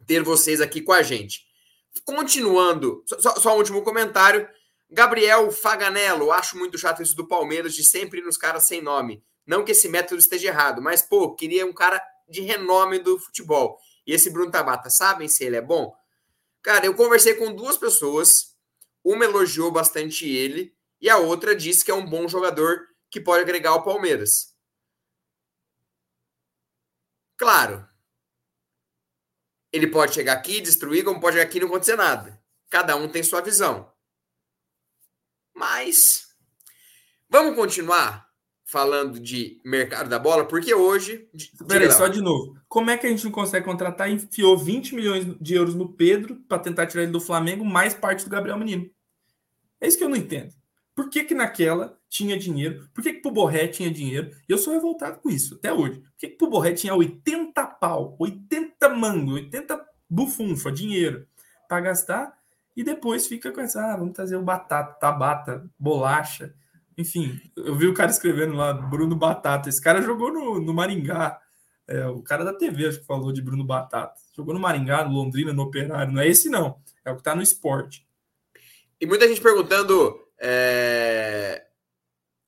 ter 0.05 0.21
vocês 0.21 0.61
aqui 0.61 0.81
com 0.81 0.93
a 0.93 1.03
gente. 1.03 1.47
Continuando, 2.05 3.05
só, 3.07 3.37
só 3.37 3.55
um 3.55 3.59
último 3.59 3.83
comentário. 3.83 4.49
Gabriel 4.91 5.51
Faganello, 5.51 6.33
acho 6.33 6.57
muito 6.57 6.79
chato 6.79 7.03
isso 7.03 7.15
do 7.15 7.29
Palmeiras 7.29 7.75
de 7.75 7.85
sempre 7.85 8.21
ir 8.21 8.25
nos 8.25 8.39
caras 8.39 8.67
sem 8.67 8.81
nome. 8.81 9.23
Não 9.47 9.65
que 9.65 9.73
esse 9.73 9.89
método 9.89 10.19
esteja 10.19 10.49
errado, 10.49 10.81
mas, 10.81 11.03
pô, 11.03 11.35
queria 11.35 11.67
um 11.67 11.73
cara 11.73 12.03
de 12.29 12.41
renome 12.41 12.99
do 12.99 13.19
futebol. 13.19 13.79
E 14.07 14.13
esse 14.13 14.31
Bruno 14.31 14.51
Tabata, 14.51 14.89
sabem 14.91 15.29
se 15.29 15.45
ele 15.45 15.57
é 15.57 15.61
bom? 15.61 15.95
Cara, 16.63 16.87
eu 16.87 16.95
conversei 16.95 17.35
com 17.35 17.55
duas 17.55 17.77
pessoas, 17.77 18.57
uma 19.05 19.25
elogiou 19.25 19.71
bastante 19.71 20.29
ele 20.29 20.75
e 21.01 21.09
a 21.09 21.19
outra 21.19 21.55
disse 21.55 21.85
que 21.85 21.91
é 21.91 21.95
um 21.95 22.09
bom 22.09 22.27
jogador 22.27 22.87
que 23.11 23.21
pode 23.21 23.43
agregar 23.43 23.71
ao 23.71 23.85
Palmeiras. 23.85 24.55
Claro, 27.37 27.89
ele 29.73 29.87
pode 29.87 30.15
chegar 30.15 30.33
aqui, 30.33 30.61
destruir, 30.61 31.05
como 31.05 31.21
pode 31.21 31.37
chegar 31.37 31.49
aqui 31.49 31.59
e 31.59 31.61
não 31.61 31.69
acontecer 31.69 31.97
nada. 31.97 32.43
Cada 32.71 32.97
um 32.97 33.09
tem 33.09 33.23
sua 33.23 33.41
visão. 33.41 33.91
Mas 35.59 36.29
vamos 37.29 37.57
continuar 37.57 38.29
falando 38.65 39.19
de 39.19 39.61
mercado 39.65 40.09
da 40.09 40.19
bola, 40.19 40.47
porque 40.47 40.73
hoje. 40.73 41.29
Peraí, 41.67 41.91
só 41.91 42.07
de 42.07 42.21
novo. 42.21 42.57
Como 42.69 42.91
é 42.91 42.97
que 42.97 43.09
a 43.09 43.11
gente 43.11 43.25
não 43.25 43.33
consegue 43.33 43.65
contratar? 43.65 44.09
Enfiou 44.09 44.57
20 44.57 44.95
milhões 44.95 45.27
de 45.41 45.55
euros 45.55 45.75
no 45.75 45.93
Pedro 45.93 46.37
para 46.49 46.61
tentar 46.61 46.87
tirar 46.87 47.03
ele 47.03 47.11
do 47.11 47.21
Flamengo, 47.21 47.65
mais 47.65 47.93
parte 47.93 48.23
do 48.23 48.31
Gabriel 48.31 48.57
Menino. 48.57 48.89
É 49.81 49.89
isso 49.89 49.99
que 49.99 50.05
eu 50.05 50.09
não 50.09 50.17
entendo. 50.17 50.55
Por 50.95 51.11
que, 51.11 51.25
que 51.25 51.35
naquela 51.35 51.99
tinha 52.09 52.39
dinheiro? 52.39 52.89
Por 52.95 53.03
que, 53.03 53.15
que 53.15 53.21
pro 53.21 53.33
Borré 53.33 53.67
tinha 53.67 53.91
dinheiro? 53.91 54.31
E 54.49 54.53
eu 54.53 54.59
sou 54.59 54.73
revoltado 54.73 55.19
com 55.19 55.29
isso, 55.29 55.57
até 55.57 55.73
hoje. 55.73 56.01
Por 56.01 56.17
que, 56.19 56.29
que 56.29 56.37
pro 56.37 56.51
Borré 56.51 56.73
tinha 56.73 56.95
80 56.95 57.67
pau, 57.67 58.17
80 58.21 58.89
mango, 58.91 59.33
80 59.33 59.85
bufunfa, 60.09 60.71
dinheiro 60.71 61.27
para 61.69 61.81
gastar? 61.81 62.38
E 62.79 62.85
depois 62.85 63.27
fica 63.27 63.53
com 63.53 63.61
essa, 63.61 63.93
ah, 63.93 63.97
vamos 63.97 64.15
trazer 64.15 64.37
o 64.37 64.43
batata, 64.43 64.95
tabata, 64.99 65.69
bolacha 65.79 66.55
enfim, 66.99 67.41
eu 67.55 67.77
vi 67.77 67.87
o 67.87 67.95
cara 67.95 68.11
escrevendo 68.11 68.55
lá, 68.55 68.73
Bruno 68.73 69.15
Batata. 69.15 69.69
Esse 69.69 69.81
cara 69.81 70.03
jogou 70.03 70.33
no, 70.33 70.61
no 70.61 70.75
Maringá. 70.75 71.41
É, 71.87 72.05
o 72.09 72.21
cara 72.21 72.45
da 72.45 72.53
TV 72.53 72.89
acho 72.89 72.99
que 72.99 73.07
falou 73.07 73.33
de 73.33 73.41
Bruno 73.41 73.65
Batata. 73.65 74.15
Jogou 74.37 74.53
no 74.53 74.59
Maringá, 74.59 75.05
no 75.05 75.13
Londrina, 75.15 75.53
no 75.53 75.63
Operário. 75.63 76.13
Não 76.13 76.21
é 76.21 76.27
esse, 76.27 76.51
não. 76.51 76.83
É 77.05 77.13
o 77.13 77.17
que 77.17 77.23
tá 77.23 77.37
no 77.37 77.41
esporte. 77.41 78.05
E 79.01 79.07
muita 79.07 79.29
gente 79.29 79.41
perguntando 79.41 80.21
é... 80.41 81.67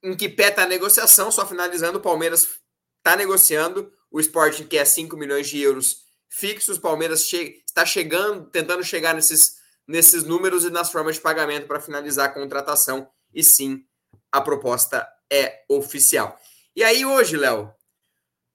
em 0.03 0.17
que 0.17 0.29
pé 0.29 0.51
tá 0.51 0.65
a 0.65 0.69
negociação. 0.69 1.31
Só 1.31 1.47
finalizando, 1.47 1.99
o 1.99 2.03
Palmeiras 2.03 2.59
tá 3.05 3.15
negociando. 3.15 3.93
O 4.11 4.19
Sporting 4.19 4.65
quer 4.65 4.85
5 4.85 5.17
milhões 5.17 5.49
de 5.49 5.61
euros 5.61 6.07
fixos. 6.29 6.79
O 6.79 6.81
Palmeiras 6.81 7.23
che... 7.23 7.63
está 7.65 7.87
chegando, 7.87 8.51
tentando 8.51 8.83
chegar 8.83 9.15
nesses, 9.15 9.60
nesses 9.91 10.23
números 10.23 10.65
e 10.65 10.71
nas 10.71 10.91
formas 10.93 11.17
de 11.17 11.21
pagamento 11.21 11.67
para 11.67 11.81
finalizar 11.81 12.27
a 12.27 12.33
contratação. 12.33 13.11
E 13.35 13.43
sim, 13.43 13.85
a 14.31 14.41
proposta 14.41 15.07
é 15.29 15.65
oficial. 15.69 16.41
E 16.77 16.85
aí 16.85 17.05
hoje, 17.05 17.37
Léo, 17.37 17.75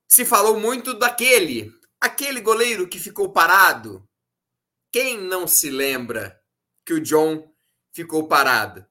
se 0.08 0.24
falou 0.24 0.58
muito 0.58 0.94
daquele, 0.94 1.70
aquele 2.00 2.40
goleiro 2.40 2.88
que 2.88 2.98
ficou 2.98 3.32
parado. 3.32 4.02
Quem 4.90 5.18
não 5.18 5.46
se 5.46 5.68
lembra 5.68 6.40
que 6.86 6.94
o 6.94 7.00
John 7.00 7.52
ficou 7.92 8.26
parado? 8.26 8.86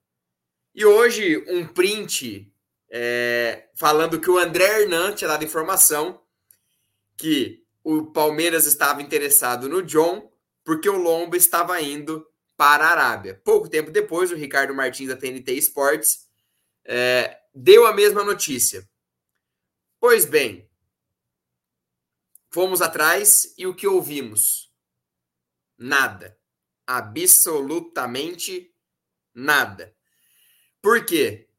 E 0.76 0.86
hoje 0.86 1.44
um 1.48 1.66
print 1.66 2.54
é, 2.92 3.70
falando 3.76 4.22
que 4.22 4.30
o 4.30 4.38
André 4.38 4.82
Hernan 4.82 5.16
tinha 5.16 5.30
dado 5.30 5.44
informação 5.44 6.22
que 7.18 7.66
o 7.84 8.06
Palmeiras 8.06 8.68
estava 8.68 9.02
interessado 9.02 9.68
no 9.68 9.82
John 9.82 10.32
porque 10.64 10.90
o 10.90 10.98
Lomba 10.98 11.38
estava 11.38 11.82
indo 11.82 12.28
para 12.58 12.88
a 12.88 12.92
Arábia. 12.92 13.40
Pouco 13.44 13.70
tempo 13.70 13.92
depois, 13.92 14.32
o 14.32 14.36
Ricardo 14.36 14.74
Martins 14.74 15.10
da 15.10 15.18
TNT 15.18 15.54
Sports 15.54 16.28
é, 16.86 17.40
deu 17.54 17.86
a 17.86 17.94
mesma 17.94 18.24
notícia. 18.24 18.88
Pois 20.00 20.26
bem, 20.26 20.70
fomos 22.50 22.82
atrás 22.82 23.54
e 23.58 23.66
o 23.68 23.76
que 23.76 23.88
ouvimos? 23.88 24.72
Nada. 25.78 26.38
Absolutamente 26.88 28.74
nada. 29.34 29.96
Por 30.82 31.04
quê? 31.06 31.50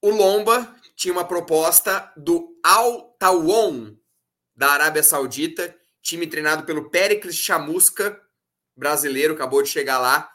O 0.00 0.10
Lomba 0.10 0.76
tinha 0.94 1.12
uma 1.12 1.26
proposta 1.26 2.12
do 2.16 2.56
Al 2.62 3.12
Tawon 3.18 3.96
da 4.54 4.70
Arábia 4.70 5.02
Saudita, 5.02 5.76
time 6.00 6.26
treinado 6.26 6.64
pelo 6.64 6.90
Pericles 6.90 7.36
Chamusca, 7.36 8.20
brasileiro, 8.78 9.34
acabou 9.34 9.62
de 9.62 9.68
chegar 9.68 9.98
lá. 9.98 10.30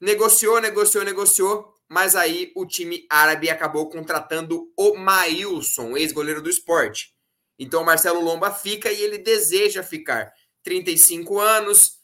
Negociou, 0.00 0.60
negociou, 0.60 1.04
negociou 1.04 1.74
mas 1.88 2.16
aí 2.16 2.52
o 2.56 2.66
time 2.66 3.06
árabe 3.10 3.50
acabou 3.50 3.88
contratando 3.88 4.72
o 4.76 4.96
Maílson, 4.96 5.96
ex-goleiro 5.96 6.42
do 6.42 6.50
esporte. 6.50 7.14
Então 7.58 7.82
o 7.82 7.86
Marcelo 7.86 8.20
Lomba 8.20 8.50
fica 8.50 8.90
e 8.90 9.00
ele 9.00 9.18
deseja 9.18 9.82
ficar. 9.82 10.32
35 10.62 11.38
anos, 11.38 12.00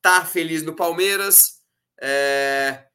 tá 0.00 0.24
feliz 0.24 0.62
no 0.62 0.76
Palmeiras. 0.76 1.40
É... 2.00 2.86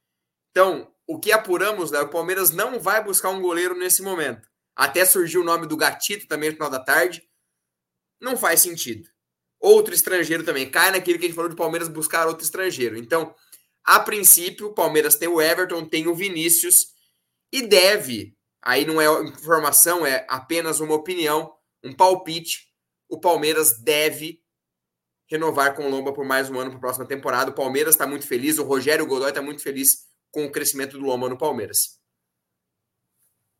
Então, 0.52 0.94
o 1.06 1.20
que 1.20 1.32
apuramos, 1.32 1.92
né? 1.92 2.00
O 2.00 2.10
Palmeiras 2.10 2.52
não 2.52 2.80
vai 2.80 3.04
buscar 3.04 3.30
um 3.30 3.42
goleiro 3.42 3.76
nesse 3.76 4.02
momento. 4.02 4.48
Até 4.76 5.06
surgiu 5.06 5.42
o 5.42 5.46
nome 5.46 5.68
do 5.68 5.76
Gatito 5.76 6.28
também 6.28 6.50
no 6.50 6.56
final 6.56 6.70
da 6.70 6.80
tarde. 6.80 7.28
Não 8.22 8.38
faz 8.38 8.62
sentido. 8.62 9.10
Outro 9.60 9.94
estrangeiro 9.94 10.44
também. 10.44 10.70
Cai 10.70 10.92
naquilo 10.92 11.18
que 11.18 11.26
a 11.26 11.28
gente 11.28 11.36
falou 11.36 11.50
do 11.50 11.56
Palmeiras 11.56 11.88
buscar 11.88 12.28
outro 12.28 12.44
estrangeiro. 12.44 12.98
Então, 12.98 13.34
a 13.84 14.00
princípio, 14.00 14.68
o 14.68 14.74
Palmeiras 14.74 15.16
tem 15.16 15.28
o 15.28 15.42
Everton, 15.42 15.86
tem 15.86 16.08
o 16.08 16.16
Vinícius 16.16 16.88
e 17.52 17.62
deve, 17.62 18.36
aí 18.62 18.86
não 18.86 19.02
é 19.02 19.24
informação, 19.24 20.06
é 20.06 20.26
apenas 20.30 20.80
uma 20.80 20.94
opinião, 20.94 21.54
um 21.84 21.94
palpite. 21.94 22.68
O 23.10 23.20
Palmeiras 23.20 23.80
deve 23.80 24.42
renovar 25.30 25.76
com 25.76 25.86
o 25.86 25.90
Lomba 25.90 26.14
por 26.14 26.26
mais 26.26 26.50
um 26.50 26.60
ano 26.60 26.72
para 26.72 26.78
a 26.78 26.82
próxima 26.82 27.06
temporada. 27.06 27.52
O 27.52 27.56
Palmeiras 27.56 27.96
está 27.96 28.06
muito 28.06 28.28
feliz, 28.28 28.58
o 28.58 28.64
Rogério 28.64 29.06
Godoy 29.06 29.30
está 29.30 29.42
muito 29.42 29.62
feliz 29.62 30.08
com 30.32 30.46
o 30.46 30.52
crescimento 30.52 30.98
do 30.98 31.06
Lomba 31.06 31.30
no 31.30 31.38
Palmeiras. 31.38 31.98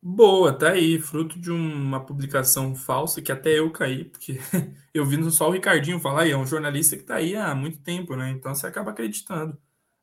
Boa, 0.00 0.56
tá 0.56 0.70
aí, 0.70 0.98
fruto 1.00 1.38
de 1.40 1.50
uma 1.50 2.04
publicação 2.04 2.74
falsa 2.74 3.20
que 3.20 3.32
até 3.32 3.58
eu 3.58 3.70
caí, 3.72 4.04
porque 4.04 4.38
eu 4.94 5.04
vi 5.04 5.30
só 5.32 5.48
o 5.48 5.50
Ricardinho 5.52 5.98
falar, 5.98 6.26
e 6.26 6.30
é 6.30 6.36
um 6.36 6.46
jornalista 6.46 6.94
que 6.96 7.02
está 7.02 7.16
aí 7.16 7.34
há 7.34 7.52
muito 7.54 7.80
tempo, 7.80 8.14
né? 8.14 8.30
Então 8.30 8.54
você 8.54 8.66
acaba 8.66 8.92
acreditando 8.92 9.58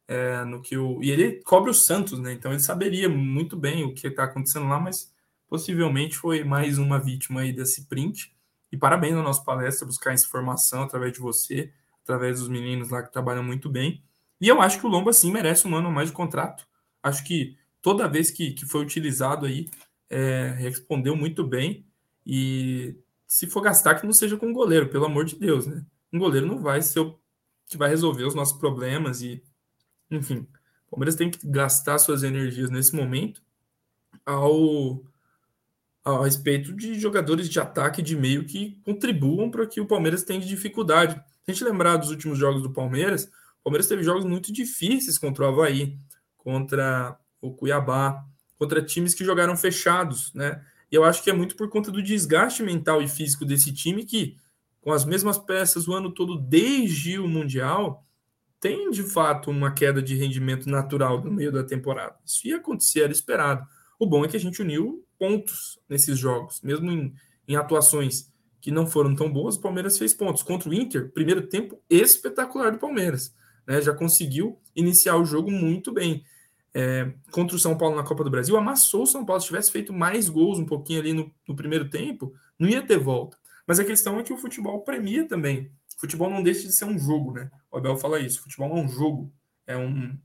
é, 0.07 0.43
no 0.45 0.61
que 0.61 0.77
o. 0.77 1.01
E 1.01 1.11
ele 1.11 1.41
cobre 1.43 1.71
o 1.71 1.73
Santos, 1.73 2.19
né? 2.19 2.33
Então 2.33 2.51
ele 2.51 2.59
saberia 2.61 3.09
muito 3.09 3.57
bem 3.57 3.85
o 3.85 3.93
que 3.93 4.07
está 4.07 4.25
acontecendo 4.25 4.67
lá, 4.67 4.79
mas 4.79 5.13
possivelmente 5.47 6.17
foi 6.17 6.43
mais 6.43 6.77
uma 6.77 6.99
vítima 6.99 7.41
aí 7.41 7.53
desse 7.53 7.87
print. 7.87 8.35
E 8.71 8.77
parabéns 8.77 9.15
na 9.15 9.23
nossa 9.23 9.43
palestra, 9.43 9.85
buscar 9.87 10.13
essa 10.13 10.25
informação 10.25 10.83
através 10.83 11.13
de 11.13 11.19
você, 11.19 11.71
através 12.03 12.39
dos 12.39 12.49
meninos 12.49 12.89
lá 12.89 13.01
que 13.01 13.11
trabalham 13.11 13.43
muito 13.43 13.69
bem. 13.69 14.03
E 14.41 14.47
eu 14.47 14.61
acho 14.61 14.79
que 14.79 14.85
o 14.85 14.89
Lomba 14.89 15.13
sim 15.13 15.31
merece 15.31 15.67
um 15.67 15.75
ano 15.75 15.87
a 15.87 15.91
mais 15.91 16.09
de 16.09 16.15
contrato. 16.15 16.67
Acho 17.01 17.23
que 17.23 17.57
toda 17.81 18.09
vez 18.09 18.31
que, 18.31 18.51
que 18.51 18.65
foi 18.65 18.81
utilizado 18.81 19.45
aí, 19.45 19.69
é, 20.09 20.55
respondeu 20.57 21.15
muito 21.15 21.45
bem. 21.45 21.85
E 22.25 22.95
se 23.27 23.47
for 23.47 23.61
gastar, 23.61 23.95
que 23.95 24.05
não 24.05 24.13
seja 24.13 24.37
com 24.37 24.47
um 24.47 24.53
goleiro, 24.53 24.89
pelo 24.89 25.05
amor 25.05 25.25
de 25.25 25.37
Deus, 25.37 25.67
né? 25.67 25.85
Um 26.11 26.19
goleiro 26.19 26.47
não 26.47 26.59
vai 26.59 26.81
ser 26.81 26.99
o 26.99 27.19
que 27.67 27.77
vai 27.77 27.89
resolver 27.89 28.23
os 28.23 28.35
nossos 28.35 28.57
problemas 28.57 29.21
e, 29.21 29.43
enfim, 30.09 30.47
o 30.87 30.91
Palmeiras 30.91 31.15
tem 31.15 31.29
que 31.29 31.45
gastar 31.47 31.97
suas 31.97 32.23
energias 32.23 32.69
nesse 32.69 32.95
momento 32.95 33.41
ao, 34.25 35.03
ao 36.03 36.23
respeito 36.23 36.73
de 36.73 36.99
jogadores 36.99 37.49
de 37.49 37.59
ataque 37.59 38.01
de 38.01 38.15
meio 38.15 38.45
que 38.45 38.79
contribuam 38.83 39.49
para 39.49 39.65
que 39.65 39.81
o 39.81 39.87
Palmeiras 39.87 40.23
tenha 40.23 40.39
dificuldade. 40.39 41.15
Se 41.43 41.51
a 41.51 41.53
gente 41.53 41.63
lembrar 41.63 41.97
dos 41.97 42.11
últimos 42.11 42.37
jogos 42.37 42.61
do 42.61 42.71
Palmeiras, 42.71 43.25
o 43.59 43.63
Palmeiras 43.63 43.87
teve 43.87 44.03
jogos 44.03 44.25
muito 44.25 44.53
difíceis 44.53 45.17
contra 45.17 45.45
o 45.45 45.47
Havaí, 45.47 45.99
contra 46.37 47.17
o 47.41 47.51
Cuiabá, 47.51 48.23
contra 48.65 48.81
times 48.81 49.13
que 49.13 49.23
jogaram 49.23 49.55
fechados, 49.55 50.33
né? 50.33 50.61
E 50.91 50.95
eu 50.95 51.03
acho 51.03 51.23
que 51.23 51.29
é 51.29 51.33
muito 51.33 51.55
por 51.55 51.69
conta 51.69 51.91
do 51.91 52.01
desgaste 52.01 52.63
mental 52.63 53.01
e 53.01 53.07
físico 53.07 53.45
desse 53.45 53.71
time 53.71 54.03
que, 54.03 54.35
com 54.81 54.91
as 54.91 55.05
mesmas 55.05 55.37
peças 55.37 55.87
o 55.87 55.93
ano 55.93 56.11
todo 56.11 56.37
desde 56.37 57.19
o 57.19 57.27
Mundial, 57.27 58.03
tem 58.59 58.89
de 58.89 59.03
fato 59.03 59.51
uma 59.51 59.71
queda 59.71 60.01
de 60.01 60.15
rendimento 60.15 60.67
natural 60.67 61.23
no 61.23 61.31
meio 61.31 61.51
da 61.51 61.63
temporada. 61.63 62.15
Isso 62.25 62.47
ia 62.47 62.57
acontecer, 62.57 63.01
era 63.01 63.11
esperado. 63.11 63.65
O 63.99 64.07
bom 64.07 64.25
é 64.25 64.27
que 64.27 64.37
a 64.37 64.39
gente 64.39 64.61
uniu 64.61 65.05
pontos 65.17 65.79
nesses 65.87 66.17
jogos, 66.17 66.61
mesmo 66.61 66.91
em, 66.91 67.13
em 67.47 67.55
atuações 67.55 68.33
que 68.59 68.71
não 68.71 68.87
foram 68.87 69.15
tão 69.15 69.31
boas, 69.31 69.55
o 69.55 69.61
Palmeiras 69.61 69.97
fez 69.97 70.13
pontos. 70.13 70.41
Contra 70.41 70.69
o 70.69 70.73
Inter, 70.73 71.11
primeiro 71.11 71.47
tempo 71.47 71.79
espetacular 71.87 72.71
do 72.71 72.79
Palmeiras. 72.79 73.35
Né? 73.67 73.79
Já 73.81 73.93
conseguiu 73.93 74.59
iniciar 74.75 75.17
o 75.17 75.25
jogo 75.25 75.51
muito 75.51 75.91
bem 75.91 76.23
é, 76.77 77.09
contra 77.31 77.55
o 77.55 77.59
São 77.59 77.77
Paulo 77.77 77.95
na 77.95 78.03
Copa 78.03 78.21
do 78.21 78.29
Brasil, 78.29 78.57
amassou 78.57 79.03
o 79.03 79.07
São 79.07 79.25
Paulo. 79.25 79.39
Se 79.39 79.47
tivesse 79.47 79.71
feito 79.71 79.93
mais 79.93 80.27
gols 80.27 80.59
um 80.59 80.65
pouquinho 80.65 80.99
ali 80.99 81.13
no, 81.13 81.33
no, 81.47 81.55
primeiro 81.55 81.89
tempo, 81.89 82.33
não 82.59 82.67
ia 82.67 82.85
ter 82.85 82.99
volta. 82.99 83.37
Mas 83.65 83.79
a 83.79 83.85
questão 83.85 84.19
é 84.19 84.23
que 84.23 84.33
o 84.33 84.37
futebol 84.37 84.81
premia 84.81 85.25
também. 85.25 85.71
O 85.97 86.01
futebol 86.01 86.29
não 86.29 86.43
deixa 86.43 86.67
de 86.67 86.75
ser 86.75 86.83
um 86.83 86.99
jogo, 86.99 87.31
né? 87.31 87.49
O 87.71 87.77
Abel 87.77 87.95
fala 87.95 88.19
isso. 88.19 88.39
O 88.39 88.43
futebol 88.43 88.77
é 88.77 88.81
um 88.81 88.89
jogo. 88.89 89.31
É, 89.65 89.77
um, 89.77 90.17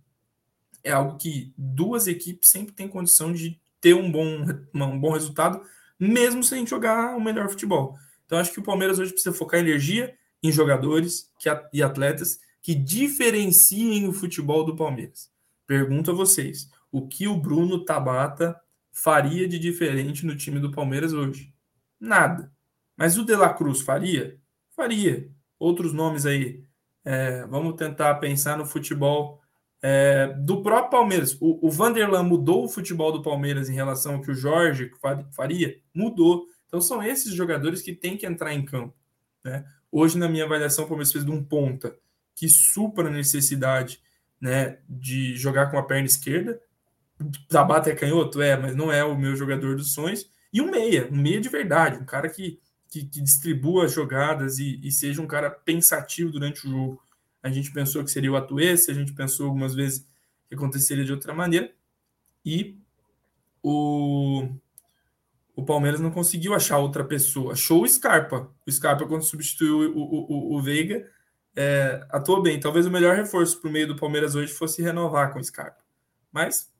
é 0.82 0.90
algo 0.90 1.16
que 1.16 1.54
duas 1.56 2.08
equipes 2.08 2.48
sempre 2.48 2.74
têm 2.74 2.88
condição 2.88 3.32
de 3.32 3.56
ter 3.80 3.94
um 3.94 4.10
bom, 4.10 4.44
um 4.74 4.98
bom 4.98 5.12
resultado, 5.12 5.62
mesmo 6.00 6.42
sem 6.42 6.66
jogar 6.66 7.16
o 7.16 7.20
melhor 7.20 7.48
futebol. 7.48 7.96
Então, 8.26 8.38
acho 8.38 8.52
que 8.52 8.58
o 8.58 8.64
Palmeiras 8.64 8.98
hoje 8.98 9.12
precisa 9.12 9.34
focar 9.34 9.60
energia 9.60 10.16
em 10.42 10.50
jogadores 10.50 11.30
que, 11.38 11.48
e 11.72 11.80
atletas 11.80 12.40
que 12.60 12.74
diferenciem 12.74 14.08
o 14.08 14.12
futebol 14.12 14.64
do 14.64 14.74
Palmeiras. 14.74 15.30
Pergunto 15.70 16.10
a 16.10 16.14
vocês: 16.14 16.68
o 16.90 17.06
que 17.06 17.28
o 17.28 17.36
Bruno 17.36 17.84
Tabata 17.84 18.60
faria 18.90 19.46
de 19.46 19.56
diferente 19.56 20.26
no 20.26 20.36
time 20.36 20.58
do 20.58 20.72
Palmeiras 20.72 21.12
hoje? 21.12 21.54
Nada. 22.00 22.52
Mas 22.96 23.16
o 23.16 23.24
De 23.24 23.36
La 23.36 23.54
Cruz 23.54 23.80
faria? 23.80 24.36
Faria. 24.74 25.30
Outros 25.60 25.92
nomes 25.92 26.26
aí. 26.26 26.64
É, 27.04 27.46
vamos 27.46 27.76
tentar 27.76 28.16
pensar 28.16 28.58
no 28.58 28.66
futebol 28.66 29.40
é, 29.80 30.34
do 30.40 30.60
próprio 30.60 30.90
Palmeiras. 30.90 31.38
O, 31.40 31.64
o 31.64 31.70
Vanderlan 31.70 32.24
mudou 32.24 32.64
o 32.64 32.68
futebol 32.68 33.12
do 33.12 33.22
Palmeiras 33.22 33.68
em 33.68 33.74
relação 33.74 34.16
ao 34.16 34.22
que 34.22 34.32
o 34.32 34.34
Jorge 34.34 34.90
faria? 35.30 35.78
Mudou. 35.94 36.46
Então 36.66 36.80
são 36.80 37.00
esses 37.00 37.32
jogadores 37.32 37.80
que 37.80 37.94
têm 37.94 38.16
que 38.16 38.26
entrar 38.26 38.52
em 38.52 38.64
campo. 38.64 38.96
Né? 39.44 39.64
Hoje, 39.92 40.18
na 40.18 40.28
minha 40.28 40.46
avaliação, 40.46 40.84
o 40.84 40.88
Palmeiras 40.88 41.12
fez 41.12 41.24
de 41.24 41.30
um 41.30 41.44
ponta 41.44 41.96
que 42.34 42.48
supra 42.48 43.06
a 43.06 43.12
necessidade 43.12 44.00
né, 44.40 44.78
de 44.88 45.36
jogar 45.36 45.70
com 45.70 45.78
a 45.78 45.82
perna 45.82 46.06
esquerda. 46.06 46.60
Tabata 47.48 47.90
é 47.90 47.94
canhoto? 47.94 48.40
É, 48.40 48.56
mas 48.56 48.74
não 48.74 48.90
é 48.90 49.04
o 49.04 49.18
meu 49.18 49.36
jogador 49.36 49.76
dos 49.76 49.92
sonhos. 49.92 50.30
E 50.52 50.60
um 50.60 50.70
meia, 50.70 51.08
um 51.10 51.16
meia 51.16 51.40
de 51.40 51.48
verdade, 51.48 51.98
um 51.98 52.04
cara 52.04 52.28
que, 52.28 52.58
que, 52.88 53.04
que 53.04 53.20
distribua 53.20 53.84
as 53.84 53.92
jogadas 53.92 54.58
e, 54.58 54.80
e, 54.82 54.90
seja 54.90 55.20
um 55.20 55.26
cara 55.26 55.50
pensativo 55.50 56.32
durante 56.32 56.66
o 56.66 56.70
jogo. 56.70 57.02
A 57.42 57.50
gente 57.50 57.70
pensou 57.72 58.02
que 58.02 58.10
seria 58.10 58.32
o 58.32 58.36
Atuesse, 58.36 58.90
a 58.90 58.94
gente 58.94 59.12
pensou 59.12 59.46
algumas 59.46 59.74
vezes 59.74 60.06
que 60.48 60.54
aconteceria 60.54 61.04
de 61.04 61.12
outra 61.12 61.32
maneira. 61.32 61.70
E 62.44 62.78
o, 63.62 64.48
o 65.54 65.64
Palmeiras 65.64 66.00
não 66.00 66.10
conseguiu 66.10 66.54
achar 66.54 66.78
outra 66.78 67.04
pessoa. 67.04 67.52
Achou 67.52 67.82
o 67.82 67.88
Scarpa. 67.88 68.50
O 68.66 68.72
Scarpa, 68.72 69.06
quando 69.06 69.22
substituiu 69.22 69.92
o, 69.94 70.00
o, 70.00 70.56
o 70.56 70.62
Veiga, 70.62 71.06
é, 71.56 72.06
atuou 72.10 72.42
bem. 72.42 72.60
Talvez 72.60 72.86
o 72.86 72.90
melhor 72.90 73.16
reforço 73.16 73.60
para 73.60 73.68
o 73.68 73.72
meio 73.72 73.88
do 73.88 73.96
Palmeiras 73.96 74.34
hoje 74.34 74.52
fosse 74.52 74.82
renovar 74.82 75.32
com 75.32 75.38
o 75.38 75.44
Scarpa. 75.44 75.82
Mas 76.32 76.72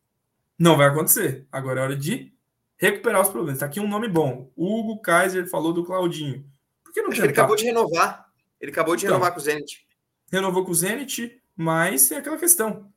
não 0.59 0.77
vai 0.77 0.89
acontecer. 0.89 1.47
Agora 1.51 1.81
é 1.81 1.83
hora 1.85 1.97
de 1.97 2.33
recuperar 2.79 3.21
os 3.21 3.29
problemas. 3.29 3.57
Está 3.57 3.67
aqui 3.67 3.81
um 3.81 3.89
nome 3.89 4.09
bom. 4.09 4.51
Hugo 4.57 5.01
Kaiser 5.01 5.49
falou 5.49 5.73
do 5.73 5.85
Claudinho. 5.85 6.45
Por 6.83 6.93
que 6.93 7.03
não 7.03 7.13
Ele 7.13 7.29
acabou 7.29 7.57
de 7.57 7.65
renovar. 7.65 8.31
Ele 8.61 8.71
acabou 8.71 8.97
de 8.97 9.05
então, 9.05 9.17
renovar 9.17 9.33
com 9.33 9.41
o 9.41 9.43
Zenit. 9.43 9.87
Renovou 10.31 10.65
com 10.65 10.71
o 10.71 10.75
Zenit, 10.75 11.41
mas 11.57 12.11
é 12.11 12.17
aquela 12.17 12.37
questão. 12.37 12.91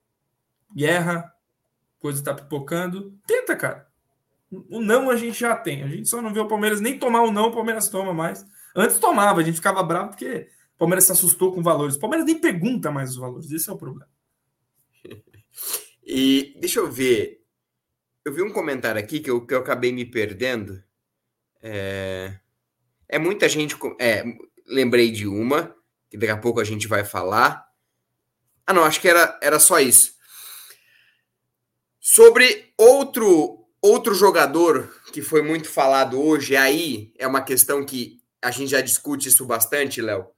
Guerra, 0.76 1.34
coisa 2.00 2.20
está 2.20 2.34
pipocando. 2.34 3.18
Tenta, 3.26 3.56
cara. 3.56 3.88
O 4.70 4.80
não 4.80 5.10
a 5.10 5.16
gente 5.16 5.40
já 5.40 5.56
tem. 5.56 5.84
A 5.84 5.88
gente 5.88 6.08
só 6.08 6.22
não 6.22 6.34
vê 6.34 6.40
o 6.40 6.48
Palmeiras 6.48 6.80
nem 6.80 7.00
tomar 7.00 7.22
o 7.22 7.32
não, 7.32 7.48
o 7.48 7.54
Palmeiras 7.54 7.88
toma 7.88 8.14
mais. 8.14 8.46
Antes 8.76 9.00
tomava, 9.00 9.42
a 9.42 9.44
gente 9.44 9.56
ficava 9.56 9.82
bravo 9.84 10.10
porque 10.10 10.50
Palmeiras 10.84 11.06
se 11.06 11.14
assustou 11.14 11.54
com 11.54 11.64
valores. 11.64 11.96
O 11.96 12.00
Palmeiras 12.00 12.26
nem 12.26 12.38
pergunta 12.38 12.92
mais 12.92 13.12
os 13.12 13.16
valores. 13.16 13.50
Esse 13.50 13.70
é 13.70 13.74
o 13.74 13.78
problema. 13.78 14.12
E 16.06 16.58
deixa 16.60 16.82
eu 16.82 16.92
ver. 16.92 17.42
Eu 18.26 18.34
vi 18.34 18.42
um 18.42 18.52
comentário 18.52 19.00
aqui 19.00 19.22
que 19.22 19.32
eu, 19.32 19.46
que 19.46 19.54
eu 19.54 19.60
acabei 19.60 19.94
me 19.94 20.04
perdendo. 20.04 20.84
É, 21.62 22.38
é 23.08 23.18
muita 23.18 23.48
gente. 23.48 23.78
É, 23.98 24.26
lembrei 24.68 25.10
de 25.10 25.26
uma, 25.26 25.74
que 26.10 26.18
daqui 26.18 26.34
a 26.34 26.38
pouco 26.38 26.60
a 26.60 26.66
gente 26.66 26.86
vai 26.86 27.06
falar. 27.06 27.66
Ah, 28.68 28.74
não, 28.74 28.84
acho 28.84 29.00
que 29.00 29.08
era, 29.08 29.40
era 29.42 29.60
só 29.62 29.80
isso. 29.80 30.16
Sobre 31.98 32.74
outro, 32.78 33.66
outro 33.82 34.14
jogador 34.14 34.94
que 35.14 35.22
foi 35.22 35.42
muito 35.42 35.70
falado 35.70 36.22
hoje, 36.22 36.58
aí 36.58 37.14
é 37.18 37.26
uma 37.26 37.42
questão 37.42 37.86
que 37.86 38.22
a 38.42 38.52
gente 38.52 38.72
já 38.72 38.82
discute 38.82 39.30
isso 39.30 39.46
bastante, 39.46 40.02
Léo 40.02 40.34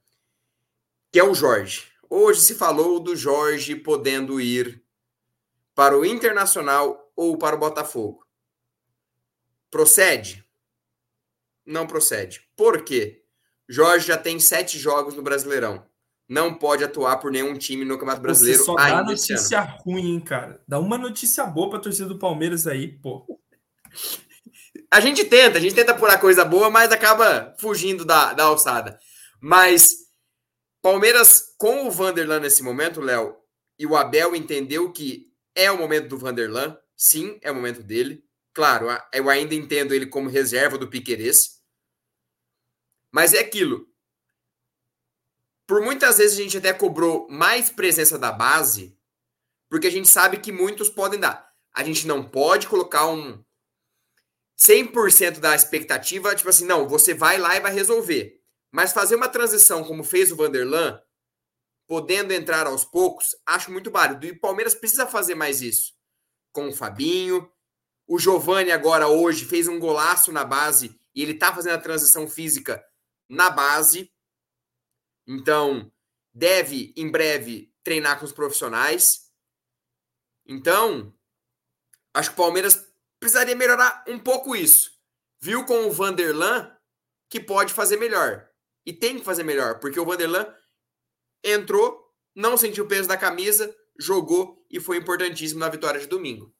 que 1.15 1.19
é 1.19 1.23
o 1.23 1.33
Jorge. 1.33 1.85
Hoje 2.09 2.41
se 2.41 2.55
falou 2.55 2.99
do 2.99 3.15
Jorge 3.15 3.73
podendo 3.73 4.41
ir 4.41 4.83
para 5.73 5.97
o 5.97 6.03
Internacional 6.03 7.09
ou 7.15 7.37
para 7.37 7.55
o 7.55 7.57
Botafogo. 7.57 8.27
Procede? 9.71 10.43
Não 11.65 11.87
procede. 11.87 12.41
Por 12.53 12.83
quê? 12.83 13.23
Jorge 13.65 14.07
já 14.07 14.17
tem 14.17 14.41
sete 14.41 14.77
jogos 14.77 15.15
no 15.15 15.21
Brasileirão. 15.21 15.85
Não 16.27 16.53
pode 16.53 16.83
atuar 16.83 17.15
por 17.15 17.31
nenhum 17.31 17.57
time 17.57 17.85
no 17.85 17.93
Campeonato 17.93 18.21
Brasileiro. 18.21 18.59
Você 18.59 18.65
só 18.65 18.75
dá 18.75 19.01
notícia 19.01 19.61
ruim, 19.61 20.15
hein, 20.15 20.19
cara. 20.19 20.61
Dá 20.67 20.79
uma 20.79 20.97
notícia 20.97 21.45
boa 21.45 21.69
para 21.69 21.79
a 21.79 21.81
torcida 21.81 22.09
do 22.09 22.19
Palmeiras 22.19 22.67
aí, 22.67 22.89
pô. 22.89 23.39
A 24.91 24.99
gente 24.99 25.23
tenta, 25.23 25.59
a 25.59 25.61
gente 25.61 25.75
tenta 25.75 25.93
por 25.93 26.09
a 26.09 26.17
coisa 26.17 26.43
boa, 26.43 26.69
mas 26.69 26.91
acaba 26.91 27.55
fugindo 27.57 28.03
da, 28.03 28.33
da 28.33 28.43
alçada. 28.43 28.99
Mas 29.39 30.04
Palmeiras 30.85 31.55
com 31.57 31.87
o 31.87 31.91
Vanderlan 31.91 32.41
nesse 32.41 32.61
momento, 32.61 33.01
Léo, 33.01 33.35
e 33.75 33.87
o 33.87 33.95
Abel 33.95 34.35
entendeu 34.35 34.93
que 34.93 35.33
é 35.55 35.71
o 35.71 35.79
momento 35.79 36.09
do 36.09 36.15
Vanderlan. 36.19 36.77
Sim, 36.95 37.39
é 37.41 37.49
o 37.49 37.55
momento 37.55 37.81
dele. 37.81 38.23
Claro, 38.53 38.85
eu 39.11 39.27
ainda 39.27 39.55
entendo 39.55 39.95
ele 39.95 40.05
como 40.05 40.29
reserva 40.29 40.77
do 40.77 40.87
Piquerez. 40.87 41.59
Mas 43.11 43.33
é 43.33 43.39
aquilo. 43.39 43.89
Por 45.65 45.81
muitas 45.81 46.19
vezes 46.19 46.37
a 46.37 46.43
gente 46.43 46.57
até 46.59 46.71
cobrou 46.71 47.27
mais 47.31 47.71
presença 47.71 48.19
da 48.19 48.31
base, 48.31 48.95
porque 49.67 49.87
a 49.87 49.91
gente 49.91 50.07
sabe 50.07 50.37
que 50.37 50.51
muitos 50.51 50.87
podem 50.87 51.19
dar. 51.19 51.51
A 51.73 51.83
gente 51.83 52.05
não 52.05 52.23
pode 52.23 52.67
colocar 52.67 53.07
um 53.07 53.43
100% 54.55 55.39
da 55.39 55.55
expectativa, 55.55 56.35
tipo 56.35 56.49
assim, 56.49 56.67
não, 56.67 56.87
você 56.87 57.15
vai 57.15 57.39
lá 57.39 57.55
e 57.55 57.59
vai 57.59 57.73
resolver. 57.73 58.44
Mas 58.75 58.91
fazer 58.91 59.15
uma 59.15 59.29
transição 59.29 59.85
como 59.85 60.03
fez 60.03 60.33
o 60.33 60.35
Vanderlan, 60.35 61.01
podendo 61.87 62.33
entrar 62.33 62.67
aos 62.67 62.83
poucos, 62.83 63.33
acho 63.45 63.71
muito 63.71 63.89
válido. 63.89 64.25
E 64.25 64.31
o 64.31 64.39
Palmeiras 64.41 64.75
precisa 64.75 65.07
fazer 65.07 65.33
mais 65.33 65.61
isso. 65.61 65.93
Com 66.51 66.67
o 66.67 66.73
Fabinho. 66.73 67.49
O 68.05 68.19
Giovani 68.19 68.73
agora 68.73 69.07
hoje 69.07 69.45
fez 69.45 69.69
um 69.69 69.79
golaço 69.79 70.29
na 70.29 70.43
base 70.43 70.99
e 71.15 71.23
ele 71.23 71.35
tá 71.35 71.55
fazendo 71.55 71.75
a 71.75 71.81
transição 71.81 72.27
física 72.27 72.85
na 73.29 73.49
base. 73.49 74.11
Então, 75.25 75.89
deve 76.33 76.93
em 76.97 77.09
breve 77.09 77.73
treinar 77.81 78.19
com 78.19 78.25
os 78.25 78.33
profissionais. 78.33 79.31
Então, 80.45 81.15
acho 82.13 82.31
que 82.31 82.35
o 82.35 82.43
Palmeiras 82.43 82.85
precisaria 83.21 83.55
melhorar 83.55 84.03
um 84.05 84.19
pouco 84.19 84.53
isso. 84.53 84.91
Viu 85.39 85.65
com 85.65 85.85
o 85.85 85.93
Vanderlan 85.93 86.77
que 87.29 87.39
pode 87.39 87.73
fazer 87.73 87.95
melhor. 87.95 88.51
E 88.85 88.93
tem 88.93 89.17
que 89.17 89.25
fazer 89.25 89.43
melhor, 89.43 89.79
porque 89.79 89.99
o 89.99 90.05
Vanderlan 90.05 90.47
entrou, 91.43 92.13
não 92.35 92.57
sentiu 92.57 92.85
o 92.85 92.87
peso 92.87 93.07
da 93.07 93.17
camisa, 93.17 93.73
jogou 93.99 94.63
e 94.69 94.79
foi 94.79 94.97
importantíssimo 94.97 95.59
na 95.59 95.69
vitória 95.69 95.99
de 95.99 96.07
domingo. 96.07 96.53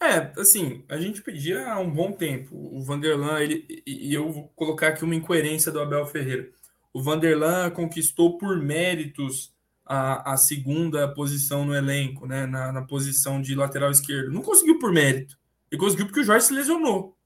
É, 0.00 0.32
assim, 0.38 0.84
a 0.88 0.98
gente 0.98 1.22
pedia 1.22 1.72
há 1.72 1.78
um 1.78 1.90
bom 1.90 2.12
tempo. 2.12 2.54
O 2.54 2.82
Vanderlan, 2.84 3.40
ele, 3.40 3.66
e 3.86 4.12
eu 4.12 4.30
vou 4.30 4.48
colocar 4.50 4.88
aqui 4.88 5.04
uma 5.04 5.14
incoerência 5.14 5.72
do 5.72 5.80
Abel 5.80 6.06
Ferreira. 6.06 6.50
O 6.92 7.02
Vanderlan 7.02 7.70
conquistou 7.70 8.36
por 8.38 8.56
méritos 8.56 9.54
a, 9.84 10.32
a 10.32 10.36
segunda 10.36 11.12
posição 11.12 11.64
no 11.64 11.74
elenco, 11.74 12.26
né? 12.26 12.46
Na, 12.46 12.72
na 12.72 12.82
posição 12.82 13.40
de 13.40 13.54
lateral 13.54 13.90
esquerdo. 13.90 14.32
Não 14.32 14.42
conseguiu 14.42 14.78
por 14.78 14.92
mérito. 14.92 15.38
Ele 15.70 15.80
conseguiu 15.80 16.06
porque 16.06 16.20
o 16.20 16.24
Jorge 16.24 16.46
se 16.46 16.52
lesionou. 16.54 17.16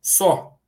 Só. 0.00 0.58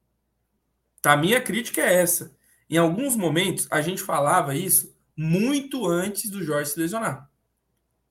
Tá, 1.05 1.12
a 1.12 1.16
minha 1.18 1.38
crítica 1.38 1.82
é 1.82 1.96
essa. 1.96 2.34
Em 2.68 2.78
alguns 2.78 3.14
momentos, 3.14 3.68
a 3.70 3.82
gente 3.82 4.00
falava 4.00 4.55
isso 4.55 4.96
muito 5.14 5.86
antes 5.86 6.30
do 6.30 6.42
Jorge 6.42 6.70
se 6.70 6.80
lesionar. 6.80 7.30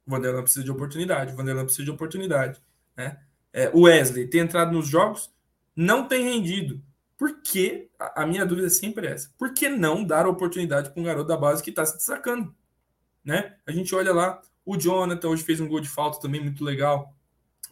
O 0.05 0.11
Vanderlan 0.11 0.43
precisa 0.43 0.63
de 0.63 0.69
oportunidade, 0.69 1.33
o 1.33 1.35
Vanderlan 1.35 1.63
precisa 1.63 1.85
de 1.85 1.89
oportunidade. 1.89 2.61
Né? 2.95 3.19
É, 3.51 3.71
o 3.73 3.85
Wesley 3.85 4.27
tem 4.27 4.41
entrado 4.41 4.71
nos 4.71 4.87
jogos, 4.87 5.33
não 5.75 6.07
tem 6.07 6.23
rendido. 6.23 6.83
Por 7.17 7.41
que? 7.41 7.89
A, 7.97 8.27
minha 8.27 8.45
dúvida 8.45 8.67
é 8.67 8.69
sempre 8.69 9.07
essa. 9.07 9.33
Por 9.39 9.55
que 9.55 9.69
não 9.69 10.03
dar 10.03 10.27
oportunidade 10.27 10.91
para 10.91 11.01
um 11.01 11.05
garoto 11.05 11.29
da 11.29 11.35
base 11.35 11.63
que 11.63 11.71
está 11.71 11.83
se 11.87 11.97
destacando? 11.97 12.53
Né? 13.25 13.55
A 13.65 13.71
gente 13.71 13.95
olha 13.95 14.13
lá, 14.13 14.39
o 14.63 14.77
Jonathan 14.77 15.29
hoje 15.29 15.41
fez 15.41 15.59
um 15.59 15.67
gol 15.67 15.79
de 15.79 15.89
falta 15.89 16.21
também 16.21 16.41
muito 16.41 16.63
legal, 16.63 17.11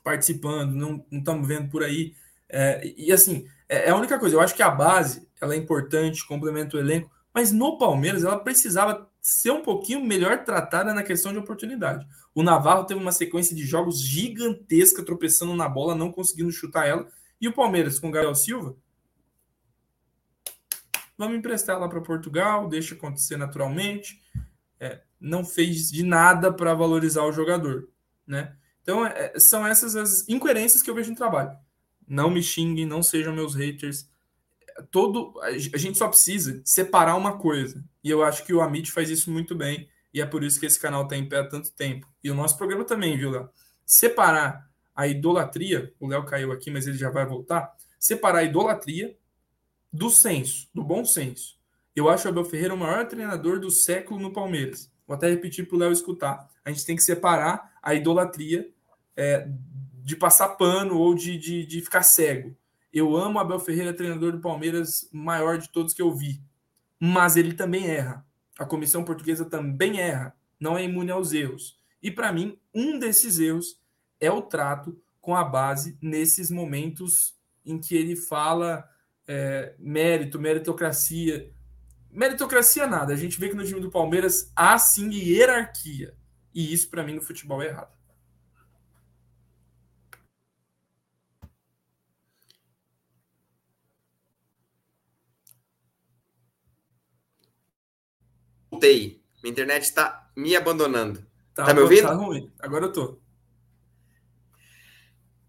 participando, 0.03 0.73
não 0.73 1.05
estamos 1.11 1.47
vendo 1.47 1.69
por 1.69 1.83
aí. 1.83 2.15
É, 2.53 2.93
e 2.97 3.13
assim, 3.13 3.47
é, 3.69 3.87
é, 3.87 3.89
a 3.91 3.95
única 3.95 4.19
coisa, 4.19 4.35
eu 4.35 4.41
acho 4.41 4.53
que 4.53 4.61
a 4.61 4.69
base 4.69 5.25
ela 5.39 5.53
é 5.53 5.57
importante, 5.57 6.27
complementa 6.27 6.75
o 6.75 6.79
elenco, 6.79 7.09
mas 7.33 7.53
no 7.53 7.77
Palmeiras 7.77 8.25
ela 8.25 8.37
precisava 8.37 9.09
ser 9.21 9.51
um 9.51 9.61
pouquinho 9.61 10.03
melhor 10.03 10.43
tratada 10.43 10.93
na 10.93 11.01
questão 11.01 11.31
de 11.31 11.39
oportunidade. 11.39 12.05
O 12.35 12.43
Navarro 12.43 12.83
teve 12.83 12.99
uma 12.99 13.13
sequência 13.13 13.55
de 13.55 13.63
jogos 13.63 14.01
gigantesca, 14.01 15.03
tropeçando 15.03 15.55
na 15.55 15.69
bola, 15.69 15.95
não 15.95 16.11
conseguindo 16.11 16.51
chutar 16.51 16.85
ela. 16.85 17.07
E 17.39 17.47
o 17.47 17.53
Palmeiras 17.53 17.99
com 17.99 18.09
o 18.09 18.11
Gabriel 18.11 18.35
Silva, 18.35 18.75
vamos 21.17 21.37
emprestar 21.37 21.79
lá 21.79 21.87
para 21.87 22.01
Portugal, 22.01 22.67
deixa 22.67 22.95
acontecer 22.95 23.37
naturalmente. 23.37 24.21
É, 24.77 25.01
não 25.19 25.45
fez 25.45 25.89
de 25.89 26.03
nada 26.03 26.51
para 26.51 26.73
valorizar 26.73 27.23
o 27.23 27.31
jogador, 27.31 27.87
né? 28.27 28.55
Então 28.81 29.05
é, 29.05 29.39
são 29.39 29.65
essas 29.65 29.95
as 29.95 30.27
incoerências 30.27 30.81
que 30.81 30.89
eu 30.89 30.95
vejo 30.95 31.11
no 31.11 31.15
trabalho. 31.15 31.55
Não 32.11 32.29
me 32.29 32.43
xinguem, 32.43 32.85
não 32.85 33.01
sejam 33.01 33.33
meus 33.33 33.55
haters. 33.55 34.05
Todo 34.91 35.33
a 35.41 35.77
gente 35.77 35.97
só 35.97 36.09
precisa 36.09 36.61
separar 36.65 37.15
uma 37.15 37.37
coisa. 37.37 37.81
E 38.03 38.09
eu 38.09 38.21
acho 38.21 38.45
que 38.45 38.53
o 38.53 38.59
Amit 38.59 38.91
faz 38.91 39.09
isso 39.09 39.31
muito 39.31 39.55
bem 39.55 39.87
e 40.13 40.19
é 40.19 40.25
por 40.25 40.43
isso 40.43 40.59
que 40.59 40.65
esse 40.65 40.77
canal 40.77 41.03
está 41.03 41.15
em 41.15 41.29
pé 41.29 41.39
há 41.39 41.47
tanto 41.47 41.71
tempo. 41.71 42.05
E 42.21 42.29
o 42.29 42.35
nosso 42.35 42.57
programa 42.57 42.83
também, 42.83 43.17
viu, 43.17 43.31
Léo? 43.31 43.49
Separar 43.85 44.69
a 44.93 45.07
idolatria, 45.07 45.93
o 46.01 46.07
Léo 46.07 46.25
caiu 46.25 46.51
aqui, 46.51 46.69
mas 46.69 46.85
ele 46.85 46.97
já 46.97 47.09
vai 47.09 47.25
voltar. 47.25 47.73
Separar 47.97 48.39
a 48.39 48.43
idolatria 48.43 49.17
do 49.91 50.09
senso, 50.09 50.67
do 50.73 50.83
bom 50.83 51.05
senso. 51.05 51.57
Eu 51.95 52.09
acho 52.09 52.27
o 52.27 52.29
Abel 52.29 52.43
Ferreira 52.43 52.73
o 52.73 52.77
maior 52.77 53.07
treinador 53.07 53.57
do 53.57 53.71
século 53.71 54.19
no 54.19 54.33
Palmeiras. 54.33 54.91
Vou 55.07 55.15
até 55.15 55.29
repetir 55.29 55.65
para 55.65 55.77
o 55.77 55.79
Léo 55.79 55.93
escutar. 55.93 56.49
A 56.65 56.71
gente 56.71 56.85
tem 56.85 56.97
que 56.97 57.03
separar 57.03 57.71
a 57.81 57.95
idolatria 57.95 58.69
é, 59.15 59.47
de 60.03 60.15
passar 60.15 60.49
pano 60.49 60.97
ou 60.97 61.13
de, 61.13 61.37
de, 61.37 61.65
de 61.65 61.81
ficar 61.81 62.03
cego. 62.03 62.55
Eu 62.91 63.15
amo 63.15 63.39
Abel 63.39 63.59
Ferreira, 63.59 63.93
treinador 63.93 64.33
do 64.33 64.41
Palmeiras, 64.41 65.07
maior 65.11 65.57
de 65.57 65.69
todos 65.69 65.93
que 65.93 66.01
eu 66.01 66.13
vi. 66.13 66.41
Mas 66.99 67.37
ele 67.37 67.53
também 67.53 67.87
erra. 67.87 68.25
A 68.59 68.65
comissão 68.65 69.03
portuguesa 69.03 69.45
também 69.45 69.99
erra, 69.99 70.35
não 70.59 70.77
é 70.77 70.83
imune 70.83 71.11
aos 71.11 71.31
erros. 71.31 71.79
E 72.03 72.11
para 72.11 72.31
mim, 72.31 72.57
um 72.73 72.99
desses 72.99 73.39
erros 73.39 73.79
é 74.19 74.29
o 74.29 74.41
trato 74.41 74.99
com 75.21 75.35
a 75.35 75.43
base 75.43 75.97
nesses 76.01 76.51
momentos 76.51 77.35
em 77.65 77.79
que 77.79 77.95
ele 77.95 78.15
fala 78.15 78.87
é, 79.27 79.73
mérito, 79.79 80.39
meritocracia. 80.39 81.49
Meritocracia 82.11 82.87
nada. 82.87 83.13
A 83.13 83.17
gente 83.17 83.39
vê 83.39 83.49
que 83.49 83.55
no 83.55 83.63
time 83.63 83.79
do 83.79 83.89
Palmeiras 83.89 84.51
há 84.55 84.77
sim 84.77 85.09
hierarquia. 85.11 86.13
E 86.53 86.73
isso, 86.73 86.89
para 86.89 87.03
mim, 87.03 87.13
no 87.13 87.21
futebol 87.21 87.61
é 87.61 87.67
errado. 87.67 88.00
Voltei. 98.81 99.21
Minha 99.43 99.51
internet 99.51 99.83
está 99.83 100.29
me 100.35 100.55
abandonando. 100.55 101.25
Tá, 101.53 101.65
tá 101.65 101.73
me 101.73 101.81
ouvindo? 101.81 102.07
Tá 102.07 102.13
ruim. 102.13 102.51
Agora 102.59 102.85
eu 102.85 102.91
tô. 102.91 103.19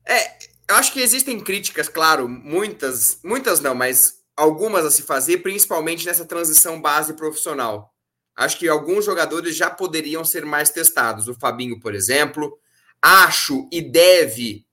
É, 0.07 0.39
eu 0.69 0.77
acho 0.77 0.93
que 0.93 1.01
existem 1.01 1.41
críticas, 1.41 1.89
claro, 1.89 2.29
muitas, 2.29 3.21
muitas 3.25 3.61
não, 3.61 3.75
mas 3.75 4.23
algumas 4.37 4.85
a 4.85 4.91
se 4.91 5.03
fazer, 5.03 5.39
principalmente 5.39 6.05
nessa 6.05 6.25
transição 6.25 6.81
base 6.81 7.15
profissional. 7.15 7.95
Acho 8.35 8.59
que 8.59 8.69
alguns 8.69 9.05
jogadores 9.05 9.57
já 9.57 9.71
poderiam 9.71 10.25
ser 10.25 10.45
mais 10.45 10.71
testados. 10.71 11.29
O 11.29 11.35
Fabinho, 11.35 11.79
por 11.81 11.95
exemplo. 11.95 12.59
Acho 13.01 13.69
e 13.71 13.83
deve 13.83 14.67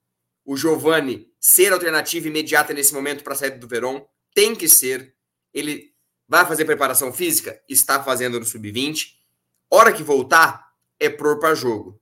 o 0.45 0.55
Giovani 0.55 1.27
ser 1.39 1.73
alternativa 1.73 2.27
imediata 2.27 2.73
nesse 2.73 2.93
momento 2.93 3.23
para 3.23 3.33
a 3.33 3.35
saída 3.35 3.57
do 3.57 3.67
Verón. 3.67 4.01
Tem 4.33 4.55
que 4.55 4.69
ser. 4.69 5.13
Ele 5.53 5.93
Vai 6.29 6.45
fazer 6.45 6.63
preparação 6.63 7.11
física? 7.11 7.59
Está 7.67 8.03
fazendo 8.03 8.39
no 8.39 8.45
sub-20. 8.45 9.15
Hora 9.67 9.91
que 9.91 10.03
voltar, 10.03 10.71
é 10.99 11.09
pôr 11.09 11.39
para 11.39 11.55
jogo. 11.55 11.99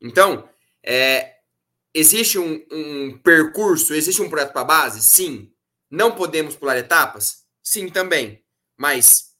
Então, 0.00 0.48
é, 0.80 1.38
existe 1.92 2.38
um, 2.38 2.64
um, 2.70 3.18
percurso, 3.18 3.94
existe 3.94 4.22
um 4.22 4.30
projeto 4.30 4.52
para 4.52 4.62
base? 4.62 5.02
Sim. 5.02 5.52
Não 5.90 6.14
podemos 6.14 6.54
pular 6.54 6.78
etapas? 6.78 7.44
Sim, 7.60 7.88
também. 7.88 8.44
Mas 8.76 9.34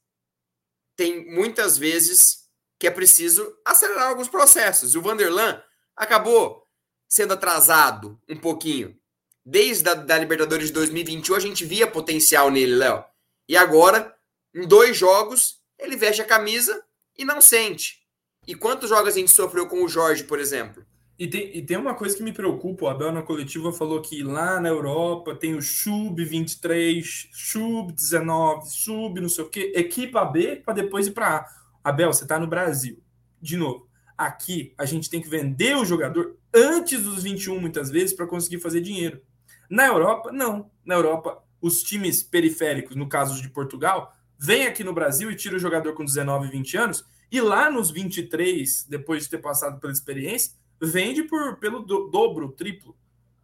tem 0.97 1.33
muitas 1.33 1.79
vezes 1.79 2.49
que 2.77 2.89
é 2.89 2.91
preciso 2.91 3.57
acelerar 3.65 4.09
alguns 4.09 4.29
processos. 4.29 4.97
O 4.97 5.03
Vanderlan 5.03 5.63
acabou 5.95 6.67
sendo 7.09 7.35
atrasado 7.35 8.21
um 8.29 8.37
pouquinho. 8.37 8.99
Desde 9.47 9.89
a 9.89 9.95
da 9.95 10.19
Libertadores 10.19 10.69
de 10.69 10.73
2021, 10.73 11.37
a 11.37 11.41
gente 11.41 11.65
via 11.65 11.87
potencial 11.87 12.51
nele, 12.51 12.75
Léo. 12.75 13.05
E 13.49 13.57
agora, 13.57 14.15
em 14.55 14.67
dois 14.67 14.97
jogos, 14.97 15.61
ele 15.79 15.97
veste 15.97 16.23
a 16.23 16.27
camisa 16.27 16.83
e 17.17 17.25
não 17.25 17.41
sente. 17.41 18.05
E 18.47 18.55
quantos 18.55 18.89
jogos 18.89 19.15
a 19.15 19.19
gente 19.19 19.31
sofreu 19.31 19.67
com 19.67 19.85
o 19.85 19.89
Jorge, 19.89 20.25
por 20.25 20.39
exemplo? 20.39 20.85
E 21.19 21.29
tem, 21.29 21.57
e 21.57 21.63
tem 21.63 21.77
uma 21.77 21.95
coisa 21.95 22.17
que 22.17 22.23
me 22.23 22.33
preocupa, 22.33 22.87
o 22.87 22.89
Abel 22.89 23.13
na 23.13 23.23
coletiva 23.23 23.73
falou 23.73 24.03
que 24.03 24.23
lá 24.23 24.61
na 24.61 24.69
Europa 24.69 25.35
tem 25.35 25.55
o 25.55 25.63
Sub-23, 25.63 27.29
Sub-19, 27.33 28.65
Sub 28.65 29.21
não 29.21 29.29
sei 29.29 29.45
o 29.45 29.49
quê, 29.49 29.73
equipa 29.77 30.25
B 30.25 30.57
para 30.57 30.75
depois 30.75 31.07
ir 31.07 31.13
para 31.13 31.37
A. 31.37 31.47
Abel, 31.85 32.13
você 32.13 32.25
está 32.25 32.39
no 32.39 32.49
Brasil. 32.49 33.01
De 33.41 33.57
novo, 33.57 33.89
aqui 34.19 34.75
a 34.77 34.85
gente 34.85 35.09
tem 35.09 35.21
que 35.21 35.29
vender 35.29 35.77
o 35.77 35.85
jogador 35.85 36.37
antes 36.53 37.01
dos 37.03 37.23
21 37.23 37.61
muitas 37.61 37.91
vezes 37.91 38.13
para 38.13 38.27
conseguir 38.27 38.59
fazer 38.59 38.81
dinheiro. 38.81 39.23
Na 39.71 39.87
Europa, 39.87 40.33
não. 40.33 40.71
Na 40.85 40.95
Europa, 40.95 41.43
os 41.65 41.83
times 41.83 42.23
periféricos, 42.23 42.95
no 42.95 43.09
caso 43.09 43.41
de 43.41 43.49
Portugal, 43.49 44.15
vem 44.39 44.67
aqui 44.67 44.85
no 44.85 44.93
Brasil 44.93 45.31
e 45.31 45.35
tira 45.35 45.57
o 45.57 45.59
jogador 45.59 45.95
com 45.95 46.05
19, 46.05 46.51
20 46.51 46.77
anos, 46.77 47.05
e 47.33 47.41
lá 47.41 47.71
nos 47.71 47.91
23, 47.91 48.85
depois 48.87 49.23
de 49.23 49.31
ter 49.31 49.39
passado 49.39 49.81
pela 49.81 49.91
experiência, 49.91 50.53
vende 50.79 51.23
por, 51.23 51.57
pelo 51.57 51.81
do, 51.81 52.11
dobro, 52.11 52.53
triplo. 52.53 52.95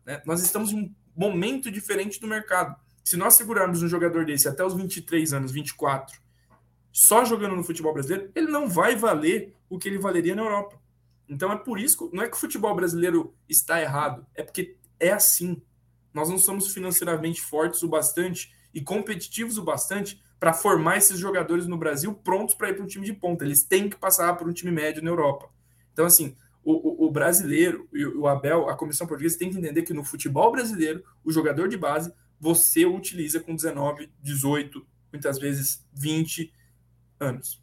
Né? 0.04 0.20
Nós 0.26 0.42
estamos 0.42 0.70
em 0.70 0.82
um 0.82 0.94
momento 1.16 1.70
diferente 1.70 2.20
do 2.20 2.26
mercado. 2.26 2.76
Se 3.02 3.16
nós 3.16 3.36
segurarmos 3.36 3.82
um 3.82 3.88
jogador 3.88 4.26
desse 4.26 4.46
até 4.46 4.62
os 4.62 4.74
23 4.74 5.32
anos, 5.32 5.50
24, 5.50 6.20
só 6.92 7.24
jogando 7.24 7.56
no 7.56 7.64
futebol 7.64 7.94
brasileiro, 7.94 8.30
ele 8.34 8.48
não 8.48 8.68
vai 8.68 8.96
valer 8.96 9.56
o 9.66 9.78
que 9.78 9.88
ele 9.88 9.98
valeria 9.98 10.34
na 10.34 10.42
Europa. 10.42 10.78
Então 11.26 11.50
é 11.50 11.56
por 11.56 11.80
isso, 11.80 11.96
que, 11.96 12.14
não 12.14 12.22
é 12.22 12.28
que 12.28 12.36
o 12.36 12.40
futebol 12.40 12.74
brasileiro 12.74 13.34
está 13.48 13.80
errado, 13.80 14.26
é 14.34 14.42
porque 14.42 14.76
é 14.98 15.10
assim. 15.10 15.62
Nós 16.12 16.28
não 16.28 16.38
somos 16.38 16.72
financeiramente 16.72 17.40
fortes 17.40 17.82
o 17.82 17.88
bastante 17.88 18.52
e 18.74 18.80
competitivos 18.80 19.58
o 19.58 19.62
bastante 19.62 20.20
para 20.38 20.52
formar 20.52 20.96
esses 20.96 21.18
jogadores 21.18 21.66
no 21.66 21.76
Brasil 21.76 22.14
prontos 22.14 22.54
para 22.54 22.70
ir 22.70 22.74
para 22.74 22.84
um 22.84 22.86
time 22.86 23.04
de 23.04 23.12
ponta. 23.12 23.44
Eles 23.44 23.62
têm 23.62 23.88
que 23.88 23.96
passar 23.96 24.34
por 24.36 24.48
um 24.48 24.52
time 24.52 24.70
médio 24.70 25.02
na 25.02 25.10
Europa. 25.10 25.50
Então, 25.92 26.06
assim, 26.06 26.36
o, 26.64 27.04
o, 27.04 27.06
o 27.06 27.10
brasileiro 27.10 27.88
e 27.92 28.04
o, 28.04 28.26
Abel, 28.26 28.68
a 28.68 28.76
comissão 28.76 29.06
portuguesa, 29.06 29.38
tem 29.38 29.50
que 29.50 29.58
entender 29.58 29.82
que 29.82 29.92
no 29.92 30.04
futebol 30.04 30.50
brasileiro, 30.50 31.04
o 31.24 31.30
jogador 31.30 31.68
de 31.68 31.76
base, 31.76 32.12
você 32.38 32.86
utiliza 32.86 33.40
com 33.40 33.54
19, 33.54 34.10
18, 34.22 34.86
muitas 35.12 35.38
vezes 35.38 35.84
20 35.92 36.52
anos. 37.18 37.62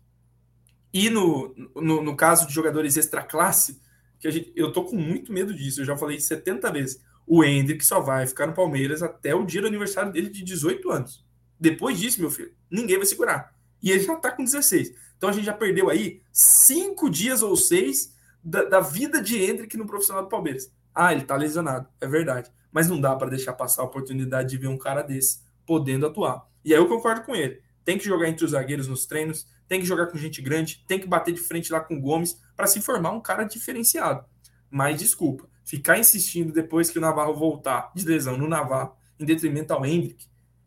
E 0.94 1.10
no, 1.10 1.54
no, 1.76 2.02
no 2.02 2.16
caso 2.16 2.48
de 2.48 2.54
jogadores 2.54 2.96
extra 2.98 3.24
classe, 3.24 3.82
que 4.20 4.30
gente, 4.30 4.52
eu 4.56 4.72
tô 4.72 4.84
com 4.84 4.96
muito 4.96 5.32
medo 5.32 5.54
disso, 5.54 5.82
eu 5.82 5.86
já 5.86 5.98
falei 5.98 6.20
70 6.20 6.72
vezes 6.72 7.04
o 7.28 7.44
Hendrick 7.44 7.86
só 7.86 8.00
vai 8.00 8.26
ficar 8.26 8.48
no 8.48 8.54
Palmeiras 8.54 9.04
até 9.04 9.36
o 9.36 9.46
dia 9.46 9.62
do 9.62 9.68
aniversário 9.68 10.14
dele 10.14 10.30
de 10.30 10.44
18 10.44 10.90
anos. 10.90 11.26
Depois 11.60 12.00
disso, 12.00 12.22
meu 12.22 12.32
filho, 12.32 12.54
ninguém 12.72 12.96
vai 12.98 13.06
segurar. 13.06 13.54
E 13.84 13.92
ele 13.92 14.00
já 14.00 14.16
tá 14.16 14.32
com 14.32 14.44
16. 14.44 14.94
Então 15.18 15.30
a 15.30 15.34
gente 15.34 15.46
já 15.46 15.54
perdeu 15.54 15.90
aí 15.90 16.22
cinco 16.32 17.10
dias 17.10 17.42
ou 17.42 17.56
seis 17.56 18.16
da, 18.42 18.64
da 18.64 18.80
vida 18.80 19.22
de 19.22 19.38
Hendrick 19.44 19.76
no 19.76 19.86
profissional 19.86 20.24
do 20.24 20.30
Palmeiras. 20.30 20.72
Ah, 20.96 21.12
ele 21.12 21.24
tá 21.24 21.36
lesionado, 21.36 21.88
é 22.00 22.08
verdade. 22.08 22.50
Mas 22.72 22.88
não 22.88 23.00
dá 23.00 23.16
para 23.16 23.30
deixar 23.30 23.54
passar 23.54 23.82
a 23.82 23.86
oportunidade 23.86 24.50
de 24.50 24.58
ver 24.58 24.68
um 24.68 24.78
cara 24.78 25.02
desse 25.02 25.42
podendo 25.66 26.08
atuar. 26.08 26.48
E 26.64 26.74
aí 26.74 26.80
eu 26.80 26.88
concordo 26.88 27.24
com 27.24 27.36
ele. 27.36 27.62
Tem 27.84 27.98
que 27.98 28.06
jogar 28.06 28.30
entre 28.30 28.46
os 28.46 28.52
zagueiros 28.52 28.88
nos 28.88 29.06
treinos, 29.06 29.48
tem 29.68 29.80
que 29.80 29.86
jogar 29.86 30.08
com 30.08 30.18
gente 30.18 30.42
grande, 30.42 30.84
tem 30.88 31.00
que 31.00 31.08
bater 31.08 31.34
de 31.34 31.42
frente 31.42 31.72
lá 31.72 31.80
com 31.80 31.98
o 31.98 32.02
Gomes 32.02 32.42
para 32.56 32.68
se 32.68 32.82
formar 32.82 33.12
um 33.12 33.22
cara 33.22 33.44
diferenciado. 33.44 34.26
Mas 34.70 35.00
desculpa, 35.00 35.48
ficar 35.68 36.00
insistindo 36.00 36.54
depois 36.54 36.90
que 36.90 36.98
o 36.98 37.02
Navarro 37.02 37.36
voltar 37.36 37.92
de 37.94 38.06
lesão 38.06 38.38
no 38.38 38.48
Navarro, 38.48 38.96
em 39.20 39.26
detrimento 39.26 39.74
ao 39.74 39.86
Hendrick, 39.86 40.26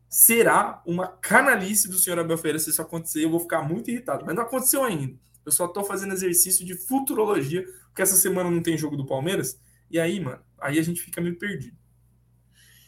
será 0.09 0.83
uma 0.85 1.09
canalice 1.09 1.89
do 1.89 1.97
senhor 1.97 2.19
Abel 2.19 2.37
Ferreira 2.37 2.59
se 2.59 2.69
isso 2.69 2.83
acontecer. 2.83 3.25
Eu 3.25 3.31
vou 3.31 3.41
ficar 3.41 3.63
muito 3.63 3.91
irritado. 3.91 4.27
Mas 4.27 4.35
não 4.35 4.43
aconteceu 4.43 4.85
ainda. 4.85 5.19
Eu 5.47 5.53
só 5.53 5.67
tô 5.67 5.83
fazendo 5.85 6.13
exercício 6.13 6.67
de 6.67 6.77
futurologia, 6.77 7.65
porque 7.87 8.03
essa 8.03 8.17
semana 8.17 8.51
não 8.51 8.63
tem 8.63 8.77
jogo 8.77 8.97
do 8.97 9.07
Palmeiras. 9.07 9.59
E 9.91 9.99
aí, 9.99 10.21
mano, 10.21 10.43
aí 10.59 10.79
a 10.79 10.83
gente 10.83 11.01
fica 11.01 11.21
meio 11.21 11.39
perdido. 11.39 11.77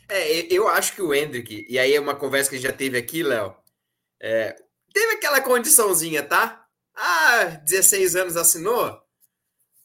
É, 0.08 0.52
eu 0.52 0.68
acho 0.68 0.94
que 0.94 1.00
o 1.00 1.14
Hendrick, 1.14 1.64
e 1.66 1.78
aí 1.78 1.94
é 1.94 2.00
uma 2.00 2.14
conversa 2.14 2.50
que 2.50 2.56
a 2.56 2.58
gente 2.58 2.68
já 2.68 2.76
teve 2.76 2.98
aqui, 2.98 3.22
Léo, 3.22 3.56
é, 4.20 4.54
teve 4.92 5.14
aquela 5.14 5.40
condiçãozinha, 5.40 6.22
tá? 6.22 6.66
Ah, 6.94 7.44
16 7.64 8.16
anos 8.16 8.36
assinou, 8.36 9.01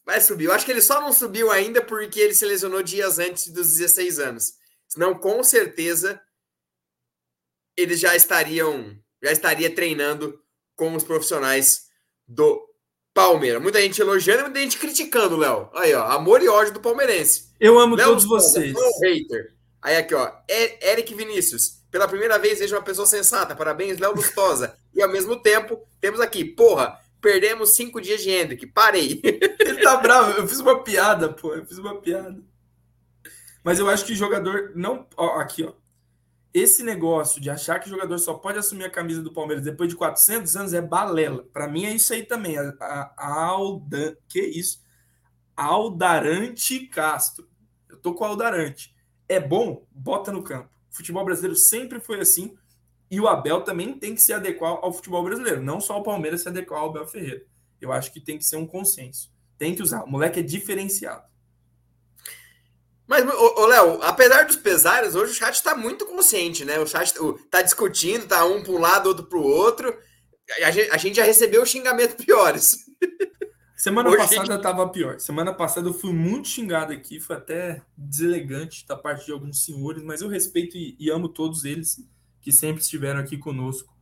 vai 0.08 0.22
subir. 0.22 0.46
Eu 0.46 0.54
acho 0.54 0.66
que 0.66 0.72
ele 0.72 0.82
só 0.82 1.02
não 1.02 1.12
subiu 1.12 1.52
ainda 1.52 1.82
porque 1.82 2.18
ele 2.22 2.34
se 2.34 2.46
lesionou 2.46 2.82
dias 2.82 3.20
antes 3.20 3.50
dos 3.50 3.74
16 3.76 4.20
anos. 4.20 4.54
Senão, 4.88 5.14
com 5.14 5.44
certeza, 5.44 6.20
eles 7.76 8.00
já 8.00 8.16
estariam, 8.16 8.98
já 9.22 9.34
estaria 9.34 9.70
treinando 9.70 10.42
com 10.78 10.96
os 10.96 11.04
profissionais 11.04 11.88
do 12.26 12.66
Palmeiras. 13.14 13.62
Muita 13.62 13.82
gente 13.82 14.00
elogiando 14.00 14.40
e 14.40 14.44
muita 14.44 14.62
gente 14.62 14.80
criticando, 14.80 15.36
Léo. 15.36 15.70
Aí, 15.74 15.94
ó, 15.94 16.06
amor 16.06 16.42
e 16.42 16.48
ódio 16.48 16.74
do 16.74 16.80
palmeirense. 16.80 17.52
Eu 17.60 17.78
amo 17.78 17.96
Léo 17.96 18.08
todos 18.08 18.24
vocês. 18.24 18.74
hater. 19.04 19.58
Aí 19.82 19.98
aqui, 19.98 20.16
ó, 20.16 20.32
Eric 20.82 21.14
Vinícius. 21.14 21.86
Pela 21.92 22.08
primeira 22.08 22.40
vez, 22.40 22.60
vejo 22.60 22.76
uma 22.76 22.82
pessoa 22.82 23.06
sensata. 23.06 23.56
Parabéns, 23.56 23.98
Léo 23.98 24.16
Lustosa. 24.16 24.78
e 24.94 25.02
ao 25.02 25.10
mesmo 25.12 25.42
tempo, 25.42 25.86
temos 26.00 26.22
aqui, 26.22 26.46
porra, 26.46 26.98
Perdemos 27.28 27.76
cinco 27.76 28.00
dias 28.00 28.24
de 28.24 28.30
Hendrick. 28.30 28.66
Parei. 28.68 29.20
Ele 29.22 29.82
tá 29.84 29.98
bravo. 29.98 30.32
Eu 30.32 30.48
fiz 30.48 30.62
uma 30.62 30.82
piada, 30.82 31.28
pô. 31.28 31.54
Eu 31.54 31.66
fiz 31.66 31.78
uma 31.78 32.00
piada. 32.00 32.42
Mas 33.62 33.80
eu 33.80 33.90
acho 33.90 34.06
que 34.06 34.16
jogador 34.16 34.72
não. 34.76 35.06
Ó, 35.18 35.38
aqui, 35.38 35.62
ó. 35.62 35.74
Esse 36.54 36.84
negócio 36.84 37.42
de 37.42 37.50
achar 37.50 37.80
que 37.80 37.90
jogador 37.90 38.18
só 38.18 38.36
pode 38.36 38.60
assumir 38.60 38.86
a 38.86 38.90
camisa 38.90 39.22
do 39.22 39.34
Palmeiras 39.34 39.66
depois 39.66 39.90
de 39.90 39.98
400 39.98 40.56
anos 40.56 40.74
é 40.74 40.82
balela. 40.82 41.44
Para 41.52 41.68
mim 41.68 41.84
é 41.84 41.94
isso 41.94 42.14
aí 42.14 42.24
também. 42.24 42.58
A, 42.58 42.74
a, 42.80 43.14
a 43.18 43.44
Aldan... 43.44 44.16
Que 44.30 44.40
isso? 44.40 44.82
Aldarante 45.54 46.88
Castro. 46.88 47.46
Eu 47.90 47.98
tô 47.98 48.14
com 48.14 48.24
o 48.24 48.28
Aldarante. 48.28 48.96
É 49.28 49.38
bom? 49.38 49.86
Bota 49.92 50.32
no 50.32 50.42
campo. 50.42 50.70
O 50.90 50.96
futebol 50.96 51.26
brasileiro 51.26 51.58
sempre 51.58 52.00
foi 52.00 52.22
assim. 52.22 52.58
E 53.10 53.20
o 53.20 53.28
Abel 53.28 53.62
também 53.62 53.98
tem 53.98 54.14
que 54.14 54.22
se 54.22 54.34
adequar 54.34 54.80
ao 54.82 54.92
futebol 54.92 55.24
brasileiro, 55.24 55.62
não 55.62 55.80
só 55.80 55.98
o 55.98 56.04
Palmeiras 56.04 56.42
se 56.42 56.50
adequar 56.50 56.82
ao 56.82 56.90
Abel 56.90 57.08
Ferreira. 57.08 57.44
Eu 57.80 57.92
acho 57.92 58.12
que 58.12 58.20
tem 58.20 58.38
que 58.38 58.44
ser 58.44 58.58
um 58.58 58.68
consenso. 58.68 59.32
Tem 59.58 59.74
que 59.74 59.82
usar. 59.82 60.04
O 60.04 60.10
moleque 60.10 60.40
é 60.40 60.44
diferenciado. 60.44 61.24
Mas, 63.08 63.26
ô, 63.26 63.66
Léo, 63.66 64.02
apesar 64.04 64.46
dos 64.46 64.58
pesares, 64.58 65.16
hoje 65.16 65.32
o 65.32 65.36
chat 65.36 65.56
está 65.56 65.74
muito 65.74 66.06
consciente, 66.06 66.66
né? 66.66 66.78
O 66.78 66.86
chat 66.86 67.16
está 67.16 67.62
discutindo, 67.62 68.28
tá 68.28 68.44
um 68.46 68.62
para 68.62 68.74
um 68.74 68.80
lado, 68.80 69.08
outro 69.08 69.26
para 69.26 69.38
o 69.38 69.44
outro. 69.44 69.98
A 70.62 70.72
gente, 70.72 70.92
a 70.92 70.98
gente, 70.98 71.16
já 71.16 71.24
recebeu 71.24 71.66
xingamento 71.66 72.18
piores. 72.24 72.86
Semana 73.78 74.10
hoje 74.10 74.18
passada 74.18 74.56
estava 74.56 74.90
pior. 74.90 75.20
Semana 75.20 75.54
passada 75.54 75.88
eu 75.88 75.94
fui 75.94 76.12
muito 76.12 76.50
xingado 76.50 76.92
aqui, 76.92 77.20
foi 77.20 77.38
até 77.38 77.82
deselegante 77.96 78.86
da 78.86 78.98
parte 78.98 79.26
de 79.26 79.32
alguns 79.32 79.64
senhores, 79.64 80.04
mas 80.04 80.22
eu 80.22 80.28
respeito 80.28 80.76
e, 80.76 80.98
e 81.00 81.10
amo 81.10 81.30
todos 81.30 81.64
eles 81.64 81.98
que 82.42 82.52
sempre 82.52 82.82
estiveram 82.82 83.20
aqui 83.20 83.38
conosco, 83.38 83.96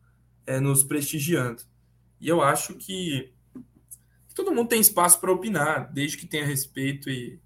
é, 0.45 0.59
nos 0.59 0.83
prestigiando. 0.83 1.63
E 2.19 2.27
eu 2.27 2.41
acho 2.41 2.75
que 2.75 3.33
todo 4.33 4.51
mundo 4.51 4.69
tem 4.69 4.81
espaço 4.81 5.19
para 5.19 5.31
opinar, 5.31 5.91
desde 5.93 6.17
que 6.17 6.27
tenha 6.27 6.45
respeito 6.45 7.09
e, 7.09 7.39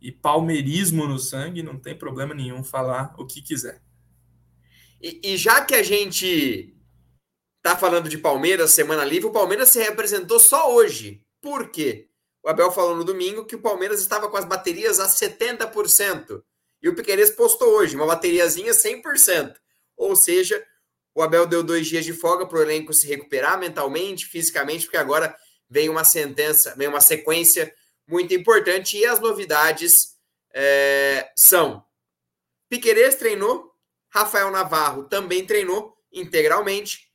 e 0.00 0.10
palmeirismo 0.10 1.06
no 1.06 1.18
sangue, 1.18 1.62
não 1.62 1.78
tem 1.78 1.96
problema 1.96 2.34
nenhum 2.34 2.64
falar 2.64 3.14
o 3.18 3.26
que 3.26 3.42
quiser. 3.42 3.82
E, 5.00 5.20
e 5.22 5.36
já 5.36 5.64
que 5.64 5.74
a 5.74 5.82
gente 5.82 6.74
tá 7.62 7.76
falando 7.76 8.08
de 8.08 8.18
Palmeiras, 8.18 8.72
semana 8.72 9.04
livre, 9.04 9.28
o 9.28 9.32
Palmeiras 9.32 9.68
se 9.68 9.80
representou 9.80 10.40
só 10.40 10.74
hoje. 10.74 11.24
Por 11.40 11.70
quê? 11.70 12.08
O 12.42 12.48
Abel 12.48 12.72
falou 12.72 12.96
no 12.96 13.04
domingo 13.04 13.44
que 13.44 13.54
o 13.54 13.60
Palmeiras 13.60 14.00
estava 14.00 14.28
com 14.28 14.36
as 14.36 14.44
baterias 14.44 14.98
a 14.98 15.06
70%. 15.06 16.42
E 16.82 16.88
o 16.88 16.94
Piqueires 16.96 17.30
postou 17.30 17.68
hoje, 17.76 17.94
uma 17.94 18.06
bateriazinha 18.06 18.72
100%. 18.72 19.54
Ou 19.96 20.16
seja, 20.16 20.64
o 21.14 21.22
Abel 21.22 21.46
deu 21.46 21.62
dois 21.62 21.86
dias 21.86 22.04
de 22.04 22.12
folga 22.12 22.46
para 22.46 22.58
o 22.58 22.62
elenco 22.62 22.92
se 22.92 23.06
recuperar 23.06 23.58
mentalmente, 23.58 24.26
fisicamente, 24.26 24.84
porque 24.84 24.96
agora 24.96 25.36
vem 25.68 25.88
uma 25.88 26.04
sentença, 26.04 26.74
vem 26.76 26.88
uma 26.88 27.00
sequência 27.00 27.72
muito 28.06 28.34
importante. 28.34 28.96
E 28.96 29.04
as 29.04 29.20
novidades 29.20 30.16
é, 30.54 31.30
são: 31.36 31.84
Piquerez 32.68 33.16
treinou, 33.16 33.72
Rafael 34.08 34.50
Navarro 34.50 35.04
também 35.04 35.46
treinou 35.46 35.96
integralmente, 36.12 37.10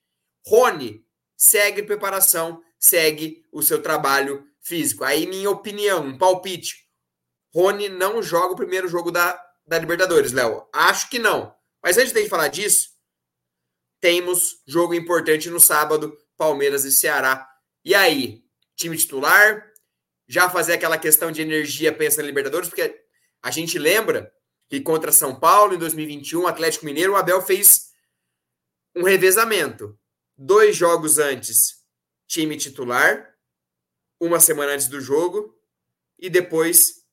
Rony 0.46 1.06
segue 1.36 1.84
preparação, 1.84 2.64
segue 2.80 3.44
o 3.52 3.62
seu 3.62 3.82
trabalho 3.82 4.48
físico. 4.62 5.04
Aí, 5.04 5.26
minha 5.26 5.50
opinião, 5.50 6.04
um 6.04 6.18
palpite: 6.18 6.88
Rony 7.54 7.90
não 7.90 8.22
joga 8.22 8.54
o 8.54 8.58
primeiro 8.58 8.88
jogo 8.88 9.12
da, 9.12 9.40
da 9.66 9.80
Libertadores, 9.80 10.32
Léo. 10.32 10.68
Acho 10.72 11.10
que 11.10 11.18
não. 11.18 11.57
Mas 11.82 11.98
antes 11.98 12.12
de 12.12 12.28
falar 12.28 12.48
disso, 12.48 12.90
temos 14.00 14.62
jogo 14.66 14.94
importante 14.94 15.50
no 15.50 15.60
sábado, 15.60 16.18
Palmeiras 16.38 16.86
e 16.86 16.92
Ceará. 16.92 17.48
E 17.84 17.96
aí, 17.96 18.44
time 18.76 18.98
titular? 18.98 19.66
Já 20.28 20.50
fazer 20.50 20.74
aquela 20.74 20.98
questão 20.98 21.32
de 21.32 21.42
energia 21.42 21.94
pensa 21.94 22.22
na 22.22 22.28
Libertadores, 22.28 22.70
porque 22.70 23.04
a 23.42 23.52
gente 23.52 23.80
lembra 23.80 24.32
que 24.70 24.82
contra 24.82 25.12
São 25.12 25.40
Paulo 25.40 25.74
em 25.74 25.78
2021, 25.78 26.46
Atlético 26.48 26.86
Mineiro, 26.86 27.14
o 27.14 27.16
Abel 27.16 27.42
fez 27.42 27.92
um 28.96 29.04
revezamento. 29.04 29.98
Dois 30.36 30.76
jogos 30.76 31.18
antes, 31.18 31.84
time 32.28 32.58
titular, 32.58 33.34
uma 34.20 34.40
semana 34.40 34.74
antes 34.74 34.88
do 34.88 35.00
jogo, 35.00 35.58
e 36.20 36.30
depois 36.30 37.06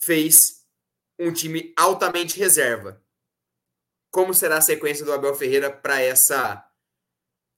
fez 0.00 0.64
um 1.18 1.32
time 1.32 1.72
altamente 1.76 2.38
reserva 2.38 3.03
como 4.14 4.32
será 4.32 4.58
a 4.58 4.60
sequência 4.60 5.04
do 5.04 5.12
Abel 5.12 5.34
Ferreira 5.34 5.68
para 5.68 6.00
essa 6.00 6.64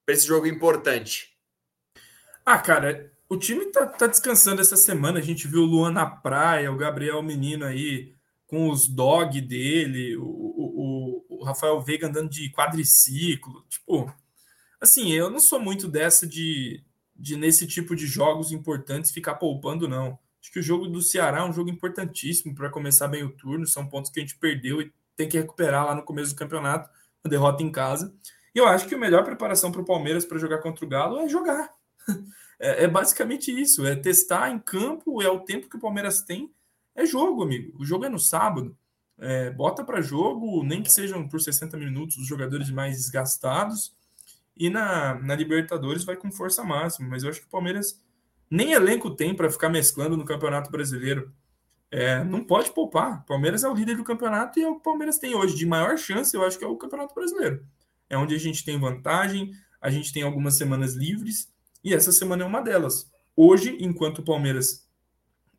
para 0.06 0.14
esse 0.14 0.26
jogo 0.26 0.46
importante? 0.46 1.36
Ah, 2.46 2.58
cara, 2.58 3.12
o 3.28 3.36
time 3.36 3.66
tá, 3.66 3.84
tá, 3.84 4.06
descansando 4.06 4.62
essa 4.62 4.76
semana. 4.76 5.18
A 5.18 5.22
gente 5.22 5.46
viu 5.46 5.60
o 5.60 5.66
Luan 5.66 5.90
na 5.90 6.06
praia, 6.06 6.72
o 6.72 6.76
Gabriel 6.76 7.22
Menino 7.22 7.66
aí 7.66 8.14
com 8.46 8.70
os 8.70 8.88
dog 8.88 9.38
dele, 9.42 10.16
o, 10.16 10.24
o, 10.24 11.26
o 11.28 11.44
Rafael 11.44 11.78
Veiga 11.82 12.06
andando 12.06 12.30
de 12.30 12.50
quadriciclo. 12.50 13.66
Tipo, 13.68 14.10
assim, 14.80 15.12
eu 15.12 15.28
não 15.28 15.40
sou 15.40 15.60
muito 15.60 15.86
dessa 15.86 16.26
de, 16.26 16.82
de 17.14 17.36
nesse 17.36 17.66
tipo 17.66 17.94
de 17.94 18.06
jogos 18.06 18.50
importantes 18.50 19.10
ficar 19.10 19.34
poupando, 19.34 19.86
não. 19.86 20.18
Acho 20.40 20.52
que 20.52 20.60
o 20.60 20.62
jogo 20.62 20.86
do 20.86 21.02
Ceará 21.02 21.40
é 21.40 21.44
um 21.44 21.52
jogo 21.52 21.68
importantíssimo 21.68 22.54
para 22.54 22.70
começar 22.70 23.08
bem 23.08 23.24
o 23.24 23.36
turno. 23.36 23.66
São 23.66 23.86
pontos 23.86 24.10
que 24.10 24.20
a 24.20 24.22
gente 24.22 24.38
perdeu 24.38 24.80
e 24.80 24.90
tem 25.16 25.28
que 25.28 25.38
recuperar 25.38 25.86
lá 25.86 25.94
no 25.94 26.02
começo 26.02 26.34
do 26.34 26.38
campeonato, 26.38 26.90
a 27.24 27.28
derrota 27.28 27.62
em 27.62 27.72
casa. 27.72 28.14
E 28.54 28.58
eu 28.58 28.66
acho 28.66 28.86
que 28.86 28.94
a 28.94 28.98
melhor 28.98 29.24
preparação 29.24 29.72
para 29.72 29.80
o 29.80 29.84
Palmeiras 29.84 30.24
para 30.24 30.38
jogar 30.38 30.58
contra 30.58 30.84
o 30.84 30.88
Galo 30.88 31.18
é 31.18 31.28
jogar. 31.28 31.70
É, 32.58 32.84
é, 32.84 32.88
basicamente 32.88 33.50
isso, 33.50 33.86
é 33.86 33.94
testar 33.94 34.48
em 34.50 34.58
campo, 34.58 35.20
é 35.20 35.28
o 35.28 35.40
tempo 35.40 35.68
que 35.68 35.76
o 35.76 35.78
Palmeiras 35.78 36.22
tem, 36.22 36.50
é 36.94 37.04
jogo, 37.04 37.42
amigo. 37.42 37.76
O 37.78 37.84
jogo 37.84 38.06
é 38.06 38.08
no 38.08 38.18
sábado. 38.18 38.74
É, 39.18 39.50
bota 39.50 39.84
para 39.84 40.00
jogo, 40.00 40.64
nem 40.64 40.82
que 40.82 40.90
sejam 40.90 41.28
por 41.28 41.40
60 41.40 41.76
minutos 41.76 42.16
os 42.16 42.26
jogadores 42.26 42.70
mais 42.70 42.96
desgastados. 42.96 43.94
E 44.56 44.70
na, 44.70 45.14
na 45.16 45.34
Libertadores 45.34 46.04
vai 46.04 46.16
com 46.16 46.32
força 46.32 46.64
máxima. 46.64 47.08
Mas 47.08 47.22
eu 47.22 47.28
acho 47.28 47.40
que 47.40 47.46
o 47.46 47.50
Palmeiras 47.50 48.02
nem 48.50 48.72
elenco 48.72 49.14
tem 49.14 49.34
para 49.34 49.50
ficar 49.50 49.68
mesclando 49.68 50.16
no 50.16 50.24
Campeonato 50.24 50.70
Brasileiro. 50.70 51.30
É, 51.96 52.22
não 52.22 52.44
pode 52.44 52.70
poupar. 52.72 53.24
Palmeiras 53.24 53.64
é 53.64 53.68
o 53.70 53.72
líder 53.72 53.96
do 53.96 54.04
campeonato 54.04 54.60
e 54.60 54.62
é 54.62 54.68
o 54.68 54.74
que 54.74 54.80
o 54.80 54.82
Palmeiras 54.82 55.18
tem 55.18 55.34
hoje 55.34 55.56
de 55.56 55.64
maior 55.64 55.96
chance, 55.96 56.36
eu 56.36 56.44
acho 56.44 56.58
que 56.58 56.64
é 56.64 56.68
o 56.68 56.76
Campeonato 56.76 57.14
Brasileiro. 57.14 57.64
É 58.10 58.18
onde 58.18 58.34
a 58.34 58.38
gente 58.38 58.62
tem 58.66 58.78
vantagem, 58.78 59.50
a 59.80 59.88
gente 59.88 60.12
tem 60.12 60.22
algumas 60.22 60.58
semanas 60.58 60.92
livres 60.92 61.50
e 61.82 61.94
essa 61.94 62.12
semana 62.12 62.42
é 62.42 62.46
uma 62.46 62.60
delas. 62.60 63.10
Hoje, 63.34 63.78
enquanto 63.80 64.18
o 64.18 64.22
Palmeiras 64.22 64.86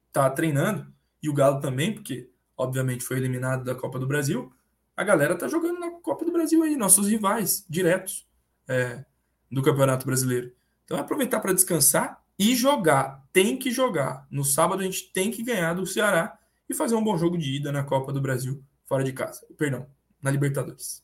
está 0.10 0.30
treinando 0.30 0.86
e 1.24 1.28
o 1.28 1.34
Galo 1.34 1.60
também, 1.60 1.92
porque 1.92 2.30
obviamente 2.56 3.04
foi 3.04 3.18
eliminado 3.18 3.64
da 3.64 3.74
Copa 3.74 3.98
do 3.98 4.06
Brasil, 4.06 4.54
a 4.96 5.04
galera 5.04 5.36
tá 5.36 5.48
jogando 5.48 5.80
na 5.80 5.90
Copa 5.90 6.24
do 6.24 6.32
Brasil 6.32 6.62
aí, 6.62 6.76
nossos 6.76 7.08
rivais 7.08 7.66
diretos 7.68 8.28
é, 8.68 9.04
do 9.52 9.64
Campeonato 9.64 10.06
Brasileiro. 10.06 10.54
Então 10.86 10.98
é 10.98 11.02
aproveitar 11.02 11.40
para 11.40 11.54
descansar 11.54 12.24
e 12.38 12.56
jogar. 12.56 13.26
Tem 13.34 13.58
que 13.58 13.72
jogar. 13.72 14.28
No 14.30 14.44
sábado 14.44 14.82
a 14.82 14.86
gente 14.86 15.12
tem 15.12 15.32
que 15.32 15.44
ganhar 15.44 15.74
do 15.74 15.86
Ceará 15.86 16.38
e 16.70 16.74
fazer 16.74 16.96
um 16.96 17.04
bom 17.04 17.18
jogo 17.18 17.38
de 17.38 17.56
ida 17.56 17.72
na 17.72 17.84
Copa 17.84 18.12
do 18.12 18.22
Brasil 18.22 18.64
fora 18.86 19.04
de 19.04 19.14
casa. 19.14 19.46
Perdão, 19.58 19.90
na 20.22 20.32
Libertadores. 20.32 21.04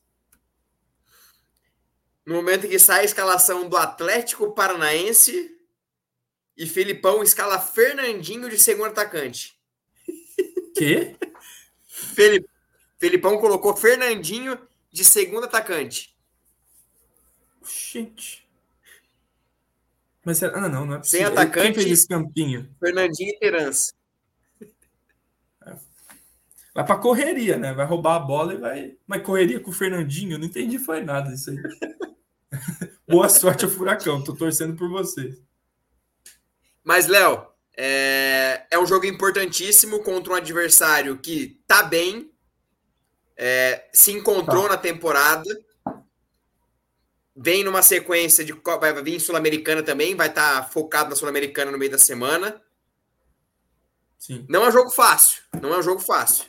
No 2.24 2.34
momento 2.36 2.66
em 2.66 2.70
que 2.70 2.78
sai 2.78 3.00
a 3.00 3.04
escalação 3.04 3.68
do 3.68 3.76
Atlético 3.76 4.52
Paranaense 4.52 5.54
e 6.56 6.66
Felipão 6.66 7.22
escala 7.22 7.60
Fernandinho 7.60 8.48
de 8.48 8.58
segundo 8.58 8.88
atacante. 8.88 9.58
Que? 10.76 11.16
Felipão 12.98 13.38
colocou 13.38 13.76
Fernandinho 13.76 14.58
de 14.90 15.04
segundo 15.04 15.44
atacante. 15.44 16.16
Gente. 17.64 18.43
Mas 20.24 20.42
ah, 20.42 20.68
não, 20.68 20.86
não 20.86 20.94
é 20.94 20.98
possível. 20.98 21.26
Sem 21.26 21.32
atacante. 21.32 21.66
Quem 21.66 21.74
fez 21.74 21.98
esse 21.98 22.08
campinho? 22.08 22.68
Fernandinho 22.80 23.30
e 23.30 23.38
Terança. 23.38 23.92
Vai 26.74 26.84
pra 26.84 26.96
correria, 26.96 27.56
né? 27.56 27.72
Vai 27.72 27.86
roubar 27.86 28.16
a 28.16 28.18
bola 28.18 28.54
e 28.54 28.56
vai. 28.56 28.96
Mas 29.06 29.22
correria 29.22 29.60
com 29.60 29.70
o 29.70 29.74
Fernandinho, 29.74 30.32
eu 30.32 30.38
não 30.38 30.46
entendi 30.46 30.76
foi 30.78 31.02
nada 31.02 31.32
isso 31.32 31.50
aí. 31.50 31.58
Boa 33.06 33.28
sorte 33.28 33.64
ao 33.64 33.70
Furacão, 33.70 34.24
tô 34.24 34.34
torcendo 34.34 34.74
por 34.74 34.88
vocês. 34.88 35.40
Mas, 36.82 37.06
Léo, 37.06 37.46
é... 37.76 38.66
é 38.70 38.78
um 38.78 38.86
jogo 38.86 39.06
importantíssimo 39.06 40.02
contra 40.02 40.32
um 40.32 40.36
adversário 40.36 41.16
que 41.18 41.60
tá 41.66 41.84
bem, 41.84 42.32
é... 43.36 43.88
se 43.92 44.10
encontrou 44.10 44.64
tá. 44.64 44.70
na 44.70 44.76
temporada, 44.76 45.48
vem 47.34 47.64
numa 47.64 47.82
sequência 47.82 48.44
de. 48.44 48.52
Vai 48.52 49.02
vir 49.02 49.20
Sul-Americana 49.20 49.82
também, 49.82 50.14
vai 50.14 50.28
estar 50.28 50.62
tá 50.62 50.68
focado 50.68 51.10
na 51.10 51.16
Sul-Americana 51.16 51.70
no 51.70 51.78
meio 51.78 51.90
da 51.90 51.98
semana. 51.98 52.60
Sim. 54.18 54.46
Não 54.48 54.64
é 54.64 54.68
um 54.68 54.72
jogo 54.72 54.90
fácil. 54.90 55.42
Não 55.60 55.74
é 55.74 55.78
um 55.78 55.82
jogo 55.82 56.00
fácil. 56.00 56.46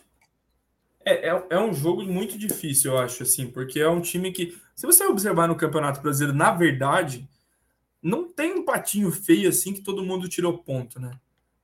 É, 1.04 1.30
é, 1.30 1.46
é, 1.52 1.60
um 1.60 1.74
jogo 1.74 2.04
muito 2.04 2.38
difícil, 2.38 2.92
eu 2.92 2.98
acho, 2.98 3.22
assim, 3.22 3.46
porque 3.46 3.80
é 3.80 3.88
um 3.88 4.02
time 4.02 4.32
que, 4.32 4.58
se 4.76 4.88
você 4.88 5.06
observar 5.06 5.48
no 5.48 5.56
Campeonato 5.56 6.02
Brasileiro, 6.02 6.36
na 6.36 6.52
verdade, 6.52 7.30
não 8.02 8.28
tem 8.28 8.54
um 8.54 8.66
patinho 8.66 9.12
feio 9.12 9.50
assim 9.50 9.72
que 9.72 9.82
todo 9.82 10.04
mundo 10.04 10.28
tirou 10.28 10.58
ponto, 10.58 11.00
né? 11.00 11.12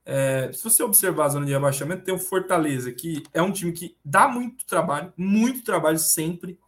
É, 0.06 0.52
se 0.52 0.64
você 0.64 0.84
observar 0.84 1.26
a 1.26 1.30
zona 1.30 1.46
de 1.46 1.52
rebaixamento, 1.52 2.04
tem 2.04 2.14
o 2.14 2.20
Fortaleza, 2.20 2.92
que 2.92 3.24
é 3.34 3.42
um 3.42 3.52
time 3.52 3.72
que 3.72 3.96
dá 4.04 4.28
muito 4.28 4.66
trabalho, 4.66 5.14
muito 5.16 5.64
trabalho 5.64 5.98
sempre. 5.98 6.60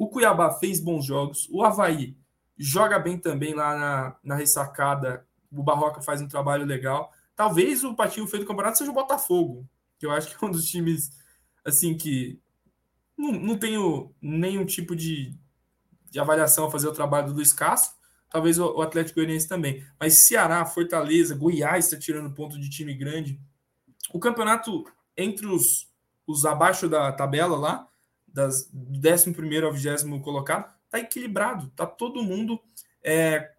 O 0.00 0.08
Cuiabá 0.08 0.50
fez 0.54 0.80
bons 0.80 1.04
jogos, 1.04 1.46
o 1.50 1.62
Havaí 1.62 2.16
joga 2.56 2.98
bem 2.98 3.18
também 3.18 3.52
lá 3.52 3.76
na, 3.76 4.16
na 4.24 4.34
ressacada, 4.34 5.26
o 5.52 5.62
Barroca 5.62 6.00
faz 6.00 6.22
um 6.22 6.26
trabalho 6.26 6.64
legal. 6.64 7.12
Talvez 7.36 7.84
o 7.84 7.94
patinho 7.94 8.26
feio 8.26 8.42
do 8.42 8.46
campeonato 8.46 8.78
seja 8.78 8.90
o 8.90 8.94
Botafogo, 8.94 9.68
que 9.98 10.06
eu 10.06 10.10
acho 10.10 10.30
que 10.30 10.42
é 10.42 10.48
um 10.48 10.50
dos 10.50 10.64
times 10.64 11.10
assim 11.62 11.98
que 11.98 12.40
não, 13.14 13.30
não 13.30 13.58
tenho 13.58 14.10
nenhum 14.22 14.64
tipo 14.64 14.96
de, 14.96 15.36
de 16.10 16.18
avaliação 16.18 16.64
a 16.64 16.70
fazer 16.70 16.88
o 16.88 16.94
trabalho 16.94 17.26
do 17.26 17.34
Luiz 17.34 17.52
Castro, 17.52 17.94
talvez 18.30 18.58
o, 18.58 18.76
o 18.78 18.80
Atlético 18.80 19.16
Goianiense 19.16 19.46
também. 19.46 19.84
Mas 20.00 20.14
Ceará, 20.14 20.64
Fortaleza, 20.64 21.34
Goiás 21.34 21.84
está 21.84 21.98
tirando 21.98 22.34
ponto 22.34 22.58
de 22.58 22.70
time 22.70 22.94
grande. 22.94 23.38
O 24.14 24.18
campeonato 24.18 24.82
entre 25.14 25.44
os, 25.46 25.92
os 26.26 26.46
abaixo 26.46 26.88
da 26.88 27.12
tabela 27.12 27.58
lá, 27.58 27.89
das, 28.32 28.68
do 28.72 28.98
11 29.08 29.34
ao 29.62 29.72
20 29.72 30.20
colocado, 30.20 30.72
está 30.84 30.98
equilibrado, 30.98 31.66
está 31.66 31.86
todo 31.86 32.22
mundo 32.22 32.60
é, 33.02 33.52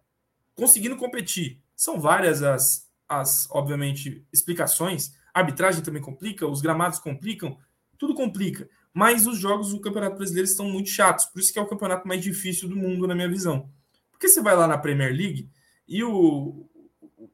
conseguindo 0.54 0.96
competir. 0.96 1.62
São 1.74 2.00
várias 2.00 2.42
as, 2.42 2.90
as, 3.08 3.48
obviamente, 3.50 4.26
explicações. 4.32 5.14
A 5.32 5.40
arbitragem 5.40 5.82
também 5.82 6.02
complica, 6.02 6.46
os 6.46 6.60
gramados 6.60 6.98
complicam, 6.98 7.58
tudo 7.98 8.14
complica. 8.14 8.68
Mas 8.92 9.26
os 9.26 9.38
jogos 9.38 9.70
do 9.70 9.80
Campeonato 9.80 10.16
Brasileiro 10.16 10.48
estão 10.48 10.68
muito 10.68 10.90
chatos, 10.90 11.24
por 11.24 11.40
isso 11.40 11.52
que 11.52 11.58
é 11.58 11.62
o 11.62 11.66
campeonato 11.66 12.06
mais 12.06 12.22
difícil 12.22 12.68
do 12.68 12.76
mundo, 12.76 13.06
na 13.06 13.14
minha 13.14 13.28
visão. 13.28 13.70
Porque 14.10 14.28
você 14.28 14.42
vai 14.42 14.54
lá 14.54 14.66
na 14.66 14.76
Premier 14.76 15.12
League 15.12 15.50
e 15.88 16.04
o, 16.04 16.68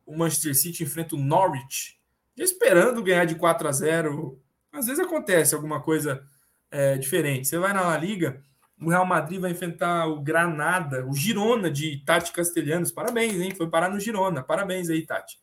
o 0.07 0.17
Manchester 0.17 0.55
City 0.55 0.85
enfrenta 0.85 1.17
o 1.17 1.19
Norwich, 1.19 2.01
esperando 2.37 3.03
ganhar 3.03 3.25
de 3.25 3.35
4 3.35 3.67
a 3.67 3.73
0. 3.73 4.41
Às 4.73 4.87
vezes 4.87 5.05
acontece 5.05 5.55
alguma 5.55 5.83
coisa 5.83 6.25
é, 6.71 6.97
diferente. 6.99 7.49
Você 7.49 7.59
vai 7.59 7.73
na 7.73 7.83
La 7.83 7.97
Liga, 7.97 8.43
o 8.81 8.91
Real 8.91 9.07
Madrid 9.07 9.41
vai 9.41 9.51
enfrentar 9.51 10.07
o 10.07 10.21
Granada, 10.21 11.07
o 11.07 11.15
Girona 11.15 11.71
de 11.71 12.03
Tati 12.05 12.33
Castelhanos. 12.33 12.93
Parabéns, 12.93 13.41
hein? 13.41 13.53
Foi 13.57 13.69
parar 13.69 13.91
no 13.91 13.99
Girona. 13.99 14.43
Parabéns 14.43 14.89
aí, 14.89 15.05
Tati. 15.05 15.39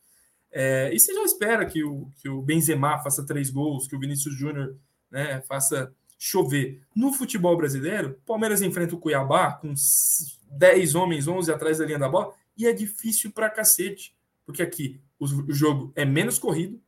É, 0.50 0.90
e 0.92 0.98
você 0.98 1.12
já 1.12 1.22
espera 1.22 1.66
que 1.66 1.84
o, 1.84 2.10
que 2.16 2.28
o 2.28 2.40
Benzema 2.40 2.98
faça 3.02 3.26
três 3.26 3.50
gols, 3.50 3.86
que 3.86 3.94
o 3.94 4.00
Vinícius 4.00 4.34
Júnior 4.34 4.76
né, 5.10 5.42
faça 5.42 5.92
chover. 6.18 6.82
No 6.94 7.12
futebol 7.12 7.56
brasileiro, 7.56 8.18
Palmeiras 8.24 8.62
enfrenta 8.62 8.94
o 8.94 8.98
Cuiabá 8.98 9.52
com 9.52 9.74
10 10.50 10.94
homens, 10.94 11.28
11 11.28 11.52
atrás 11.52 11.78
da 11.78 11.84
linha 11.84 11.98
da 11.98 12.08
bola, 12.08 12.32
e 12.56 12.66
é 12.66 12.72
difícil 12.72 13.30
pra 13.32 13.50
cacete, 13.50 14.14
porque 14.46 14.62
aqui 14.62 14.98
o 15.18 15.52
jogo 15.52 15.92
é 15.94 16.04
menos 16.04 16.38
corrido, 16.38 16.80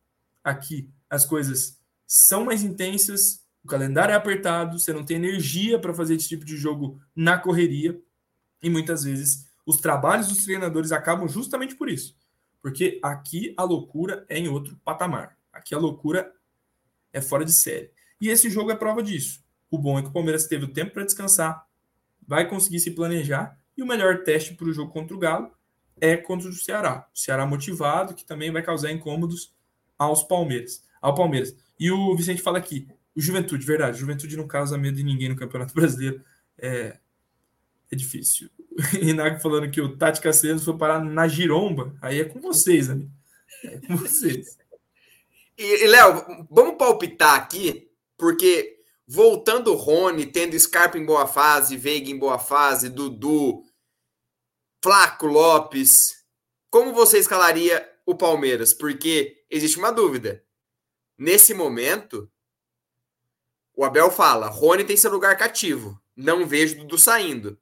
aqui 0.42 0.88
as 1.10 1.26
coisas 1.26 1.78
são 2.06 2.44
mais 2.44 2.62
intensas, 2.62 3.44
o 3.68 3.70
calendário 3.70 4.14
é 4.14 4.16
apertado, 4.16 4.78
você 4.78 4.94
não 4.94 5.04
tem 5.04 5.18
energia 5.18 5.78
para 5.78 5.92
fazer 5.92 6.14
esse 6.14 6.26
tipo 6.26 6.42
de 6.42 6.56
jogo 6.56 6.98
na 7.14 7.36
correria, 7.36 8.00
e 8.62 8.70
muitas 8.70 9.04
vezes 9.04 9.46
os 9.66 9.76
trabalhos 9.76 10.28
dos 10.28 10.42
treinadores 10.42 10.90
acabam 10.90 11.28
justamente 11.28 11.74
por 11.74 11.90
isso. 11.90 12.16
Porque 12.62 12.98
aqui 13.02 13.52
a 13.58 13.62
loucura 13.64 14.24
é 14.26 14.38
em 14.38 14.48
outro 14.48 14.74
patamar. 14.82 15.36
Aqui 15.52 15.74
a 15.74 15.78
loucura 15.78 16.32
é 17.12 17.20
fora 17.20 17.44
de 17.44 17.52
série. 17.52 17.90
E 18.18 18.30
esse 18.30 18.48
jogo 18.48 18.70
é 18.70 18.74
prova 18.74 19.02
disso. 19.02 19.44
O 19.70 19.76
bom 19.76 19.98
é 19.98 20.02
que 20.02 20.08
o 20.08 20.12
Palmeiras 20.12 20.46
teve 20.46 20.64
o 20.64 20.72
tempo 20.72 20.94
para 20.94 21.04
descansar, 21.04 21.66
vai 22.26 22.48
conseguir 22.48 22.80
se 22.80 22.92
planejar, 22.92 23.58
e 23.76 23.82
o 23.82 23.86
melhor 23.86 24.24
teste 24.24 24.54
para 24.54 24.66
o 24.66 24.72
jogo 24.72 24.90
contra 24.90 25.14
o 25.14 25.18
Galo 25.18 25.52
é 26.00 26.16
contra 26.16 26.48
o 26.48 26.52
Ceará. 26.54 27.06
O 27.14 27.18
Ceará 27.18 27.44
motivado, 27.44 28.14
que 28.14 28.24
também 28.24 28.50
vai 28.50 28.62
causar 28.62 28.90
incômodos 28.90 29.54
aos 29.98 30.22
Palmeiras, 30.22 30.82
ao 31.02 31.14
Palmeiras. 31.14 31.54
E 31.78 31.90
o 31.90 32.16
Vicente 32.16 32.40
fala 32.40 32.56
aqui, 32.56 32.88
o 33.18 33.20
Juventude, 33.20 33.66
verdade, 33.66 33.98
Juventude 33.98 34.36
não 34.36 34.46
causa 34.46 34.78
medo 34.78 34.96
de 34.96 35.02
ninguém 35.02 35.28
no 35.28 35.34
Campeonato 35.34 35.74
Brasileiro. 35.74 36.24
É, 36.56 36.96
é 37.90 37.96
difícil. 37.96 38.48
Inago 39.02 39.40
falando 39.40 39.68
que 39.68 39.80
o 39.80 39.96
Tati 39.96 40.20
Castellanos 40.20 40.64
foi 40.64 40.78
parar 40.78 41.04
na 41.04 41.26
Giromba, 41.26 41.96
aí 42.00 42.20
é 42.20 42.24
com 42.24 42.40
vocês, 42.40 42.88
amigo. 42.88 43.10
É 43.64 43.80
com 43.80 43.96
vocês. 43.96 44.56
E, 45.58 45.84
e 45.84 45.86
Léo, 45.88 46.46
vamos 46.48 46.78
palpitar 46.78 47.34
aqui 47.34 47.90
porque 48.16 48.78
voltando 49.04 49.72
o 49.72 49.76
Rony, 49.76 50.24
tendo 50.24 50.56
Scarpa 50.56 50.96
em 50.96 51.04
boa 51.04 51.26
fase, 51.26 51.76
Veiga 51.76 52.08
em 52.08 52.18
boa 52.18 52.38
fase, 52.38 52.88
Dudu, 52.88 53.64
Flaco 54.80 55.26
Lopes, 55.26 56.24
como 56.70 56.92
você 56.92 57.18
escalaria 57.18 57.84
o 58.06 58.14
Palmeiras? 58.14 58.72
Porque 58.72 59.44
existe 59.50 59.76
uma 59.76 59.90
dúvida. 59.90 60.44
Nesse 61.18 61.52
momento, 61.52 62.30
o 63.78 63.84
Abel 63.84 64.10
fala: 64.10 64.48
Rony 64.48 64.82
tem 64.82 64.96
seu 64.96 65.08
lugar 65.08 65.36
cativo. 65.36 66.02
Não 66.16 66.44
vejo 66.44 66.78
Dudu 66.78 66.98
saindo. 66.98 67.56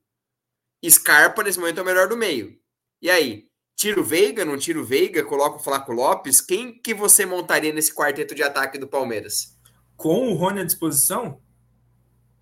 Scarpa, 0.89 1.43
nesse 1.43 1.59
momento, 1.59 1.79
é 1.79 1.83
o 1.83 1.85
melhor 1.85 2.09
do 2.09 2.17
meio. 2.17 2.59
E 3.03 3.11
aí? 3.11 3.51
Tiro 3.75 4.03
Veiga, 4.03 4.43
não 4.43 4.57
tiro 4.57 4.83
Veiga, 4.83 5.23
coloca 5.23 5.57
o 5.57 5.63
Flaco 5.63 5.93
Lopes. 5.93 6.41
Quem 6.41 6.73
que 6.73 6.95
você 6.95 7.27
montaria 7.27 7.71
nesse 7.71 7.95
quarteto 7.95 8.35
de 8.35 8.43
ataque 8.43 8.79
do 8.79 8.89
Palmeiras? 8.89 9.59
Com 9.95 10.31
o 10.31 10.35
Rony 10.35 10.61
à 10.61 10.65
disposição? 10.65 11.43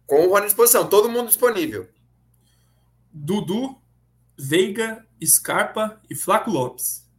Com 0.07 0.25
o 0.25 0.31
Rony 0.31 0.43
à 0.43 0.47
disposição, 0.47 0.89
todo 0.89 1.11
mundo 1.11 1.27
disponível. 1.27 1.89
Dudu, 3.12 3.77
Veiga, 4.39 5.05
Scarpa 5.20 6.01
e 6.09 6.14
Flaco 6.14 6.49
Lopes. 6.49 7.11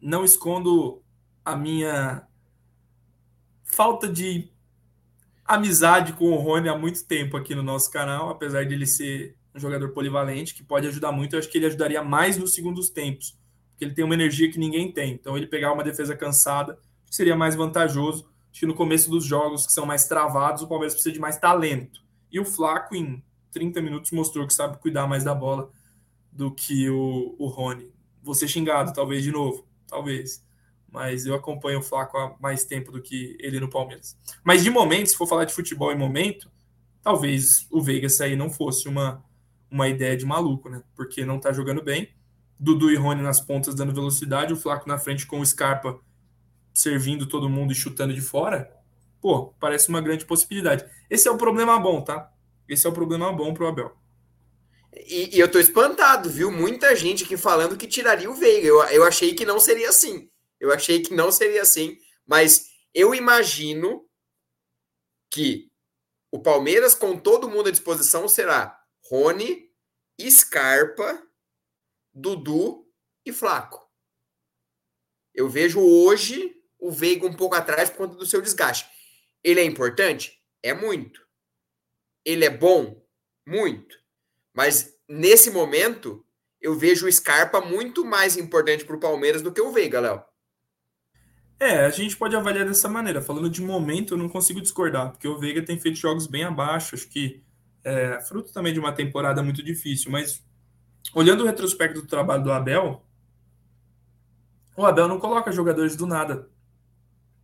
Não 0.00 0.24
escondo 0.24 1.02
a 1.44 1.56
minha 1.56 2.24
falta 3.64 4.06
de 4.06 4.52
amizade 5.48 6.12
com 6.12 6.30
o 6.30 6.36
Rony 6.36 6.68
há 6.68 6.76
muito 6.76 7.04
tempo 7.06 7.36
aqui 7.36 7.54
no 7.54 7.62
nosso 7.62 7.90
canal, 7.90 8.30
apesar 8.30 8.64
de 8.64 8.74
ele 8.74 8.86
ser 8.86 9.36
um 9.54 9.58
jogador 9.58 9.90
polivalente 9.90 10.54
que 10.54 10.62
pode 10.62 10.86
ajudar 10.86 11.10
muito. 11.10 11.34
Eu 11.34 11.38
acho 11.38 11.48
que 11.48 11.58
ele 11.58 11.66
ajudaria 11.66 12.02
mais 12.02 12.36
nos 12.36 12.54
segundos 12.54 12.90
tempos, 12.90 13.36
porque 13.70 13.84
ele 13.84 13.94
tem 13.94 14.04
uma 14.04 14.14
energia 14.14 14.50
que 14.50 14.58
ninguém 14.58 14.92
tem. 14.92 15.12
Então, 15.12 15.36
ele 15.36 15.46
pegar 15.46 15.72
uma 15.72 15.82
defesa 15.82 16.14
cansada 16.14 16.78
seria 17.10 17.34
mais 17.34 17.56
vantajoso 17.56 18.28
Acho 18.50 18.60
que 18.60 18.66
no 18.66 18.74
começo 18.74 19.10
dos 19.10 19.24
jogos 19.24 19.66
que 19.66 19.72
são 19.72 19.86
mais 19.86 20.06
travados, 20.06 20.62
o 20.62 20.66
Palmeiras 20.66 20.94
precisa 20.94 21.12
de 21.12 21.20
mais 21.20 21.38
talento. 21.38 22.02
E 22.30 22.40
o 22.40 22.44
Flaco, 22.44 22.94
em 22.94 23.22
30 23.52 23.80
minutos, 23.80 24.10
mostrou 24.10 24.46
que 24.46 24.54
sabe 24.54 24.78
cuidar 24.78 25.06
mais 25.06 25.24
da 25.24 25.34
bola 25.34 25.70
do 26.32 26.50
que 26.52 26.88
o, 26.90 27.36
o 27.38 27.46
Rony. 27.46 27.88
Vou 28.22 28.34
ser 28.34 28.48
xingado, 28.48 28.92
talvez, 28.92 29.22
de 29.22 29.30
novo. 29.30 29.66
Talvez. 29.86 30.44
Mas 30.90 31.26
eu 31.26 31.34
acompanho 31.34 31.80
o 31.80 31.82
Flaco 31.82 32.16
há 32.16 32.34
mais 32.40 32.64
tempo 32.64 32.90
do 32.90 33.02
que 33.02 33.36
ele 33.40 33.60
no 33.60 33.68
Palmeiras. 33.68 34.16
Mas 34.42 34.64
de 34.64 34.70
momento, 34.70 35.08
se 35.08 35.16
for 35.16 35.26
falar 35.26 35.44
de 35.44 35.52
futebol 35.52 35.92
em 35.92 35.98
momento, 35.98 36.50
talvez 37.02 37.66
o 37.70 37.82
Veiga 37.82 38.08
sair 38.08 38.36
não 38.36 38.50
fosse 38.50 38.88
uma, 38.88 39.22
uma 39.70 39.88
ideia 39.88 40.16
de 40.16 40.24
maluco, 40.24 40.68
né? 40.68 40.82
Porque 40.96 41.24
não 41.24 41.38
tá 41.38 41.52
jogando 41.52 41.82
bem. 41.82 42.08
Dudu 42.58 42.90
e 42.90 42.96
Rony 42.96 43.22
nas 43.22 43.40
pontas 43.40 43.74
dando 43.74 43.94
velocidade, 43.94 44.52
o 44.52 44.56
Flaco 44.56 44.88
na 44.88 44.98
frente 44.98 45.26
com 45.26 45.40
o 45.40 45.46
Scarpa 45.46 46.00
servindo 46.78 47.26
todo 47.26 47.48
mundo 47.48 47.72
e 47.72 47.76
chutando 47.76 48.14
de 48.14 48.20
fora, 48.20 48.72
pô, 49.20 49.52
parece 49.58 49.88
uma 49.88 50.00
grande 50.00 50.24
possibilidade. 50.24 50.84
Esse 51.10 51.26
é 51.26 51.30
o 51.30 51.36
problema 51.36 51.78
bom, 51.78 52.00
tá? 52.00 52.30
Esse 52.68 52.86
é 52.86 52.90
o 52.90 52.92
problema 52.92 53.32
bom 53.32 53.52
pro 53.52 53.66
Abel. 53.66 53.96
E, 54.94 55.36
e 55.36 55.40
eu 55.40 55.50
tô 55.50 55.58
espantado, 55.58 56.30
viu? 56.30 56.50
Muita 56.50 56.94
gente 56.94 57.24
aqui 57.24 57.36
falando 57.36 57.76
que 57.76 57.86
tiraria 57.86 58.30
o 58.30 58.34
Veiga. 58.34 58.66
Eu, 58.66 58.82
eu 58.84 59.04
achei 59.04 59.34
que 59.34 59.44
não 59.44 59.58
seria 59.58 59.88
assim. 59.88 60.28
Eu 60.60 60.72
achei 60.72 61.02
que 61.02 61.14
não 61.14 61.30
seria 61.30 61.62
assim, 61.62 61.98
mas 62.26 62.70
eu 62.94 63.14
imagino 63.14 64.08
que 65.30 65.70
o 66.30 66.40
Palmeiras, 66.42 66.94
com 66.94 67.18
todo 67.18 67.48
mundo 67.48 67.68
à 67.68 67.72
disposição, 67.72 68.28
será 68.28 68.78
Rony, 69.04 69.70
Scarpa, 70.20 71.22
Dudu 72.12 72.86
e 73.24 73.32
Flaco. 73.32 73.88
Eu 75.34 75.48
vejo 75.48 75.80
hoje 75.80 76.54
o 76.78 76.90
Veiga 76.90 77.26
um 77.26 77.34
pouco 77.34 77.54
atrás 77.54 77.88
por 77.88 77.98
conta 77.98 78.16
do 78.16 78.26
seu 78.26 78.42
desgaste. 78.42 78.88
Ele 79.42 79.60
é 79.60 79.64
importante? 79.64 80.42
É 80.62 80.74
muito. 80.74 81.26
Ele 82.24 82.44
é 82.44 82.50
bom? 82.50 83.06
Muito. 83.46 83.96
Mas 84.52 84.98
nesse 85.08 85.50
momento, 85.50 86.26
eu 86.60 86.74
vejo 86.74 87.06
o 87.06 87.12
Scarpa 87.12 87.60
muito 87.60 88.04
mais 88.04 88.36
importante 88.36 88.84
para 88.84 88.96
o 88.96 89.00
Palmeiras 89.00 89.40
do 89.40 89.52
que 89.52 89.60
o 89.60 89.72
Veiga, 89.72 90.00
Léo. 90.00 90.27
É, 91.60 91.86
a 91.86 91.90
gente 91.90 92.16
pode 92.16 92.36
avaliar 92.36 92.66
dessa 92.66 92.88
maneira. 92.88 93.20
Falando 93.20 93.50
de 93.50 93.60
momento, 93.60 94.14
eu 94.14 94.18
não 94.18 94.28
consigo 94.28 94.60
discordar, 94.60 95.10
porque 95.10 95.26
o 95.26 95.38
Veiga 95.38 95.62
tem 95.62 95.78
feito 95.78 95.98
jogos 95.98 96.26
bem 96.26 96.44
abaixo. 96.44 96.94
Acho 96.94 97.08
que 97.08 97.42
é 97.82 98.20
fruto 98.20 98.52
também 98.52 98.72
de 98.72 98.78
uma 98.78 98.92
temporada 98.92 99.42
muito 99.42 99.62
difícil. 99.62 100.10
Mas 100.10 100.44
olhando 101.12 101.42
o 101.42 101.46
retrospecto 101.46 102.00
do 102.00 102.06
trabalho 102.06 102.44
do 102.44 102.52
Abel, 102.52 103.02
o 104.76 104.86
Abel 104.86 105.08
não 105.08 105.18
coloca 105.18 105.50
jogadores 105.50 105.96
do 105.96 106.06
nada. 106.06 106.48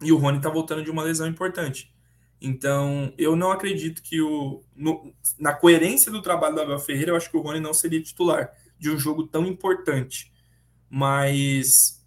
E 0.01 0.13
o 0.13 0.17
Rony 0.17 0.37
está 0.37 0.49
voltando 0.49 0.85
de 0.85 0.91
uma 0.91 1.03
lesão 1.03 1.27
importante. 1.27 1.93
Então, 2.41 3.13
eu 3.17 3.35
não 3.35 3.51
acredito 3.51 4.03
que 4.03 4.21
o. 4.21 4.63
No, 4.77 5.13
na 5.39 5.55
coerência 5.55 6.13
do 6.13 6.23
trabalho 6.23 6.55
do 6.55 6.61
Abel 6.61 6.79
Ferreira, 6.79 7.11
eu 7.11 7.17
acho 7.17 7.31
que 7.31 7.37
o 7.37 7.41
Rony 7.41 7.59
não 7.59 7.73
seria 7.73 8.03
titular 8.03 8.53
de 8.79 8.91
um 8.91 8.99
jogo 8.99 9.27
tão 9.27 9.47
importante. 9.47 10.33
Mas 10.91 12.04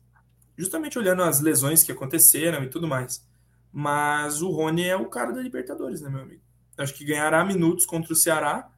justamente 0.57 0.97
olhando 0.97 1.23
as 1.23 1.39
lesões 1.39 1.83
que 1.83 1.91
aconteceram 1.91 2.63
e 2.63 2.69
tudo 2.69 2.87
mais. 2.87 3.25
Mas 3.71 4.41
o 4.41 4.49
Rony 4.49 4.85
é 4.85 4.95
o 4.95 5.05
cara 5.05 5.31
da 5.31 5.41
Libertadores, 5.41 6.01
né, 6.01 6.09
meu 6.09 6.21
amigo? 6.21 6.41
Acho 6.77 6.93
que 6.93 7.05
ganhará 7.05 7.43
minutos 7.45 7.85
contra 7.85 8.13
o 8.13 8.15
Ceará 8.15 8.69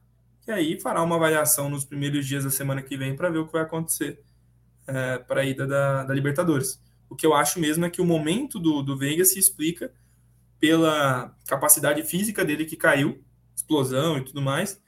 e 0.46 0.52
aí 0.52 0.80
fará 0.80 1.02
uma 1.02 1.16
avaliação 1.16 1.68
nos 1.68 1.84
primeiros 1.84 2.26
dias 2.26 2.44
da 2.44 2.50
semana 2.50 2.82
que 2.82 2.96
vem 2.96 3.14
para 3.14 3.30
ver 3.30 3.38
o 3.38 3.46
que 3.46 3.52
vai 3.52 3.62
acontecer 3.62 4.20
é, 4.86 5.18
para 5.18 5.42
a 5.42 5.44
ida 5.44 5.66
da, 5.66 6.04
da, 6.04 6.14
Libertadores. 6.14 6.80
O 7.08 7.14
que 7.14 7.26
eu 7.26 7.34
acho 7.34 7.60
mesmo 7.60 7.84
é 7.84 7.90
que 7.90 8.00
o 8.00 8.04
momento 8.04 8.58
do, 8.58 8.82
do 8.82 8.96
Veiga 8.96 9.24
se 9.24 9.38
explica 9.38 9.92
pela 10.58 11.34
capacidade 11.46 12.02
física 12.02 12.44
dele 12.44 12.64
que 12.64 12.76
caiu, 12.76 13.22
explosão 13.54 14.18
e 14.18 14.24
tudo 14.24 14.42
mais, 14.42 14.80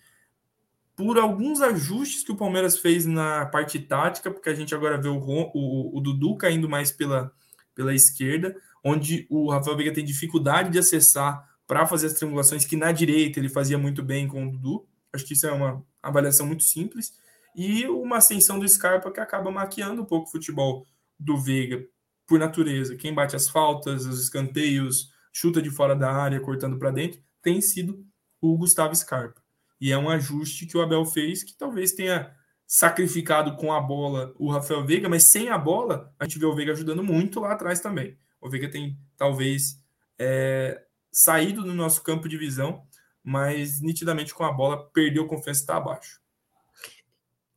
por 0.96 1.18
alguns 1.18 1.60
ajustes 1.60 2.22
que 2.22 2.32
o 2.32 2.36
Palmeiras 2.36 2.78
fez 2.78 3.06
na 3.06 3.46
parte 3.46 3.78
tática, 3.78 4.30
porque 4.30 4.48
a 4.48 4.54
gente 4.54 4.74
agora 4.74 5.00
vê 5.00 5.08
o, 5.08 5.18
o, 5.18 5.98
o 5.98 6.00
Dudu 6.00 6.36
caindo 6.36 6.68
mais 6.68 6.92
pela, 6.92 7.32
pela 7.74 7.94
esquerda, 7.94 8.54
onde 8.84 9.26
o 9.30 9.50
Rafael 9.50 9.76
Veiga 9.76 9.92
tem 9.92 10.04
dificuldade 10.04 10.70
de 10.70 10.78
acessar 10.78 11.48
para 11.66 11.86
fazer 11.86 12.08
as 12.08 12.14
triangulações 12.14 12.64
que 12.64 12.76
na 12.76 12.92
direita 12.92 13.38
ele 13.38 13.48
fazia 13.48 13.78
muito 13.78 14.02
bem 14.02 14.28
com 14.28 14.46
o 14.46 14.50
Dudu. 14.50 14.86
Acho 15.12 15.24
que 15.24 15.32
isso 15.32 15.46
é 15.46 15.52
uma 15.52 15.82
avaliação 16.02 16.46
muito 16.46 16.64
simples. 16.64 17.12
E 17.54 17.86
uma 17.86 18.16
ascensão 18.18 18.58
do 18.58 18.68
Scarpa 18.68 19.10
que 19.10 19.20
acaba 19.20 19.50
maquiando 19.50 20.02
um 20.02 20.06
pouco 20.06 20.28
o 20.28 20.30
futebol 20.30 20.86
do 21.18 21.36
Veiga 21.36 21.84
por 22.26 22.38
natureza. 22.38 22.96
Quem 22.96 23.14
bate 23.14 23.36
as 23.36 23.48
faltas, 23.48 24.06
os 24.06 24.20
escanteios, 24.22 25.10
chuta 25.32 25.60
de 25.60 25.70
fora 25.70 25.94
da 25.94 26.10
área, 26.10 26.40
cortando 26.40 26.78
para 26.78 26.90
dentro, 26.90 27.20
tem 27.42 27.60
sido 27.60 28.04
o 28.40 28.56
Gustavo 28.56 28.94
Scarpa. 28.94 29.41
E 29.82 29.90
é 29.90 29.98
um 29.98 30.08
ajuste 30.08 30.64
que 30.64 30.76
o 30.76 30.80
Abel 30.80 31.04
fez 31.04 31.42
que 31.42 31.56
talvez 31.56 31.90
tenha 31.90 32.32
sacrificado 32.64 33.56
com 33.56 33.72
a 33.72 33.80
bola 33.80 34.32
o 34.38 34.48
Rafael 34.48 34.86
Veiga, 34.86 35.08
mas 35.08 35.24
sem 35.24 35.48
a 35.48 35.58
bola, 35.58 36.14
a 36.20 36.24
gente 36.24 36.38
vê 36.38 36.46
o 36.46 36.54
Veiga 36.54 36.70
ajudando 36.70 37.02
muito 37.02 37.40
lá 37.40 37.50
atrás 37.50 37.80
também. 37.80 38.16
O 38.40 38.48
Veiga 38.48 38.70
tem 38.70 38.96
talvez 39.16 39.82
é, 40.16 40.80
saído 41.10 41.64
do 41.64 41.74
nosso 41.74 42.00
campo 42.04 42.28
de 42.28 42.38
visão, 42.38 42.86
mas 43.24 43.80
nitidamente 43.80 44.32
com 44.32 44.44
a 44.44 44.52
bola 44.52 44.88
perdeu 44.90 45.26
confiança 45.26 45.58
e 45.58 45.62
está 45.62 45.78
abaixo. 45.78 46.20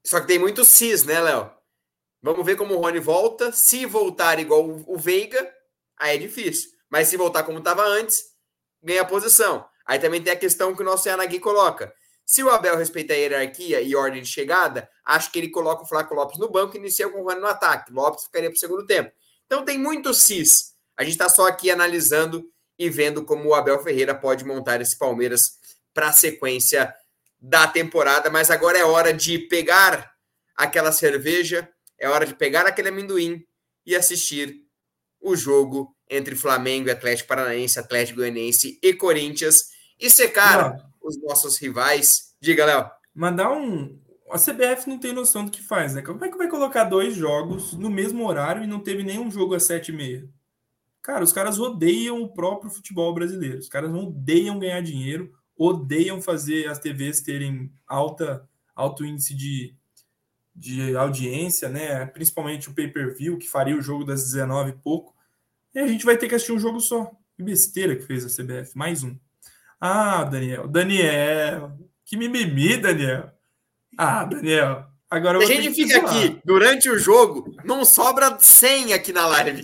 Só 0.03 0.19
que 0.19 0.25
tem 0.25 0.39
muito 0.39 0.65
cis, 0.65 1.03
né, 1.03 1.21
Léo? 1.21 1.51
Vamos 2.23 2.43
ver 2.43 2.55
como 2.55 2.73
o 2.73 2.81
Rony 2.81 2.99
volta. 2.99 3.51
Se 3.51 3.85
voltar 3.85 4.39
igual 4.39 4.83
o 4.87 4.97
Veiga, 4.97 5.47
aí 5.95 6.15
é 6.15 6.19
difícil. 6.19 6.71
Mas 6.89 7.07
se 7.07 7.17
voltar 7.17 7.43
como 7.43 7.59
estava 7.59 7.83
antes, 7.83 8.23
ganha 8.81 9.05
posição. 9.05 9.63
Aí 9.85 9.99
também 9.99 10.23
tem 10.23 10.33
a 10.33 10.35
questão 10.35 10.75
que 10.75 10.81
o 10.81 10.85
nosso 10.85 11.07
Yanagui 11.07 11.39
coloca. 11.39 11.93
Se 12.25 12.43
o 12.43 12.49
Abel 12.49 12.75
respeita 12.75 13.13
a 13.13 13.15
hierarquia 13.15 13.81
e 13.81 13.95
ordem 13.95 14.23
de 14.23 14.27
chegada, 14.27 14.89
acho 15.05 15.31
que 15.31 15.37
ele 15.37 15.49
coloca 15.49 15.83
o 15.83 15.87
Flaco 15.87 16.15
Lopes 16.15 16.39
no 16.39 16.49
banco 16.49 16.75
e 16.75 16.79
inicia 16.79 17.07
com 17.07 17.21
o 17.21 17.23
Rony 17.23 17.39
no 17.39 17.45
ataque. 17.45 17.93
Lopes 17.93 18.23
ficaria 18.23 18.49
para 18.49 18.57
o 18.57 18.59
segundo 18.59 18.85
tempo. 18.85 19.11
Então 19.45 19.63
tem 19.63 19.77
muito 19.77 20.11
cis. 20.11 20.73
A 20.97 21.03
gente 21.03 21.13
está 21.13 21.29
só 21.29 21.47
aqui 21.47 21.69
analisando 21.69 22.43
e 22.79 22.89
vendo 22.89 23.23
como 23.23 23.49
o 23.49 23.53
Abel 23.53 23.81
Ferreira 23.83 24.15
pode 24.15 24.43
montar 24.43 24.81
esse 24.81 24.97
Palmeiras 24.97 25.59
para 25.93 26.09
a 26.09 26.13
sequência 26.13 26.91
da 27.39 27.67
temporada. 27.67 28.31
Mas 28.31 28.49
agora 28.49 28.77
é 28.77 28.83
hora 28.83 29.13
de 29.13 29.37
pegar 29.37 30.11
aquela 30.55 30.91
cerveja, 30.91 31.69
é 31.99 32.09
hora 32.09 32.25
de 32.25 32.33
pegar 32.33 32.65
aquele 32.65 32.89
amendoim 32.89 33.45
e 33.85 33.95
assistir 33.95 34.63
o 35.21 35.35
jogo 35.35 35.95
entre 36.09 36.35
Flamengo 36.35 36.89
Atlético 36.89 37.29
Paranaense, 37.29 37.79
Atlético 37.79 38.17
Goianiense 38.17 38.79
e 38.81 38.93
Corinthians 38.93 39.69
e 39.99 40.09
secar 40.09 40.71
Não 40.71 40.94
os 41.07 41.21
nossos 41.21 41.57
rivais. 41.57 42.35
Diga, 42.39 42.65
Léo. 42.65 42.89
Mandar 43.13 43.51
um. 43.51 43.99
A 44.31 44.37
CBF 44.37 44.89
não 44.89 44.99
tem 44.99 45.13
noção 45.13 45.45
do 45.45 45.51
que 45.51 45.61
faz, 45.61 45.93
né? 45.93 46.01
Como 46.01 46.23
é 46.25 46.29
que 46.29 46.37
vai 46.37 46.49
colocar 46.49 46.83
dois 46.85 47.15
jogos 47.15 47.73
no 47.73 47.89
mesmo 47.89 48.27
horário 48.27 48.63
e 48.63 48.67
não 48.67 48.79
teve 48.79 49.03
nenhum 49.03 49.29
jogo 49.29 49.53
às 49.53 49.63
sete 49.63 49.89
e 49.89 49.95
meia? 49.95 50.27
Cara, 51.01 51.23
os 51.23 51.31
caras 51.31 51.59
odeiam 51.59 52.23
o 52.23 52.33
próprio 52.33 52.71
futebol 52.71 53.13
brasileiro. 53.13 53.59
Os 53.59 53.69
caras 53.69 53.93
odeiam 53.93 54.57
ganhar 54.57 54.81
dinheiro, 54.81 55.31
odeiam 55.55 56.19
fazer 56.19 56.67
as 56.67 56.79
TVs 56.79 57.21
terem 57.21 57.71
alta, 57.87 58.49
alto 58.75 59.05
índice 59.05 59.35
de, 59.35 59.75
de 60.55 60.95
audiência, 60.97 61.69
né? 61.69 62.07
Principalmente 62.07 62.69
o 62.69 62.73
pay-per-view, 62.73 63.37
que 63.37 63.47
faria 63.47 63.77
o 63.77 63.81
jogo 63.81 64.03
das 64.03 64.23
19 64.23 64.71
e 64.71 64.73
pouco. 64.73 65.15
E 65.75 65.79
a 65.79 65.87
gente 65.87 66.05
vai 66.05 66.17
ter 66.17 66.27
que 66.27 66.33
assistir 66.33 66.53
um 66.53 66.59
jogo 66.59 66.79
só. 66.79 67.11
Que 67.35 67.43
besteira 67.43 67.95
que 67.95 68.03
fez 68.03 68.25
a 68.25 68.43
CBF. 68.43 68.75
Mais 68.75 69.03
um. 69.03 69.15
Ah, 69.87 70.23
Daniel, 70.23 70.67
Daniel, 70.67 71.77
que 72.03 72.17
mimimi, 72.17 72.75
Daniel. 72.75 73.31
Ah, 73.95 74.25
Daniel, 74.25 74.83
agora 75.07 75.37
A 75.37 75.45
gente 75.45 75.75
fica 75.75 75.99
aqui 75.99 76.41
durante 76.43 76.89
o 76.89 76.97
jogo, 76.97 77.55
não 77.63 77.85
sobra 77.85 78.35
100 78.39 78.93
aqui 78.93 79.13
na 79.13 79.27
live. 79.27 79.63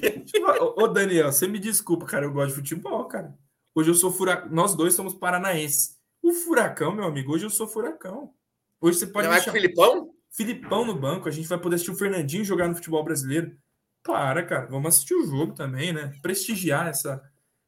Ô, 0.78 0.88
Daniel, 0.88 1.32
você 1.32 1.48
me 1.48 1.58
desculpa, 1.58 2.06
cara, 2.06 2.28
eu 2.28 2.32
gosto 2.32 2.50
de 2.50 2.54
futebol, 2.54 3.04
cara. 3.06 3.36
Hoje 3.74 3.90
eu 3.90 3.96
sou 3.96 4.12
furacão, 4.12 4.52
nós 4.52 4.76
dois 4.76 4.94
somos 4.94 5.16
paranaenses. 5.16 5.98
O 6.22 6.34
furacão, 6.34 6.92
meu 6.92 7.06
amigo, 7.06 7.34
hoje 7.34 7.48
eu 7.48 7.50
sou 7.50 7.68
furacão. 7.68 8.32
Hoje 8.80 9.00
você 9.00 9.08
pode 9.08 9.28
Não 9.28 9.34
deixar... 9.34 9.50
é 9.50 9.54
com 9.54 9.58
o 9.58 9.62
Filipão? 9.62 10.10
Filipão 10.30 10.86
no 10.86 10.94
banco, 10.94 11.28
a 11.28 11.32
gente 11.32 11.48
vai 11.48 11.58
poder 11.58 11.78
assistir 11.78 11.92
o 11.92 11.98
Fernandinho 11.98 12.46
jogar 12.46 12.68
no 12.68 12.76
futebol 12.76 13.04
brasileiro. 13.04 13.58
Para, 14.04 14.44
cara, 14.44 14.68
vamos 14.68 14.90
assistir 14.90 15.16
o 15.16 15.26
jogo 15.26 15.54
também, 15.54 15.92
né? 15.92 16.14
Prestigiar 16.22 16.90
essa, 16.90 17.24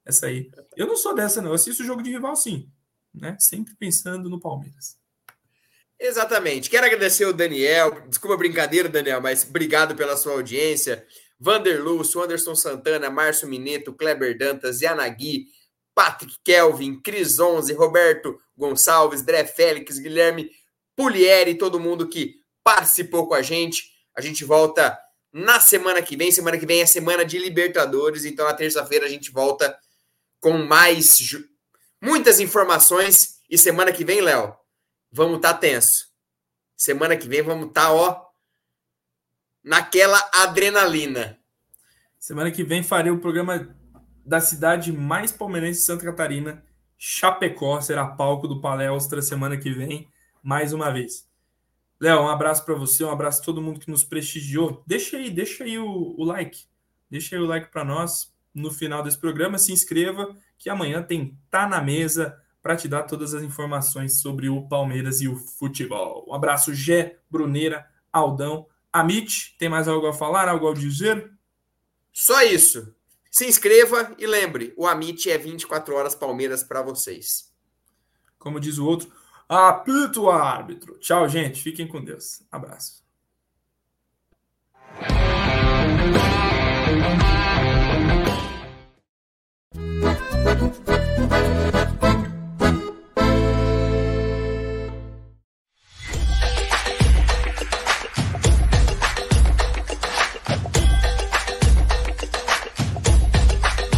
essa 0.06 0.28
aí. 0.28 0.50
Eu 0.76 0.88
não 0.88 0.98
sou 0.98 1.16
dessa, 1.16 1.42
não. 1.42 1.50
Eu 1.50 1.56
assisto 1.56 1.84
o 1.84 1.86
jogo 1.86 2.04
de 2.04 2.12
rival, 2.12 2.36
sim. 2.36 2.70
Né? 3.14 3.36
Sempre 3.40 3.76
pensando 3.76 4.30
no 4.30 4.40
Palmeiras. 4.40 4.98
Exatamente. 6.00 6.70
Quero 6.70 6.86
agradecer 6.86 7.26
o 7.26 7.34
Daniel. 7.34 8.08
Desculpa 8.10 8.36
a 8.36 8.38
brincadeira, 8.38 8.90
Daniel, 8.90 9.22
mas 9.22 9.48
obrigado 9.48 9.96
pela 9.96 10.18
sua 10.18 10.34
audiência. 10.34 11.06
Vander 11.40 11.82
Lúcio, 11.82 12.22
Anderson 12.22 12.56
Santana, 12.56 13.10
Márcio 13.10 13.48
Mineto, 13.48 13.94
Kleber 13.94 14.38
Dantas, 14.38 14.82
Yanagui, 14.82 15.48
Patrick 15.96 16.36
Kelvin, 16.44 17.00
Cris 17.02 17.40
Onze, 17.40 17.74
Roberto 17.74 18.38
Gonçalves, 18.58 19.22
Dré 19.22 19.46
Félix, 19.46 20.00
Guilherme 20.00 20.50
Pulieri, 20.96 21.56
todo 21.56 21.80
mundo 21.80 22.08
que 22.08 22.36
participou 22.64 23.28
com 23.28 23.34
a 23.34 23.42
gente. 23.42 23.92
A 24.16 24.22
gente 24.22 24.44
volta 24.44 24.98
na 25.32 25.60
semana 25.60 26.02
que 26.02 26.16
vem. 26.16 26.32
Semana 26.32 26.58
que 26.58 26.66
vem 26.66 26.82
é 26.82 26.86
semana 26.86 27.26
de 27.26 27.38
Libertadores, 27.38 28.26
então 28.26 28.46
na 28.46 28.54
terça-feira 28.54 29.06
a 29.06 29.10
gente 29.10 29.32
volta 29.32 29.76
com 30.44 30.58
mais 30.58 31.18
muitas 32.02 32.42
informações. 32.42 33.42
E 33.50 33.58
semana 33.58 33.94
que 33.94 34.04
vem, 34.04 34.20
Léo, 34.20 34.54
vamos 35.10 35.38
estar 35.38 35.54
tá 35.54 35.60
tenso. 35.60 36.10
Semana 36.76 37.16
que 37.16 37.30
vem 37.30 37.42
vamos 37.42 37.68
estar, 37.68 37.86
tá, 37.86 37.94
ó, 37.94 38.26
naquela 39.64 40.20
adrenalina. 40.34 41.40
Semana 42.20 42.52
que 42.52 42.64
vem 42.64 42.84
farei 42.84 43.10
o 43.10 43.20
programa 43.20 43.74
da 44.26 44.42
cidade 44.42 44.92
mais 44.92 45.32
palmeirense 45.32 45.80
de 45.80 45.86
Santa 45.86 46.04
Catarina, 46.04 46.64
Chapecó, 46.98 47.80
será 47.80 48.06
palco 48.06 48.48
do 48.48 48.60
Palestra 48.60 49.22
semana 49.22 49.58
que 49.58 49.72
vem, 49.72 50.10
mais 50.42 50.74
uma 50.74 50.92
vez. 50.92 51.30
Léo, 52.00 52.22
um 52.22 52.30
abraço 52.30 52.66
para 52.66 52.76
você, 52.76 53.04
um 53.04 53.12
abraço 53.12 53.42
a 53.42 53.46
todo 53.46 53.62
mundo 53.62 53.80
que 53.80 53.92
nos 53.92 54.04
prestigiou. 54.04 54.84
Deixa 54.86 55.16
aí, 55.18 55.30
deixa 55.30 55.64
aí 55.64 55.78
o, 55.78 56.16
o 56.18 56.24
like. 56.24 56.66
Deixa 57.10 57.36
aí 57.36 57.42
o 57.42 57.46
like 57.46 57.72
para 57.72 57.86
nós 57.86 58.33
no 58.54 58.72
final 58.72 59.04
desse 59.04 59.18
programa. 59.18 59.58
Se 59.58 59.72
inscreva, 59.72 60.36
que 60.58 60.70
amanhã 60.70 61.02
tem 61.02 61.38
Tá 61.50 61.68
na 61.68 61.82
Mesa 61.82 62.38
para 62.62 62.78
te 62.78 62.88
dar 62.88 63.04
todas 63.04 63.34
as 63.34 63.44
informações 63.44 64.22
sobre 64.22 64.48
o 64.48 64.68
Palmeiras 64.68 65.20
e 65.20 65.28
o 65.28 65.36
futebol. 65.36 66.26
Um 66.28 66.34
abraço, 66.34 66.74
Gé, 66.74 67.20
Bruneira, 67.30 67.86
Aldão, 68.12 68.68
Amit. 68.92 69.56
Tem 69.60 69.68
mais 69.68 69.88
algo 69.88 70.08
a 70.08 70.14
falar, 70.14 70.48
algo 70.48 70.70
a 70.70 70.74
dizer? 70.74 71.30
Só 72.14 72.42
isso. 72.44 72.96
Se 73.30 73.46
inscreva 73.48 74.16
e 74.18 74.28
lembre, 74.28 74.74
o 74.78 74.88
Amit 74.88 75.30
é 75.30 75.38
24 75.38 75.96
horas 75.96 76.16
Palmeiras 76.16 76.64
para 76.64 76.82
vocês. 76.82 77.52
Como 78.38 78.60
diz 78.60 78.78
o 78.78 78.86
outro, 78.86 79.12
apito 79.50 80.30
árbitro. 80.30 80.98
Tchau, 81.00 81.28
gente. 81.28 81.62
Fiquem 81.62 81.88
com 81.88 82.04
Deus. 82.04 82.44
Abraço. 82.52 83.04